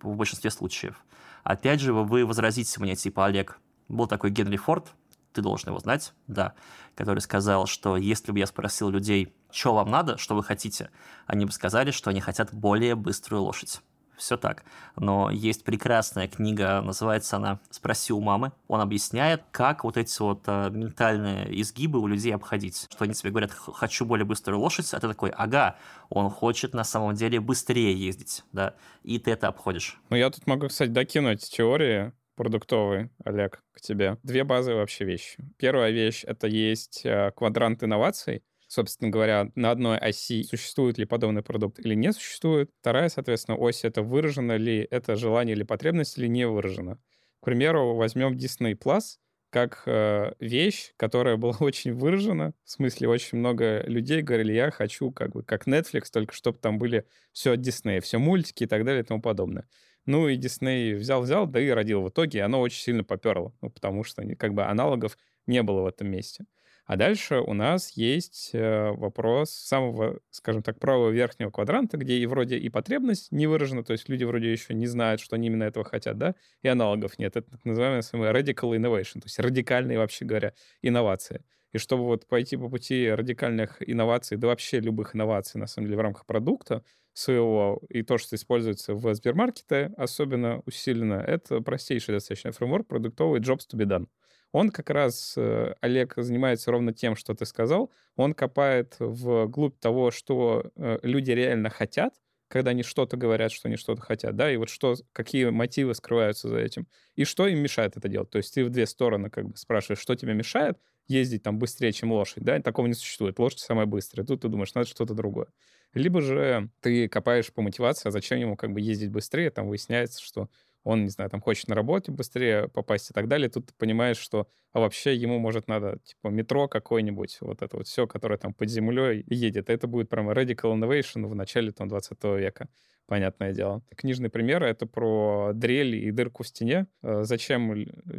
В 0.01 0.15
большинстве 0.15 0.51
случаев. 0.51 1.03
Опять 1.43 1.79
же, 1.79 1.93
вы 1.93 2.27
возразите 2.27 2.79
мне, 2.79 2.95
типа, 2.95 3.25
Олег, 3.25 3.59
был 3.87 4.05
такой 4.05 4.29
Генри 4.29 4.57
Форд, 4.57 4.93
ты 5.37 5.43
должен 5.43 5.69
его 5.69 5.79
знать, 5.79 6.13
да, 6.25 6.55
который 6.95 7.19
сказал, 7.19 7.67
что 7.67 7.95
если 7.95 8.31
бы 8.31 8.39
я 8.39 8.47
спросил 8.47 8.89
людей, 8.89 9.35
что 9.51 9.75
вам 9.75 9.91
надо, 9.91 10.17
что 10.17 10.35
вы 10.35 10.43
хотите, 10.43 10.89
они 11.27 11.45
бы 11.45 11.51
сказали, 11.51 11.91
что 11.91 12.09
они 12.09 12.21
хотят 12.21 12.51
более 12.51 12.95
быструю 12.95 13.43
лошадь. 13.43 13.81
Все 14.17 14.35
так. 14.35 14.63
Но 14.95 15.29
есть 15.29 15.63
прекрасная 15.63 16.27
книга, 16.27 16.81
называется 16.81 17.35
она 17.35 17.59
«Спроси 17.69 18.13
у 18.13 18.19
мамы». 18.19 18.51
Он 18.67 18.81
объясняет, 18.81 19.43
как 19.51 19.83
вот 19.83 19.95
эти 19.95 20.19
вот 20.19 20.41
а, 20.47 20.71
ментальные 20.71 21.61
изгибы 21.61 21.99
у 21.99 22.07
людей 22.07 22.33
обходить. 22.33 22.87
Что 22.89 23.03
они 23.03 23.13
тебе 23.13 23.29
говорят 23.29 23.51
«хочу 23.51 24.05
более 24.05 24.25
быструю 24.25 24.59
лошадь», 24.59 24.91
а 24.95 24.99
ты 24.99 25.07
такой 25.07 25.29
«ага, 25.29 25.75
он 26.09 26.31
хочет 26.31 26.73
на 26.73 26.83
самом 26.83 27.13
деле 27.13 27.39
быстрее 27.39 27.93
ездить», 27.93 28.43
да, 28.53 28.73
и 29.03 29.19
ты 29.19 29.29
это 29.29 29.49
обходишь. 29.49 30.01
Ну, 30.09 30.15
я 30.15 30.31
тут 30.31 30.47
могу, 30.47 30.67
кстати, 30.67 30.89
докинуть 30.89 31.47
теории 31.47 32.11
продуктовый, 32.37 33.09
Олег, 33.25 33.61
к 33.73 33.81
тебе. 33.81 34.17
Две 34.23 34.45
базовые 34.45 34.79
вообще 34.79 35.03
вещи. 35.03 35.43
Первая 35.57 35.91
вещь— 35.91 36.23
это 36.25 36.47
есть 36.47 37.01
э, 37.03 37.31
квадрант 37.35 37.83
инноваций, 37.83 38.43
собственно 38.67 39.09
говоря, 39.09 39.51
на 39.55 39.71
одной 39.71 39.97
оси 39.97 40.43
существует 40.43 40.97
ли 40.97 41.05
подобный 41.05 41.41
продукт 41.41 41.79
или 41.79 41.95
не 41.95 42.13
существует. 42.13 42.69
Вторая, 42.79 43.09
соответственно, 43.09 43.57
ось— 43.57 43.83
это 43.83 44.03
выражено 44.03 44.55
ли 44.55 44.87
это 44.89 45.15
желание 45.15 45.55
или 45.55 45.63
потребность 45.63 46.17
или 46.17 46.27
не 46.27 46.47
выражено. 46.47 46.99
К 47.41 47.45
примеру, 47.45 47.95
возьмем 47.95 48.37
Disney 48.37 48.77
Plus 48.77 49.17
как 49.49 49.83
э, 49.85 50.33
вещь, 50.39 50.93
которая 50.97 51.37
была 51.37 51.55
очень 51.59 51.93
выражена. 51.93 52.53
В 52.63 52.69
смысле, 52.69 53.07
очень 53.07 53.39
много 53.39 53.81
людей 53.87 54.21
говорили, 54.21 54.53
я 54.53 54.71
хочу 54.71 55.11
как 55.11 55.31
бы 55.31 55.43
как 55.43 55.67
Netflix, 55.67 56.05
только 56.11 56.33
чтобы 56.33 56.59
там 56.59 56.77
были 56.77 57.05
все 57.31 57.53
от 57.53 57.61
Disney, 57.61 57.99
все 58.01 58.19
мультики 58.19 58.65
и 58.65 58.67
так 58.67 58.85
далее 58.85 59.03
и 59.03 59.05
тому 59.05 59.21
подобное. 59.21 59.67
Ну 60.07 60.27
и 60.29 60.37
Дисней 60.37 60.93
взял-взял, 60.95 61.45
да 61.47 61.59
и 61.59 61.69
родил 61.69 62.01
в 62.01 62.09
итоге, 62.09 62.41
оно 62.43 62.61
очень 62.61 62.81
сильно 62.81 63.03
поперло, 63.03 63.53
ну, 63.61 63.69
потому 63.69 64.03
что 64.03 64.23
как 64.35 64.53
бы 64.53 64.63
аналогов 64.63 65.17
не 65.45 65.61
было 65.61 65.81
в 65.81 65.87
этом 65.87 66.09
месте. 66.09 66.45
А 66.85 66.95
дальше 66.95 67.39
у 67.39 67.53
нас 67.53 67.91
есть 67.97 68.51
э, 68.53 68.91
вопрос 68.91 69.51
самого, 69.51 70.21
скажем 70.29 70.63
так, 70.63 70.79
правого 70.79 71.09
верхнего 71.09 71.51
квадранта, 71.51 71.97
где 71.97 72.17
и 72.17 72.25
вроде 72.25 72.57
и 72.57 72.69
потребность 72.69 73.29
не 73.33 73.45
выражена, 73.45 73.83
то 73.83 73.91
есть 73.91 74.07
люди 74.07 74.23
вроде 74.23 74.49
еще 74.49 74.73
не 74.73 74.87
знают, 74.87 75.19
что 75.19 75.35
они 75.35 75.47
именно 75.47 75.63
этого 75.65 75.83
хотят, 75.83 76.17
да, 76.17 76.35
и 76.61 76.69
аналогов 76.69 77.19
нет. 77.19 77.35
Это 77.35 77.51
так 77.51 77.65
называемая 77.65 78.01
radical 78.33 78.71
innovation, 78.77 79.15
то 79.19 79.25
есть 79.25 79.37
радикальные, 79.39 79.97
вообще 79.97 80.23
говоря, 80.23 80.53
инновации. 80.81 81.43
И 81.73 81.77
чтобы 81.77 82.05
вот 82.05 82.25
пойти 82.27 82.55
по 82.55 82.69
пути 82.69 83.09
радикальных 83.09 83.77
инноваций, 83.87 84.37
да 84.37 84.47
вообще 84.47 84.79
любых 84.79 85.13
инноваций, 85.15 85.59
на 85.59 85.67
самом 85.67 85.87
деле, 85.87 85.97
в 85.97 86.01
рамках 86.01 86.25
продукта, 86.25 86.83
своего 87.17 87.81
и 87.89 88.03
то, 88.03 88.17
что 88.17 88.35
используется 88.35 88.93
в 88.93 89.13
Сбермаркете, 89.15 89.91
особенно 89.97 90.61
усиленно, 90.65 91.15
это 91.15 91.61
простейший 91.61 92.13
достаточно 92.15 92.51
фреймворк 92.51 92.87
продуктовый 92.87 93.41
Jobs 93.41 93.61
to 93.71 93.77
be 93.77 93.85
done. 93.85 94.07
Он 94.51 94.69
как 94.69 94.89
раз, 94.89 95.33
э, 95.35 95.73
Олег, 95.81 96.13
занимается 96.17 96.71
ровно 96.71 96.93
тем, 96.93 97.15
что 97.15 97.33
ты 97.33 97.45
сказал. 97.45 97.91
Он 98.15 98.33
копает 98.33 98.95
в 98.99 99.47
глубь 99.47 99.79
того, 99.79 100.11
что 100.11 100.71
э, 100.75 100.99
люди 101.01 101.31
реально 101.31 101.69
хотят, 101.69 102.13
когда 102.47 102.71
они 102.71 102.83
что-то 102.83 103.17
говорят, 103.17 103.51
что 103.51 103.67
они 103.67 103.77
что-то 103.77 104.01
хотят, 104.01 104.35
да, 104.35 104.51
и 104.51 104.55
вот 104.57 104.69
что, 104.69 104.95
какие 105.11 105.45
мотивы 105.45 105.95
скрываются 105.95 106.47
за 106.47 106.59
этим, 106.59 106.87
и 107.15 107.25
что 107.25 107.47
им 107.47 107.59
мешает 107.59 107.97
это 107.97 108.07
делать. 108.07 108.29
То 108.29 108.37
есть 108.37 108.53
ты 108.53 108.63
в 108.63 108.69
две 108.69 108.85
стороны 108.85 109.29
как 109.29 109.49
бы 109.49 109.57
спрашиваешь, 109.57 109.99
что 109.99 110.15
тебе 110.15 110.33
мешает 110.33 110.77
ездить 111.07 111.43
там 111.43 111.59
быстрее, 111.59 111.91
чем 111.91 112.11
лошадь, 112.11 112.43
да, 112.43 112.61
такого 112.61 112.87
не 112.87 112.93
существует. 112.93 113.39
Лошадь 113.39 113.59
самая 113.59 113.85
быстрая. 113.85 114.25
Тут 114.25 114.41
ты 114.41 114.47
думаешь, 114.49 114.73
надо 114.73 114.87
что-то 114.87 115.13
другое. 115.13 115.47
Либо 115.93 116.21
же 116.21 116.69
ты 116.81 117.07
копаешь 117.07 117.51
по 117.53 117.61
мотивации, 117.61 118.09
а 118.09 118.11
зачем 118.11 118.39
ему 118.39 118.55
как 118.55 118.73
бы 118.73 118.81
ездить 118.81 119.11
быстрее, 119.11 119.49
там 119.49 119.67
выясняется, 119.67 120.21
что 120.21 120.49
он, 120.87 121.03
не 121.03 121.09
знаю, 121.09 121.29
там 121.29 121.41
хочет 121.41 121.67
на 121.67 121.75
работе 121.75 122.11
быстрее 122.11 122.69
попасть 122.69 123.11
и 123.11 123.13
так 123.13 123.27
далее, 123.27 123.49
тут 123.49 123.67
ты 123.67 123.73
понимаешь, 123.77 124.17
что 124.17 124.47
а 124.71 124.79
вообще 124.79 125.15
ему, 125.15 125.37
может, 125.37 125.67
надо, 125.67 125.99
типа, 126.03 126.29
метро 126.29 126.67
какое-нибудь, 126.67 127.37
вот 127.41 127.61
это 127.61 127.77
вот 127.77 127.87
все, 127.87 128.07
которое 128.07 128.37
там 128.37 128.53
под 128.53 128.69
землей 128.69 129.23
едет. 129.27 129.69
Это 129.69 129.87
будет 129.87 130.09
прямо 130.09 130.33
radical 130.33 130.73
innovation 130.73 131.25
в 131.27 131.35
начале 131.35 131.71
там 131.71 131.89
20 131.89 132.23
века, 132.23 132.69
понятное 133.05 133.53
дело. 133.53 133.81
Книжный 133.95 134.29
пример— 134.29 134.63
это 134.63 134.85
про 134.85 135.51
дрель 135.53 135.95
и 135.95 136.11
дырку 136.11 136.43
в 136.43 136.47
стене. 136.47 136.87
Э, 137.03 137.23
зачем 137.23 137.73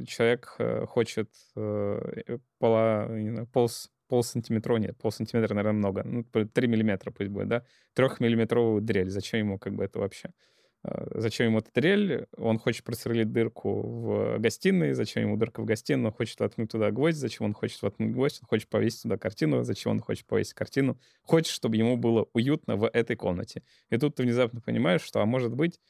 человек 0.07 0.55
э, 0.59 0.85
хочет 0.87 1.31
э, 1.57 2.39
пола, 2.59 3.09
пол, 3.53 3.71
пол 4.09 4.23
сантиметра, 4.23 4.77
нет, 4.77 4.99
пол 4.99 5.11
сантиметра, 5.11 5.55
наверное, 5.55 5.79
много, 5.79 6.03
ну, 6.05 6.25
3 6.25 6.67
миллиметра 6.67 7.11
пусть 7.13 7.31
будет, 7.31 7.49
да, 7.49 7.65
трехмиллиметровую 7.95 8.83
дрель, 8.83 9.09
зачем 9.09 9.41
ему 9.41 9.59
как 9.59 9.75
бы 9.75 9.85
это 9.85 10.01
вообще? 10.01 10.31
А, 10.85 11.07
зачем 11.21 11.47
ему 11.47 11.59
эта 11.59 11.71
дрель, 11.75 12.27
он 12.37 12.59
хочет 12.59 12.85
просверлить 12.85 13.33
дырку 13.33 13.83
в 13.83 14.39
гостиной, 14.39 14.93
зачем 14.95 15.23
ему 15.23 15.37
дырка 15.37 15.63
в 15.63 15.65
гостиной, 15.65 16.07
он 16.07 16.13
хочет 16.13 16.39
воткнуть 16.41 16.71
туда 16.71 16.91
гвоздь, 16.91 17.19
зачем 17.19 17.47
он 17.47 17.55
хочет 17.55 17.83
воткнуть 17.83 18.13
гвоздь, 18.13 18.39
он 18.43 18.47
хочет 18.47 18.69
повесить 18.69 19.03
туда 19.03 19.19
картину, 19.19 19.65
зачем 19.65 19.93
он 19.93 20.01
хочет 20.01 20.27
повесить 20.27 20.55
картину, 20.55 20.99
хочет, 21.23 21.53
чтобы 21.53 21.77
ему 21.77 21.97
было 21.97 22.29
уютно 22.33 22.77
в 22.77 22.89
этой 22.89 23.17
комнате. 23.17 23.63
И 23.91 23.97
тут 23.99 24.17
ты 24.17 24.23
внезапно 24.23 24.61
понимаешь, 24.61 25.03
что, 25.03 25.21
а 25.21 25.27
может 25.27 25.55
быть, 25.55 25.81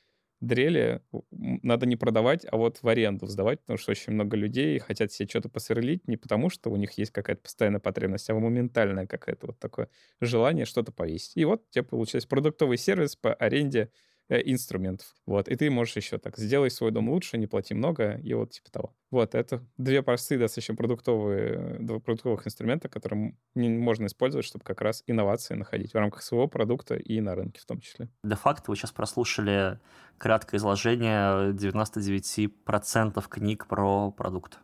дрели 0.41 1.03
надо 1.31 1.87
не 1.87 1.97
продавать, 1.97 2.47
а 2.51 2.57
вот 2.57 2.79
в 2.83 2.89
аренду 2.89 3.27
сдавать, 3.27 3.61
потому 3.61 3.77
что 3.77 3.91
очень 3.91 4.13
много 4.13 4.37
людей 4.37 4.79
хотят 4.79 5.13
себе 5.13 5.29
что-то 5.29 5.49
посверлить 5.49 6.07
не 6.07 6.17
потому, 6.17 6.49
что 6.49 6.71
у 6.71 6.77
них 6.77 6.93
есть 6.93 7.11
какая-то 7.11 7.43
постоянная 7.43 7.81
потребность, 7.81 8.31
а 8.31 8.35
моментальная 8.35 9.07
какая-то 9.07 9.49
вот 9.49 9.59
такое 9.59 9.89
желание 10.21 10.65
что-то 10.65 10.93
повесить. 10.93 11.37
И 11.37 11.45
вот 11.45 11.65
у 11.69 11.73
тебя 11.73 11.83
получается 11.83 12.29
продуктовый 12.29 12.79
сервис 12.79 13.17
по 13.17 13.35
аренде 13.35 13.91
инструментов. 14.29 15.15
Вот, 15.27 15.49
и 15.49 15.57
ты 15.57 15.71
можешь 15.71 15.97
еще 15.97 16.19
так, 16.19 16.37
сделай 16.37 16.71
свой 16.71 16.91
дом 16.91 17.09
лучше, 17.09 17.39
не 17.39 17.47
плати 17.47 17.75
много, 17.75 18.19
и 18.19 18.35
вот 18.35 18.51
типа 18.51 18.71
того. 18.71 18.95
Вот, 19.11 19.35
это 19.35 19.65
две 19.79 20.03
простые 20.03 20.39
достаточно 20.39 20.75
продуктовые, 20.75 21.79
два 21.81 21.99
продуктовых 21.99 22.47
инструмента, 22.47 22.89
которые 22.89 23.35
можно 23.55 24.07
использовать, 24.07 24.47
чтобы 24.47 24.65
как 24.65 24.81
раз 24.81 25.03
инновации 25.07 25.55
находить 25.55 25.93
в 25.93 25.97
рамках 25.97 26.23
своего 26.23 26.47
продукта 26.47 26.97
и 26.97 27.21
на 27.21 27.35
рынке 27.35 27.61
в 27.61 27.65
том 27.65 27.81
числе. 27.81 28.09
Де-факто 28.23 28.71
вы 28.71 28.77
сейчас 28.77 28.93
прослушали 28.93 29.79
краткое 30.19 30.59
изложение 30.59 31.53
99% 31.53 33.25
книг 33.29 33.67
про 33.67 34.11
продукт. 34.11 34.59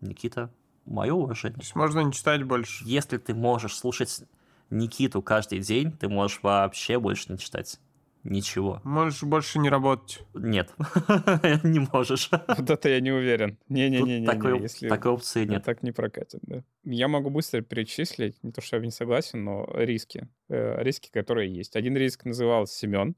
Никита, 0.00 0.52
мое 0.86 1.12
уважение. 1.12 1.56
То 1.56 1.62
есть 1.62 1.74
можно 1.74 2.00
не 2.00 2.12
читать 2.12 2.42
больше. 2.44 2.84
Если 2.86 3.18
ты 3.18 3.34
можешь 3.34 3.76
слушать 3.76 4.22
Никиту 4.70 5.20
каждый 5.20 5.58
день, 5.58 5.92
ты 5.92 6.08
можешь 6.08 6.40
вообще 6.42 6.98
больше 6.98 7.32
не 7.32 7.38
читать. 7.38 7.80
Ничего. 8.22 8.80
Можешь 8.84 9.22
больше 9.22 9.58
не 9.58 9.70
работать. 9.70 10.20
Нет, 10.34 10.72
не 11.64 11.88
можешь. 11.92 12.30
Вот 12.30 12.68
это 12.68 12.88
я 12.90 13.00
не 13.00 13.10
уверен. 13.10 13.58
Не-не-не. 13.68 14.26
Такой, 14.26 14.60
если 14.60 14.88
такой 14.88 15.12
опции 15.12 15.44
нет. 15.44 15.64
Так 15.64 15.82
не 15.82 15.92
прокатит, 15.92 16.40
да. 16.42 16.62
Я 16.84 17.08
могу 17.08 17.30
быстро 17.30 17.62
перечислить, 17.62 18.42
не 18.42 18.52
то 18.52 18.60
что 18.60 18.76
я 18.76 18.82
не 18.82 18.90
согласен, 18.90 19.44
но 19.44 19.66
риски. 19.74 20.28
Э, 20.48 20.82
риски, 20.82 21.10
которые 21.10 21.54
есть. 21.54 21.76
Один 21.76 21.96
риск 21.96 22.24
назывался 22.26 22.76
Семен. 22.76 23.16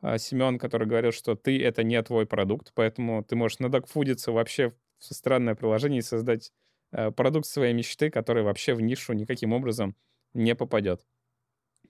А 0.00 0.18
Семен, 0.18 0.58
который 0.58 0.88
говорил, 0.88 1.12
что 1.12 1.36
ты— 1.36 1.62
это 1.64 1.84
не 1.84 2.02
твой 2.02 2.26
продукт, 2.26 2.72
поэтому 2.74 3.22
ты 3.22 3.36
можешь 3.36 3.58
надокфудиться 3.58 4.32
вообще 4.32 4.70
в 4.70 4.74
странное 5.14 5.54
приложение 5.54 6.00
и 6.00 6.02
создать 6.02 6.52
э, 6.92 7.10
продукт 7.10 7.46
своей 7.46 7.74
мечты, 7.74 8.10
который 8.10 8.42
вообще 8.42 8.74
в 8.74 8.80
нишу 8.80 9.12
никаким 9.12 9.52
образом 9.52 9.94
не 10.34 10.54
попадет. 10.54 11.02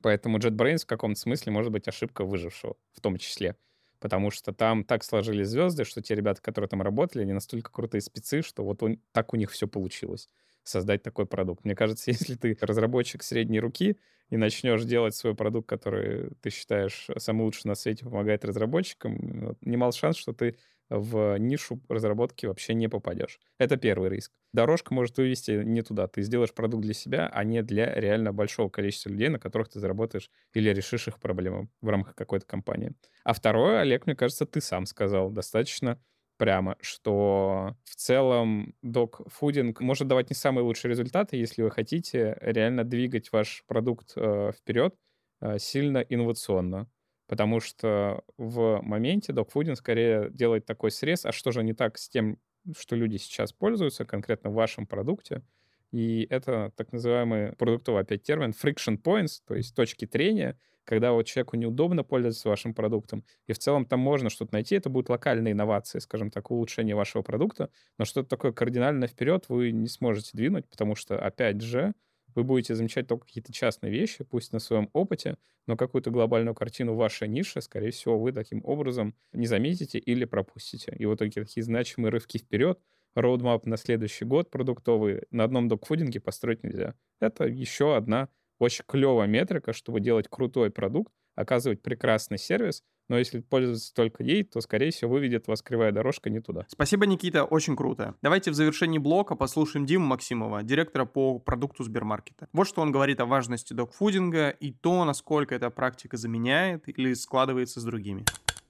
Поэтому 0.02 0.38
JetBrains 0.38 0.78
в 0.78 0.86
каком-то 0.86 1.20
смысле 1.20 1.52
может 1.52 1.72
быть 1.72 1.88
ошибка 1.88 2.24
выжившего 2.24 2.76
в 2.92 3.00
том 3.00 3.16
числе. 3.18 3.56
Потому 3.98 4.30
что 4.30 4.52
там 4.52 4.84
так 4.84 5.04
сложились 5.04 5.48
звезды, 5.48 5.84
что 5.84 6.00
те 6.00 6.14
ребята, 6.14 6.40
которые 6.40 6.68
там 6.68 6.80
работали, 6.80 7.22
они 7.22 7.34
настолько 7.34 7.70
крутые 7.70 8.00
спецы, 8.00 8.40
что 8.40 8.64
вот 8.64 8.82
он, 8.82 8.98
так 9.12 9.34
у 9.34 9.36
них 9.36 9.50
все 9.50 9.68
получилось 9.68 10.28
создать 10.62 11.02
такой 11.02 11.26
продукт. 11.26 11.64
Мне 11.64 11.74
кажется, 11.74 12.10
если 12.10 12.34
ты 12.34 12.56
разработчик 12.60 13.22
средней 13.22 13.60
руки 13.60 13.98
и 14.30 14.36
начнешь 14.36 14.84
делать 14.84 15.14
свой 15.14 15.34
продукт, 15.34 15.68
который 15.68 16.30
ты 16.40 16.50
считаешь 16.50 17.08
самый 17.18 17.42
лучший 17.42 17.66
на 17.68 17.74
свете, 17.74 18.04
помогает 18.04 18.44
разработчикам, 18.44 19.56
немал 19.60 19.92
шанс, 19.92 20.16
что 20.16 20.32
ты 20.32 20.56
в 20.90 21.38
нишу 21.38 21.80
разработки 21.88 22.46
вообще 22.46 22.74
не 22.74 22.88
попадешь. 22.88 23.38
Это 23.58 23.76
первый 23.76 24.10
риск. 24.10 24.32
Дорожка 24.52 24.92
может 24.92 25.16
вывести 25.16 25.62
не 25.64 25.82
туда. 25.82 26.08
Ты 26.08 26.22
сделаешь 26.22 26.52
продукт 26.52 26.82
для 26.82 26.94
себя, 26.94 27.30
а 27.32 27.44
не 27.44 27.62
для 27.62 27.94
реально 27.94 28.32
большого 28.32 28.68
количества 28.68 29.10
людей, 29.10 29.28
на 29.28 29.38
которых 29.38 29.68
ты 29.68 29.78
заработаешь 29.78 30.30
или 30.52 30.70
решишь 30.70 31.08
их 31.08 31.20
проблемы 31.20 31.68
в 31.80 31.88
рамках 31.88 32.16
какой-то 32.16 32.46
компании. 32.46 32.92
А 33.24 33.32
второе, 33.32 33.80
Олег, 33.80 34.06
мне 34.06 34.16
кажется, 34.16 34.46
ты 34.46 34.60
сам 34.60 34.86
сказал 34.86 35.30
достаточно 35.30 36.00
прямо, 36.36 36.76
что 36.80 37.76
в 37.84 37.96
целом 37.96 38.74
док-фудинг 38.82 39.80
может 39.80 40.08
давать 40.08 40.30
не 40.30 40.34
самые 40.34 40.64
лучшие 40.64 40.90
результаты, 40.90 41.36
если 41.36 41.62
вы 41.62 41.70
хотите 41.70 42.36
реально 42.40 42.82
двигать 42.82 43.30
ваш 43.30 43.62
продукт 43.66 44.12
э, 44.16 44.50
вперед 44.56 44.94
э, 45.42 45.58
сильно 45.58 45.98
инновационно 45.98 46.88
потому 47.30 47.60
что 47.60 48.24
в 48.38 48.80
моменте 48.82 49.32
докфудинг 49.32 49.78
скорее 49.78 50.30
делает 50.32 50.66
такой 50.66 50.90
срез, 50.90 51.24
а 51.24 51.30
что 51.30 51.52
же 51.52 51.62
не 51.62 51.74
так 51.74 51.96
с 51.96 52.08
тем, 52.08 52.38
что 52.76 52.96
люди 52.96 53.18
сейчас 53.18 53.52
пользуются 53.52 54.04
конкретно 54.04 54.50
в 54.50 54.54
вашем 54.54 54.84
продукте, 54.84 55.44
и 55.92 56.26
это 56.28 56.72
так 56.76 56.92
называемый 56.92 57.52
продуктовый 57.52 58.02
опять 58.02 58.24
термин 58.24 58.50
friction 58.50 59.00
points, 59.00 59.42
то 59.46 59.54
есть 59.54 59.76
точки 59.76 60.08
трения, 60.08 60.58
когда 60.82 61.12
вот 61.12 61.22
человеку 61.22 61.56
неудобно 61.56 62.02
пользоваться 62.02 62.48
вашим 62.48 62.74
продуктом, 62.74 63.24
и 63.46 63.52
в 63.52 63.60
целом 63.60 63.86
там 63.86 64.00
можно 64.00 64.28
что-то 64.28 64.52
найти, 64.52 64.74
это 64.74 64.90
будут 64.90 65.08
локальные 65.08 65.52
инновации, 65.52 66.00
скажем 66.00 66.32
так, 66.32 66.50
улучшение 66.50 66.96
вашего 66.96 67.22
продукта, 67.22 67.70
но 67.96 68.04
что-то 68.04 68.28
такое 68.28 68.50
кардинально 68.50 69.06
вперед 69.06 69.44
вы 69.48 69.70
не 69.70 69.86
сможете 69.86 70.30
двинуть, 70.32 70.68
потому 70.68 70.96
что, 70.96 71.16
опять 71.16 71.60
же, 71.60 71.94
вы 72.34 72.44
будете 72.44 72.74
замечать 72.74 73.06
только 73.06 73.26
какие-то 73.26 73.52
частные 73.52 73.92
вещи, 73.92 74.24
пусть 74.24 74.52
на 74.52 74.58
своем 74.58 74.88
опыте, 74.92 75.36
но 75.66 75.76
какую-то 75.76 76.10
глобальную 76.10 76.54
картину 76.54 76.94
вашей 76.94 77.28
ниши, 77.28 77.60
скорее 77.60 77.90
всего, 77.90 78.18
вы 78.18 78.32
таким 78.32 78.62
образом 78.64 79.14
не 79.32 79.46
заметите 79.46 79.98
или 79.98 80.24
пропустите. 80.24 80.94
И 80.98 81.04
вот 81.06 81.18
такие, 81.18 81.44
такие 81.44 81.62
значимые 81.64 82.10
рывки 82.10 82.38
вперед, 82.38 82.78
роудмап 83.14 83.66
на 83.66 83.76
следующий 83.76 84.24
год 84.24 84.50
продуктовый 84.50 85.22
на 85.30 85.44
одном 85.44 85.68
докфудинге 85.68 86.20
построить 86.20 86.62
нельзя. 86.62 86.94
Это 87.20 87.44
еще 87.46 87.96
одна 87.96 88.28
очень 88.58 88.84
клевая 88.86 89.26
метрика, 89.26 89.72
чтобы 89.72 90.00
делать 90.00 90.28
крутой 90.28 90.70
продукт, 90.70 91.12
оказывать 91.34 91.82
прекрасный 91.82 92.38
сервис, 92.38 92.82
но 93.10 93.18
если 93.18 93.40
пользоваться 93.40 93.92
только 93.92 94.22
ей, 94.22 94.44
то, 94.44 94.60
скорее 94.60 94.92
всего, 94.92 95.10
выведет 95.10 95.48
вас 95.48 95.62
кривая 95.62 95.90
дорожка 95.90 96.30
не 96.30 96.40
туда. 96.40 96.64
Спасибо, 96.68 97.06
Никита, 97.06 97.44
очень 97.44 97.76
круто. 97.76 98.14
Давайте 98.22 98.52
в 98.52 98.54
завершении 98.54 98.98
блока 98.98 99.34
послушаем 99.34 99.84
Диму 99.84 100.06
Максимова, 100.06 100.62
директора 100.62 101.06
по 101.06 101.40
продукту 101.40 101.82
Сбермаркета. 101.82 102.46
Вот 102.52 102.68
что 102.68 102.82
он 102.82 102.92
говорит 102.92 103.20
о 103.20 103.26
важности 103.26 103.72
докфудинга 103.72 104.50
и 104.50 104.70
то, 104.72 105.04
насколько 105.04 105.56
эта 105.56 105.70
практика 105.70 106.16
заменяет 106.16 106.88
или 106.88 107.12
складывается 107.14 107.80
с 107.80 107.84
другими 107.84 108.24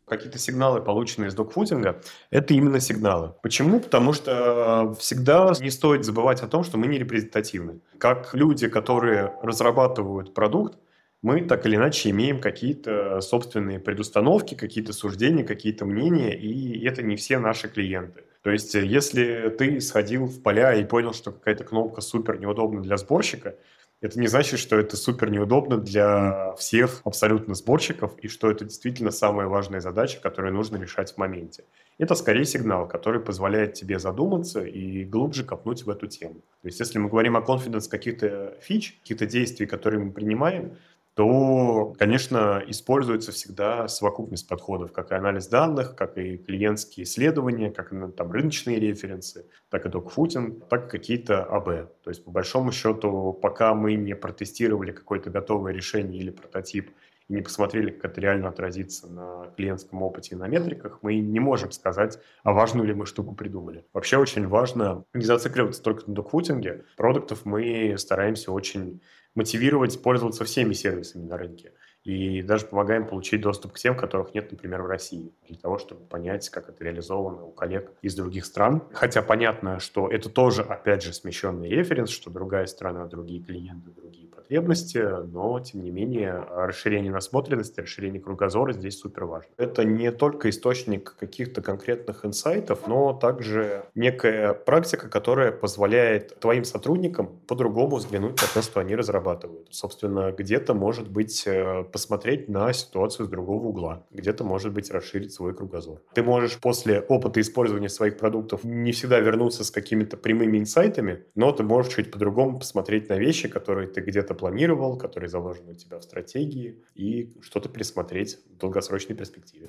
какие-то 0.08 0.38
сигналы, 0.38 0.80
полученные 0.80 1.28
из 1.28 1.34
докфудинга, 1.34 2.02
это 2.30 2.52
именно 2.52 2.80
сигналы. 2.80 3.34
Почему? 3.44 3.78
Потому 3.78 4.12
что 4.12 4.92
всегда 4.98 5.52
не 5.60 5.70
стоит 5.70 6.04
забывать 6.04 6.42
о 6.42 6.48
том, 6.48 6.64
что 6.64 6.78
мы 6.78 6.88
не 6.88 6.98
репрезентативны. 6.98 7.78
Как 7.98 8.34
люди, 8.34 8.66
которые 8.66 9.32
разрабатывают 9.40 10.34
продукт, 10.34 10.78
мы 11.22 11.42
так 11.42 11.66
или 11.66 11.76
иначе 11.76 12.10
имеем 12.10 12.40
какие-то 12.40 13.20
собственные 13.20 13.78
предустановки, 13.78 14.54
какие-то 14.54 14.92
суждения, 14.92 15.44
какие-то 15.44 15.84
мнения, 15.84 16.36
и 16.36 16.84
это 16.86 17.02
не 17.02 17.16
все 17.16 17.38
наши 17.38 17.68
клиенты. 17.68 18.24
То 18.42 18.50
есть, 18.50 18.74
если 18.74 19.54
ты 19.58 19.80
сходил 19.80 20.24
в 20.24 20.42
поля 20.42 20.74
и 20.74 20.84
понял, 20.84 21.12
что 21.12 21.30
какая-то 21.30 21.64
кнопка 21.64 22.00
супер 22.00 22.40
неудобна 22.40 22.80
для 22.80 22.96
сборщика, 22.96 23.56
это 24.00 24.18
не 24.18 24.28
значит, 24.28 24.58
что 24.58 24.78
это 24.78 24.96
супер 24.96 25.30
неудобно 25.30 25.76
для 25.76 26.54
всех 26.54 27.02
абсолютно 27.04 27.54
сборщиков, 27.54 28.18
и 28.20 28.28
что 28.28 28.50
это 28.50 28.64
действительно 28.64 29.10
самая 29.10 29.46
важная 29.46 29.80
задача, 29.80 30.20
которую 30.22 30.54
нужно 30.54 30.78
решать 30.78 31.12
в 31.12 31.18
моменте. 31.18 31.64
Это 31.98 32.14
скорее 32.14 32.46
сигнал, 32.46 32.88
который 32.88 33.20
позволяет 33.20 33.74
тебе 33.74 33.98
задуматься 33.98 34.64
и 34.64 35.04
глубже 35.04 35.44
копнуть 35.44 35.82
в 35.84 35.90
эту 35.90 36.06
тему. 36.06 36.36
То 36.62 36.68
есть, 36.68 36.80
если 36.80 36.98
мы 36.98 37.10
говорим 37.10 37.36
о 37.36 37.40
confidence 37.40 37.90
каких-то 37.90 38.56
фич, 38.62 38.98
каких-то 39.02 39.26
действий, 39.26 39.66
которые 39.66 40.02
мы 40.02 40.12
принимаем, 40.12 40.78
то, 41.14 41.94
конечно, 41.98 42.62
используется 42.66 43.32
всегда 43.32 43.88
совокупность 43.88 44.48
подходов, 44.48 44.92
как 44.92 45.10
и 45.10 45.14
анализ 45.14 45.48
данных, 45.48 45.96
как 45.96 46.16
и 46.16 46.38
клиентские 46.38 47.04
исследования, 47.04 47.70
как 47.70 47.92
и 47.92 47.96
ну, 47.96 48.12
там, 48.12 48.30
рыночные 48.30 48.78
референсы, 48.78 49.46
так 49.68 49.86
и 49.86 49.88
докфутинг, 49.88 50.68
так 50.68 50.86
и 50.86 50.90
какие-то 50.90 51.44
АБ. 51.44 51.66
То 52.02 52.10
есть, 52.10 52.24
по 52.24 52.30
большому 52.30 52.72
счету, 52.72 53.32
пока 53.32 53.74
мы 53.74 53.94
не 53.94 54.14
протестировали 54.14 54.92
какое-то 54.92 55.30
готовое 55.30 55.72
решение 55.72 56.20
или 56.20 56.30
прототип 56.30 56.90
и 57.30 57.32
не 57.32 57.42
посмотрели, 57.42 57.90
как 57.90 58.10
это 58.10 58.20
реально 58.20 58.48
отразится 58.48 59.06
на 59.06 59.52
клиентском 59.56 60.02
опыте 60.02 60.34
и 60.34 60.38
на 60.38 60.48
метриках, 60.48 60.98
мы 61.02 61.20
не 61.20 61.38
можем 61.38 61.70
сказать, 61.70 62.18
а 62.42 62.52
важную 62.52 62.88
ли 62.88 62.92
мы 62.92 63.06
штуку 63.06 63.36
придумали. 63.36 63.86
Вообще 63.92 64.16
очень 64.16 64.48
важно 64.48 65.04
не 65.14 65.24
зацикливаться 65.24 65.80
только 65.80 66.08
на 66.08 66.16
докфутинге. 66.16 66.84
Продуктов 66.96 67.44
мы 67.44 67.94
стараемся 67.98 68.50
очень 68.50 69.00
мотивировать 69.36 70.02
пользоваться 70.02 70.44
всеми 70.44 70.72
сервисами 70.72 71.24
на 71.24 71.36
рынке 71.36 71.72
и 72.04 72.42
даже 72.42 72.66
помогаем 72.66 73.06
получить 73.06 73.40
доступ 73.40 73.72
к 73.72 73.78
тем, 73.78 73.96
которых 73.96 74.34
нет, 74.34 74.50
например, 74.50 74.82
в 74.82 74.86
России, 74.86 75.32
для 75.48 75.56
того, 75.56 75.78
чтобы 75.78 76.04
понять, 76.06 76.48
как 76.48 76.68
это 76.68 76.82
реализовано 76.84 77.44
у 77.44 77.50
коллег 77.50 77.92
из 78.02 78.14
других 78.14 78.44
стран. 78.44 78.82
Хотя 78.92 79.22
понятно, 79.22 79.80
что 79.80 80.08
это 80.08 80.28
тоже, 80.28 80.62
опять 80.62 81.02
же, 81.02 81.12
смещенный 81.12 81.68
референс, 81.68 82.10
что 82.10 82.30
другая 82.30 82.66
страна, 82.66 83.06
другие 83.06 83.42
клиенты, 83.42 83.90
другие 83.90 84.28
потребности, 84.28 84.98
но, 84.98 85.60
тем 85.60 85.82
не 85.82 85.90
менее, 85.90 86.44
расширение 86.50 87.12
насмотренности, 87.12 87.80
расширение 87.80 88.20
кругозора 88.20 88.72
здесь 88.72 88.98
супер 88.98 89.24
важно. 89.24 89.50
Это 89.58 89.84
не 89.84 90.10
только 90.10 90.48
источник 90.50 91.14
каких-то 91.18 91.62
конкретных 91.62 92.24
инсайтов, 92.24 92.86
но 92.86 93.12
также 93.12 93.84
некая 93.94 94.54
практика, 94.54 95.08
которая 95.08 95.52
позволяет 95.52 96.40
твоим 96.40 96.64
сотрудникам 96.64 97.40
по-другому 97.46 97.96
взглянуть 97.96 98.40
на 98.40 98.48
то, 98.52 98.62
что 98.62 98.80
они 98.80 98.96
разрабатывают. 98.96 99.68
Собственно, 99.70 100.32
где-то, 100.32 100.74
может 100.74 101.08
быть, 101.08 101.44
э, 101.46 101.84
посмотреть 101.92 102.48
на 102.48 102.72
ситуацию 102.72 103.26
с 103.26 103.28
другого 103.28 103.68
угла. 103.68 104.06
Где-то, 104.10 104.44
может 104.44 104.72
быть, 104.72 104.90
расширить 104.90 105.32
свой 105.32 105.54
кругозор. 105.54 106.02
Ты 106.14 106.22
можешь 106.22 106.58
после 106.58 107.00
опыта 107.00 107.40
использования 107.40 107.88
своих 107.88 108.18
продуктов 108.18 108.64
не 108.64 108.92
всегда 108.92 109.18
вернуться 109.20 109.64
с 109.64 109.70
какими-то 109.70 110.16
прямыми 110.16 110.58
инсайтами, 110.58 111.24
но 111.34 111.52
ты 111.52 111.62
можешь 111.62 111.94
чуть 111.94 112.10
по-другому 112.10 112.58
посмотреть 112.58 113.08
на 113.08 113.18
вещи, 113.18 113.48
которые 113.48 113.88
ты 113.88 114.00
где-то 114.00 114.34
планировал, 114.34 114.96
которые 114.96 115.28
заложены 115.28 115.72
у 115.72 115.76
тебя 115.76 115.98
в 115.98 116.02
стратегии, 116.02 116.82
и 116.94 117.34
что-то 117.40 117.68
пересмотреть 117.68 118.38
в 118.50 118.58
долгосрочной 118.58 119.16
перспективе. 119.16 119.68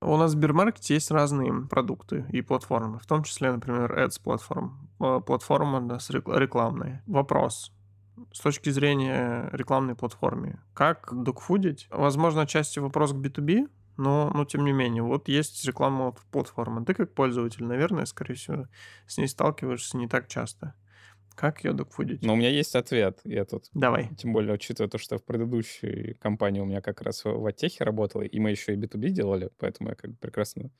У 0.00 0.16
нас 0.16 0.32
в 0.32 0.34
Сбермаркете 0.34 0.94
есть 0.94 1.10
разные 1.10 1.52
продукты 1.70 2.26
и 2.30 2.42
платформы, 2.42 2.98
в 2.98 3.06
том 3.06 3.22
числе, 3.22 3.52
например, 3.52 3.98
Ads 3.98 4.20
платформ, 4.22 4.88
э, 5.00 5.20
платформа 5.24 5.80
да, 5.80 5.98
рекламная. 6.38 7.02
Вопрос 7.06 7.72
с 8.32 8.40
точки 8.40 8.70
зрения 8.70 9.48
рекламной 9.52 9.94
платформы. 9.94 10.60
Как 10.74 11.08
докфудить? 11.12 11.88
Возможно, 11.90 12.42
отчасти 12.42 12.78
вопрос 12.78 13.12
к 13.12 13.16
B2B, 13.16 13.68
но, 13.96 14.30
но 14.34 14.44
тем 14.44 14.64
не 14.64 14.72
менее, 14.72 15.02
вот 15.02 15.28
есть 15.28 15.64
рекламная 15.64 16.14
платформа. 16.30 16.84
Ты 16.84 16.94
как 16.94 17.14
пользователь, 17.14 17.64
наверное, 17.64 18.06
скорее 18.06 18.34
всего, 18.34 18.66
с 19.06 19.18
ней 19.18 19.28
сталкиваешься 19.28 19.96
не 19.96 20.08
так 20.08 20.28
часто. 20.28 20.74
Как 21.34 21.64
ее 21.64 21.72
докфудить? 21.72 22.22
Но 22.22 22.34
у 22.34 22.36
меня 22.36 22.48
есть 22.48 22.74
ответ. 22.74 23.20
Я 23.24 23.44
тут... 23.44 23.64
Давай. 23.72 24.08
Тем 24.16 24.32
более, 24.32 24.54
учитывая 24.54 24.88
то, 24.88 24.98
что 24.98 25.18
в 25.18 25.24
предыдущей 25.24 26.14
компании 26.20 26.60
у 26.60 26.64
меня 26.64 26.80
как 26.80 27.02
раз 27.02 27.24
в, 27.24 27.46
Оттехе 27.46 27.84
работало, 27.84 28.22
и 28.22 28.38
мы 28.38 28.50
еще 28.50 28.74
и 28.74 28.76
B2B 28.76 29.08
делали, 29.08 29.50
поэтому 29.58 29.90
я 29.90 29.94
как 29.94 30.10
бы 30.10 30.16
прекрасно 30.16 30.70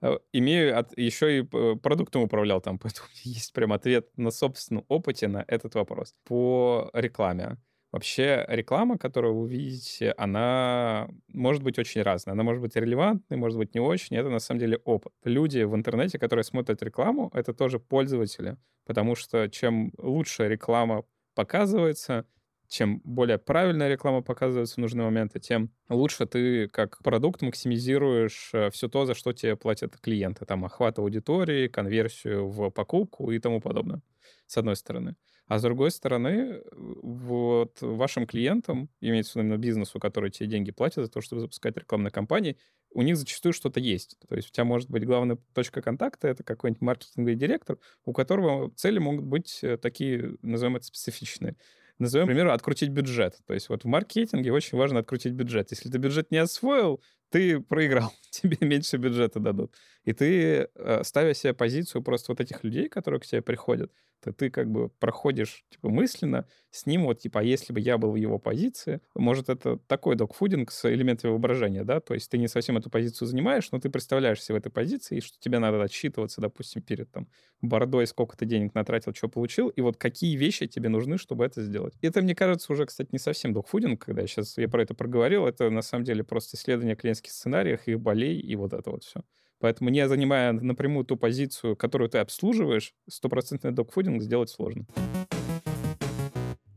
Э, 0.00 0.18
имею 0.32 0.78
от, 0.78 0.96
еще 0.96 1.38
и 1.38 1.42
продуктом 1.42 2.22
управлял 2.22 2.60
там, 2.60 2.78
поэтому 2.82 3.08
есть 3.24 3.52
прям 3.52 3.72
ответ 3.72 4.08
на 4.16 4.30
собственном 4.30 4.84
опыте 4.88 5.28
на 5.28 5.44
этот 5.46 5.74
вопрос. 5.74 6.14
По 6.24 6.90
рекламе. 6.92 7.56
Вообще 7.90 8.44
реклама, 8.48 8.98
которую 8.98 9.34
вы 9.34 9.48
видите, 9.48 10.12
она 10.18 11.08
может 11.28 11.62
быть 11.62 11.78
очень 11.78 12.02
разная. 12.02 12.34
Она 12.34 12.42
может 12.42 12.60
быть 12.60 12.76
релевантной, 12.76 13.38
может 13.38 13.56
быть 13.56 13.74
не 13.74 13.80
очень. 13.80 14.16
Это 14.16 14.28
на 14.28 14.40
самом 14.40 14.60
деле 14.60 14.76
опыт. 14.84 15.12
Люди 15.24 15.62
в 15.62 15.74
интернете, 15.74 16.18
которые 16.18 16.44
смотрят 16.44 16.82
рекламу, 16.82 17.30
это 17.32 17.54
тоже 17.54 17.78
пользователи. 17.78 18.58
Потому 18.84 19.14
что 19.14 19.48
чем 19.48 19.92
лучше 19.96 20.48
реклама 20.48 21.04
показывается, 21.34 22.26
чем 22.68 23.00
более 23.04 23.38
правильная 23.38 23.88
реклама 23.88 24.20
показывается 24.20 24.74
в 24.74 24.78
нужные 24.78 25.06
моменты, 25.06 25.40
тем 25.40 25.70
лучше 25.88 26.26
ты 26.26 26.68
как 26.68 26.98
продукт 27.02 27.40
максимизируешь 27.40 28.50
э, 28.52 28.68
все 28.70 28.88
то, 28.88 29.06
за 29.06 29.14
что 29.14 29.32
тебе 29.32 29.56
платят 29.56 29.96
клиенты. 29.98 30.44
Там 30.44 30.66
охват 30.66 30.98
аудитории, 30.98 31.68
конверсию 31.68 32.48
в 32.48 32.68
покупку 32.70 33.30
и 33.30 33.38
тому 33.38 33.62
подобное, 33.62 34.02
с 34.46 34.58
одной 34.58 34.76
стороны. 34.76 35.16
А 35.48 35.58
с 35.58 35.62
другой 35.62 35.90
стороны, 35.90 36.62
вот 36.72 37.80
вашим 37.80 38.26
клиентам, 38.26 38.90
имеется 39.00 39.32
в 39.32 39.36
виду 39.36 39.46
именно 39.46 39.58
бизнесу, 39.58 39.98
который 39.98 40.30
тебе 40.30 40.48
деньги 40.48 40.70
платит 40.70 41.04
за 41.04 41.08
то, 41.08 41.20
чтобы 41.20 41.40
запускать 41.40 41.76
рекламные 41.76 42.10
кампании, 42.10 42.58
у 42.92 43.02
них 43.02 43.16
зачастую 43.16 43.52
что-то 43.52 43.80
есть. 43.80 44.16
То 44.28 44.36
есть 44.36 44.48
у 44.48 44.52
тебя 44.52 44.64
может 44.64 44.90
быть 44.90 45.04
главная 45.04 45.38
точка 45.54 45.82
контакта, 45.82 46.28
это 46.28 46.42
какой-нибудь 46.42 46.82
маркетинговый 46.82 47.34
директор, 47.34 47.78
у 48.04 48.12
которого 48.12 48.70
цели 48.76 48.98
могут 48.98 49.24
быть 49.24 49.60
э, 49.62 49.76
такие, 49.78 50.36
назовем 50.42 50.76
это, 50.76 50.86
специфичные 50.86 51.56
назовем, 51.98 52.26
к 52.26 52.28
примеру, 52.28 52.52
открутить 52.52 52.90
бюджет. 52.90 53.38
То 53.46 53.54
есть 53.54 53.68
вот 53.68 53.84
в 53.84 53.86
маркетинге 53.86 54.52
очень 54.52 54.78
важно 54.78 55.00
открутить 55.00 55.32
бюджет. 55.32 55.70
Если 55.70 55.90
ты 55.90 55.98
бюджет 55.98 56.30
не 56.30 56.38
освоил, 56.38 57.02
ты 57.30 57.60
проиграл, 57.60 58.12
тебе 58.30 58.56
меньше 58.60 58.96
бюджета 58.96 59.40
дадут. 59.40 59.74
И 60.04 60.12
ты, 60.12 60.68
э, 60.74 61.02
ставя 61.04 61.34
себе 61.34 61.54
позицию 61.54 62.02
просто 62.02 62.32
вот 62.32 62.40
этих 62.40 62.64
людей, 62.64 62.88
которые 62.88 63.20
к 63.20 63.26
тебе 63.26 63.42
приходят, 63.42 63.92
то 64.20 64.32
ты 64.32 64.50
как 64.50 64.70
бы 64.70 64.88
проходишь 64.88 65.64
типа 65.70 65.88
мысленно 65.88 66.46
с 66.70 66.86
ним 66.86 67.04
вот 67.04 67.20
типа, 67.20 67.40
а 67.40 67.42
если 67.42 67.72
бы 67.72 67.80
я 67.80 67.98
был 67.98 68.12
в 68.12 68.16
его 68.16 68.38
позиции, 68.38 69.00
может 69.14 69.48
это 69.48 69.78
такой 69.86 70.16
докфудинг 70.16 70.70
с 70.70 70.90
элементами 70.92 71.30
воображения, 71.30 71.84
да, 71.84 72.00
то 72.00 72.14
есть 72.14 72.30
ты 72.30 72.36
не 72.38 72.48
совсем 72.48 72.76
эту 72.76 72.90
позицию 72.90 73.28
занимаешь, 73.28 73.70
но 73.70 73.78
ты 73.78 73.90
представляешь 73.90 74.42
себе 74.42 74.56
в 74.56 74.58
этой 74.58 74.70
позиции, 74.72 75.18
и 75.18 75.20
что 75.20 75.38
тебе 75.38 75.58
надо 75.58 75.82
отчитываться, 75.82 76.40
допустим, 76.40 76.82
перед 76.82 77.10
там 77.10 77.28
бордой, 77.60 78.06
сколько 78.06 78.36
ты 78.36 78.44
денег 78.44 78.74
натратил, 78.74 79.14
что 79.14 79.28
получил, 79.28 79.68
и 79.68 79.80
вот 79.80 79.96
какие 79.96 80.36
вещи 80.36 80.66
тебе 80.66 80.88
нужны, 80.88 81.16
чтобы 81.18 81.44
это 81.44 81.62
сделать. 81.62 81.94
Это, 82.02 82.20
мне 82.20 82.34
кажется, 82.34 82.72
уже, 82.72 82.86
кстати, 82.86 83.08
не 83.12 83.18
совсем 83.18 83.52
докфудинг, 83.52 84.04
когда 84.04 84.22
я 84.22 84.26
сейчас 84.26 84.58
я 84.58 84.68
про 84.68 84.82
это 84.82 84.94
проговорил, 84.94 85.46
это 85.46 85.70
на 85.70 85.82
самом 85.82 86.04
деле 86.04 86.24
просто 86.24 86.56
исследование 86.56 86.96
клиентских 87.18 87.32
сценариев, 87.32 87.86
их 87.86 88.00
болей 88.00 88.38
и 88.38 88.56
вот 88.56 88.72
это 88.72 88.90
вот 88.90 89.04
все. 89.04 89.20
Поэтому 89.60 89.90
не 89.90 90.08
занимая 90.08 90.52
напрямую 90.52 91.04
ту 91.04 91.16
позицию, 91.16 91.76
которую 91.76 92.08
ты 92.08 92.18
обслуживаешь, 92.18 92.94
стопроцентный 93.08 93.72
докфудинг 93.72 94.22
сделать 94.22 94.50
сложно. 94.50 94.86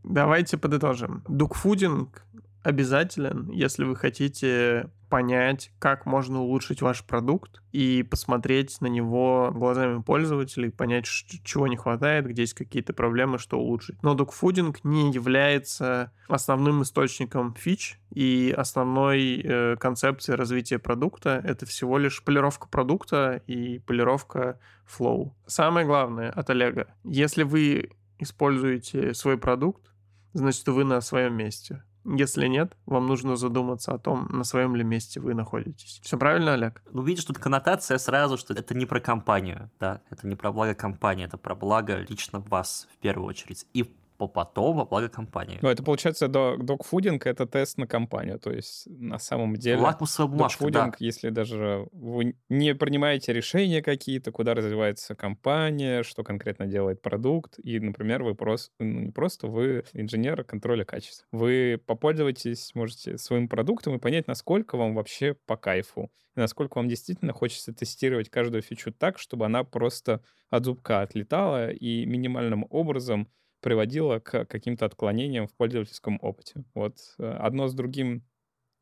Давайте 0.03 0.57
подытожим. 0.57 1.23
Докфудинг 1.27 2.25
обязателен, 2.63 3.49
если 3.51 3.83
вы 3.85 3.95
хотите 3.95 4.89
понять, 5.12 5.72
как 5.78 6.05
можно 6.05 6.41
улучшить 6.41 6.82
ваш 6.82 7.03
продукт 7.03 7.62
и 7.74 8.01
посмотреть 8.01 8.80
на 8.80 8.88
него 8.88 9.51
глазами 9.53 10.01
пользователей, 10.01 10.72
понять, 10.72 11.05
чего 11.05 11.68
не 11.68 11.76
хватает, 11.76 12.26
где 12.28 12.43
есть 12.43 12.53
какие-то 12.53 12.93
проблемы, 12.93 13.38
что 13.38 13.59
улучшить. 13.59 14.01
Но 14.01 14.14
докфудинг 14.14 14.86
не 14.86 15.12
является 15.12 16.14
основным 16.30 16.82
источником 16.84 17.53
фич 17.55 17.99
и 18.09 18.55
основной 18.57 19.41
э, 19.43 19.76
концепцией 19.76 20.38
развития 20.38 20.80
продукта. 20.80 21.41
Это 21.43 21.66
всего 21.66 21.97
лишь 21.97 22.24
полировка 22.24 22.70
продукта 22.70 23.43
и 23.47 23.80
полировка 23.80 24.59
флоу. 24.86 25.36
Самое 25.45 25.86
главное 25.86 26.32
от 26.32 26.49
Олега. 26.49 26.88
Если 27.03 27.43
вы 27.43 27.91
используете 28.18 29.14
свой 29.14 29.38
продукт, 29.38 29.91
значит, 30.32 30.66
вы 30.70 30.86
на 30.86 31.01
своем 31.01 31.36
месте 31.36 31.84
если 32.03 32.47
нет, 32.47 32.75
вам 32.85 33.07
нужно 33.07 33.35
задуматься 33.35 33.93
о 33.93 33.97
том, 33.99 34.27
на 34.29 34.43
своем 34.43 34.75
ли 34.75 34.83
месте 34.83 35.19
вы 35.19 35.33
находитесь. 35.33 35.99
Все 36.03 36.17
правильно, 36.17 36.53
Олег? 36.53 36.81
Ну, 36.91 37.03
видишь, 37.03 37.25
тут 37.25 37.37
коннотация 37.37 37.97
сразу, 37.97 38.37
что 38.37 38.53
это 38.53 38.73
не 38.75 38.85
про 38.85 38.99
компанию, 38.99 39.69
да, 39.79 40.01
это 40.09 40.27
не 40.27 40.35
про 40.35 40.51
благо 40.51 40.73
компании, 40.73 41.25
это 41.25 41.37
про 41.37 41.55
благо 41.55 41.97
лично 42.09 42.39
вас 42.39 42.87
в 42.93 42.97
первую 42.97 43.27
очередь. 43.27 43.65
И 43.73 43.93
потом 44.28 44.78
во 44.78 44.86
благо 44.86 45.09
компании. 45.09 45.59
Ну, 45.61 45.69
это 45.69 45.84
получается 45.84 46.28
докфудинг— 46.28 47.26
это 47.28 47.45
тест 47.45 47.78
на 47.78 47.88
компанию, 47.88 48.39
то 48.39 48.51
есть 48.51 48.88
на 48.88 49.19
самом 49.19 49.55
деле... 49.55 49.82
Лакмусовая 49.82 50.32
бумажка, 50.32 50.65
докфудинг, 50.65 50.97
да. 50.99 51.05
если 51.05 51.30
даже 51.30 51.88
вы 51.91 52.36
не 52.49 52.76
принимаете 52.76 53.34
решения 53.34 53.82
какие-то, 53.82 54.32
куда 54.32 54.53
развивается 54.53 55.15
компания, 55.15 56.03
что 56.03 56.24
конкретно 56.24 56.65
делает 56.65 57.01
продукт, 57.01 57.55
и, 57.57 57.80
например, 57.80 58.24
вы 58.24 58.36
просто, 58.36 58.72
ну, 58.80 58.99
не 59.01 59.11
просто, 59.11 59.47
вы 59.47 59.84
инженер 59.93 60.43
контроля 60.43 60.86
качества. 60.86 61.28
Вы 61.32 61.82
попользуетесь, 61.86 62.74
можете 62.76 63.17
своим 63.17 63.47
продуктом 63.47 63.95
и 63.95 63.99
понять, 63.99 64.28
насколько 64.28 64.78
вам 64.78 64.95
вообще 64.95 65.36
по 65.45 65.57
кайфу, 65.57 66.11
и 66.36 66.39
насколько 66.39 66.78
вам 66.78 66.88
действительно 66.88 67.34
хочется 67.34 67.74
тестировать 67.74 68.30
каждую 68.30 68.61
фичу 68.61 68.91
так, 68.91 69.19
чтобы 69.19 69.45
она 69.45 69.63
просто 69.63 70.22
от 70.49 70.65
зубка 70.65 71.01
отлетала 71.01 71.72
и 71.72 72.05
минимальным 72.05 72.65
образом 72.69 73.28
приводило 73.62 74.20
к 74.20 74.45
каким-то 74.45 74.86
отклонениям 74.86 75.47
в 75.47 75.53
пользовательском 75.53 76.20
опыте. 76.22 76.64
Вот 76.74 76.97
э, 77.20 77.24
одно 77.24 77.68
с 77.68 77.74
другим, 77.74 78.24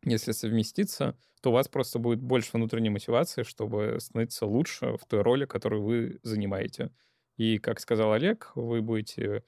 если 0.03 0.31
совместиться, 0.31 1.17
то 1.41 1.51
у 1.51 1.53
вас 1.53 1.67
просто 1.67 1.99
будет 1.99 2.21
больше 2.21 2.51
внутренней 2.53 2.89
мотивации, 2.89 3.43
чтобы 3.43 3.97
становиться 3.99 4.45
лучше 4.45 4.97
в 4.97 5.05
той 5.05 5.21
роли, 5.21 5.45
которую 5.45 5.83
вы 5.83 6.19
занимаете. 6.23 6.91
И, 7.37 7.57
как 7.57 7.79
сказал 7.79 8.13
Олег, 8.13 8.51
вы 8.55 8.81
будете 8.81 9.43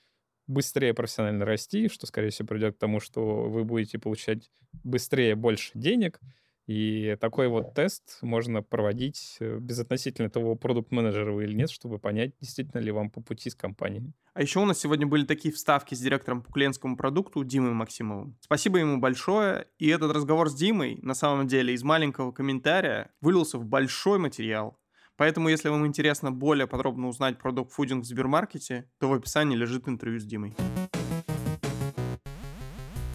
быстрее 0.47 0.93
профессионально 0.93 1.45
расти, 1.45 1.87
что, 1.87 2.07
скорее 2.07 2.29
всего, 2.29 2.47
придет 2.47 2.75
к 2.75 2.79
тому, 2.79 2.99
что 2.99 3.49
вы 3.49 3.63
будете 3.63 3.99
получать 3.99 4.49
быстрее 4.83 5.35
больше 5.35 5.71
денег, 5.75 6.19
И 6.67 7.17
такой 7.19 7.47
вот 7.47 7.73
тест 7.73 8.19
можно 8.21 8.61
проводить 8.61 9.37
э, 9.39 9.57
безотносительно 9.59 10.29
того, 10.29 10.55
продукт-менеджера 10.55 11.31
вы 11.31 11.43
или 11.45 11.53
нет, 11.53 11.69
чтобы 11.69 11.99
понять, 11.99 12.33
действительно 12.39 12.79
ли 12.79 12.91
вам 12.91 13.09
по 13.09 13.21
пути 13.21 13.49
с 13.49 13.55
компанией. 13.55 14.13
А 14.33 14.41
еще 14.41 14.59
у 14.59 14.65
нас 14.65 14.79
сегодня 14.79 15.07
были 15.07 15.25
такие 15.25 15.53
вставки 15.53 15.95
с 15.95 15.99
директором 15.99 16.41
по 16.41 16.51
клиентскому 16.51 16.95
продукту 16.95 17.43
Димой 17.43 17.73
Максимовым. 17.73 18.37
Спасибо 18.39 18.77
ему 18.77 18.99
большое. 18.99 19.67
И 19.79 19.87
этот 19.87 20.11
разговор 20.11 20.49
с 20.49 20.53
Димой, 20.53 20.99
на 21.01 21.15
самом 21.15 21.47
деле, 21.47 21.73
из 21.73 21.83
маленького 21.83 22.31
комментария 22.31 23.11
вылился 23.21 23.57
в 23.57 23.65
большой 23.65 24.19
материал. 24.19 24.77
Поэтому, 25.17 25.49
если 25.49 25.69
вам 25.69 25.85
интересно 25.85 26.31
более 26.31 26.67
подробно 26.67 27.07
узнать 27.07 27.37
про 27.37 27.51
докфудинг 27.51 28.05
в 28.05 28.07
Сбермаркете, 28.07 28.89
то 28.99 29.09
в 29.09 29.13
описании 29.13 29.55
лежит 29.55 29.87
интервью 29.87 30.19
с 30.19 30.23
Димой. 30.23 30.55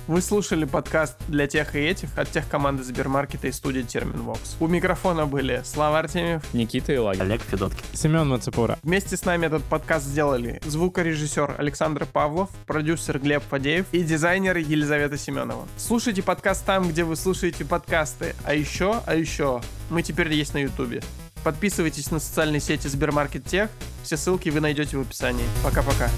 Вы 0.06 0.20
слушали 0.20 0.64
подкаст 0.64 1.16
для 1.26 1.48
тех 1.48 1.74
и 1.74 1.80
этих 1.80 2.16
от 2.16 2.30
тех 2.30 2.48
команды 2.48 2.84
Сбермаркета 2.84 3.48
и 3.48 3.52
студии 3.52 3.82
Терминвокс. 3.82 4.56
У 4.60 4.68
микрофона 4.68 5.26
были 5.26 5.62
Слава 5.64 5.98
Артемьев, 5.98 6.42
Никита 6.54 6.92
и 6.92 6.96
Лаги. 6.96 7.20
Олег 7.20 7.42
Федоткин. 7.42 7.82
Семен 7.92 8.28
Мацепура. 8.28 8.78
Вместе 8.84 9.16
с 9.16 9.24
нами 9.24 9.46
этот 9.46 9.64
подкаст 9.64 10.06
сделали 10.06 10.60
звукорежиссер 10.64 11.56
Александр 11.58 12.06
Павлов, 12.06 12.50
продюсер 12.66 13.18
Глеб 13.18 13.42
Фадеев 13.50 13.86
и 13.90 14.04
дизайнер 14.04 14.56
Елизавета 14.58 15.18
Семенова. 15.18 15.66
Слушайте 15.76 16.22
подкаст 16.22 16.64
там, 16.64 16.88
где 16.88 17.02
вы 17.02 17.16
слушаете 17.16 17.64
подкасты. 17.64 18.36
А 18.44 18.54
еще, 18.54 19.02
а 19.06 19.16
еще, 19.16 19.60
мы 19.90 20.02
теперь 20.02 20.32
есть 20.32 20.54
на 20.54 20.58
Ютубе. 20.58 21.02
Подписывайтесь 21.42 22.12
на 22.12 22.20
социальные 22.20 22.60
сети 22.60 22.86
Сбермаркет 22.86 23.44
Тех. 23.44 23.70
Все 24.04 24.16
ссылки 24.16 24.50
вы 24.50 24.60
найдете 24.60 24.98
в 24.98 25.00
описании. 25.00 25.44
Пока-пока. 25.64 26.08